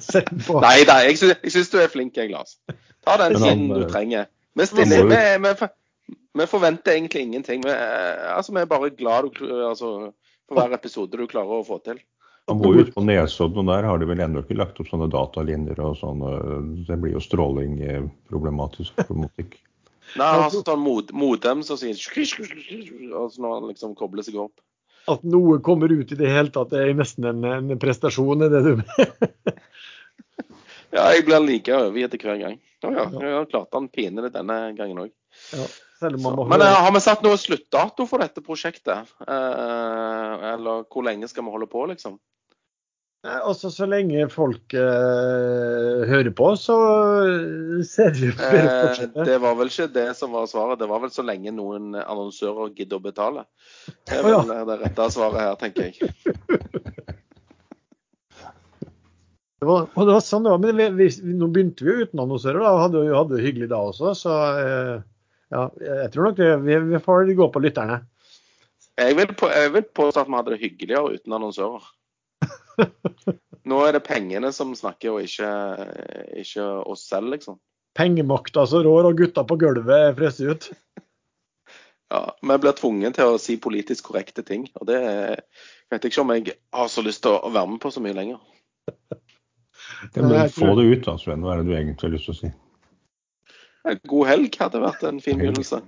[0.00, 0.30] Sett.
[0.66, 2.56] Nei da, jeg syns, jeg syns du er flink, jeg, Lars.
[3.04, 4.28] Ta den tiden du trenger.
[4.54, 5.70] Vi, stiller, vi, vi,
[6.40, 7.64] vi forventer egentlig ingenting.
[7.66, 7.74] Vi,
[8.34, 9.94] altså, vi er bare glad du, altså,
[10.48, 12.00] for hver episode du klarer å få til.
[12.50, 14.90] Han bor jo ute på Nesodden, og der har de vel ennå ikke lagt opp
[14.90, 16.24] sånne datalinjer og sånn.
[16.84, 17.78] Det blir jo stråling
[18.28, 19.56] problematisk problematikk.
[20.14, 24.60] Nei, han har sånn mod, modem som sier altså når han liksom kobler seg opp.
[25.10, 28.44] At noe kommer ut i det hele tatt, det er nesten en, en prestasjon.
[28.44, 28.72] er det du
[30.94, 32.60] Ja, jeg blir like overgitt hver gang.
[32.84, 35.10] Å ja, ja, klarte han pinlig denne gangen òg.
[35.56, 35.64] ja,
[36.20, 39.10] Må Men eh, har vi satt noe sluttdato for dette prosjektet?
[39.24, 42.18] Eh, eller hvor lenge skal vi holde på, liksom?
[43.24, 46.76] Nei, Altså, så lenge folk eh, hører på, så
[47.88, 50.78] ser vi jo bare Eh, det var vel ikke det som var svaret.
[50.82, 53.46] Det var vel så lenge noen annonsører gidder å betale.
[54.04, 54.60] Det er Å, ja.
[54.68, 56.12] det rette svaret her, tenker jeg.
[59.64, 60.60] Det var, og det var sånn det var.
[60.60, 62.72] Men vi, vi, nå begynte vi jo uten annonsører, da.
[62.82, 64.10] Hadde hadde det hyggelig da også.
[64.18, 64.98] Så eh,
[65.54, 65.68] ja,
[66.02, 68.00] jeg tror nok det, vi, vi får gå på lytterne.
[68.98, 71.86] Jeg vil, på, jeg vil påstå at vi hadde det hyggeligere uten annonsører.
[73.70, 75.50] Nå er det pengene som snakker, og ikke,
[76.42, 77.58] ikke oss selv, liksom.
[77.94, 80.70] Pengemakta som rår, og gutta på gulvet freser ut.
[82.12, 84.68] Ja, Vi blir tvunget til å si politisk korrekte ting.
[84.78, 85.00] Og det
[85.90, 88.14] vet jeg ikke om jeg har så lyst til å være med på så mye
[88.14, 88.42] lenger.
[90.12, 91.42] Det Nei, få det ut, da, Sven.
[91.42, 92.52] Hva er det du egentlig har lyst til å si?
[93.84, 95.82] God helg hadde vært en fin begynnelse.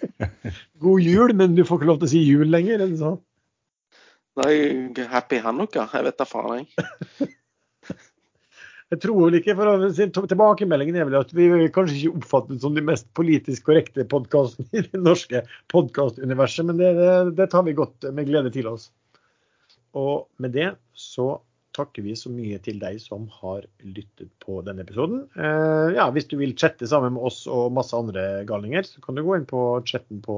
[0.84, 2.82] God jul, men du får ikke lov til å si jul lenger.
[2.82, 3.20] er det sånn?
[4.42, 5.86] Nei, happy hanukka.
[5.92, 7.30] Jeg vet da faen, jeg.
[8.92, 12.82] Jeg tror vel ikke, for Tilbakemeldingen er vel at vi kanskje ikke oppfattet som de
[12.84, 15.40] mest politisk korrekte podkastene i det norske
[15.72, 18.90] podkastuniverset, men det, det, det tar vi godt med glede til oss.
[19.96, 21.38] Og med det så
[21.76, 25.24] takker vi så mye til deg som har lyttet på denne episoden.
[25.36, 29.16] Eh, ja, Hvis du vil chatte sammen med oss og masse andre galninger, så kan
[29.16, 30.36] du gå inn på chatten på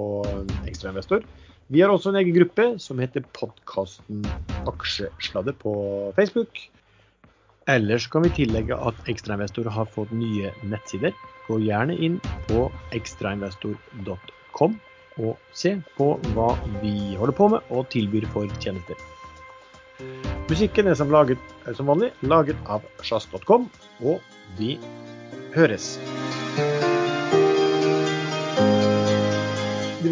[0.68, 1.26] Ekstrainvestor.
[1.72, 4.24] Vi har også en egen gruppe som heter podkasten
[4.68, 5.74] Aksjesladder på
[6.16, 6.60] Facebook.
[7.66, 11.14] Ellers kan vi tillegge at Ekstrainvestor har fått nye nettsider.
[11.48, 12.66] Gå gjerne inn på
[12.96, 14.76] ekstrainvestor.com
[15.24, 16.52] og se på hva
[16.82, 18.98] vi holder på med og tilbyr for tjenester.
[20.44, 23.64] Musikken er som, laget, er som vanlig laget av sjazz.com,
[24.04, 24.20] og
[24.58, 24.76] vi
[25.54, 25.94] høres.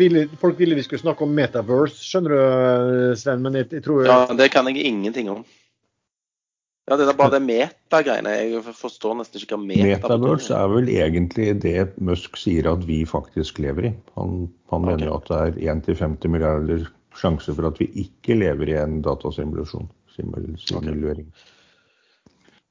[0.02, 3.42] ville, folk ville vi skulle snakke om metaverse, skjønner du Sven.
[3.44, 5.44] Men jeg, jeg tror Ja, det kan jeg ingenting om.
[6.90, 8.32] Ja, det er bare det meta-greiene.
[8.40, 13.02] Jeg forstår nesten ikke hva meta Metaverse er vel egentlig det Musk sier at vi
[13.06, 13.94] faktisk lever i.
[14.16, 16.88] Han, han mener at det er 1-50 milliarder
[17.20, 19.92] sjanse for at vi ikke lever i en datasimulasjon.
[20.12, 21.28] Simul simulering.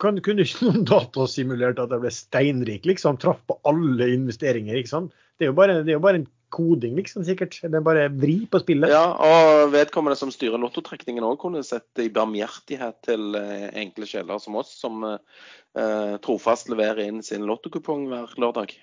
[0.01, 3.19] Kan, kunne ikke noen datasimulert at jeg ble steinrik, liksom?
[3.21, 5.17] Traff på alle investeringer, ikke sant?
[5.37, 7.55] Det er jo bare, det er jo bare en koding, liksom, sikkert.
[7.63, 8.91] Det er bare vri på spillet.
[8.91, 14.41] Ja, og vedkommende som styrer lottotrekningen òg kunne sett i barmhjertighet til eh, enkle sjeler
[14.43, 18.75] som oss, som eh, trofast leverer inn sin lottokupong hver lørdag.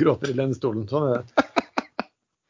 [0.00, 0.86] Gråter i lenestolen.
[0.90, 1.59] Sånn er det.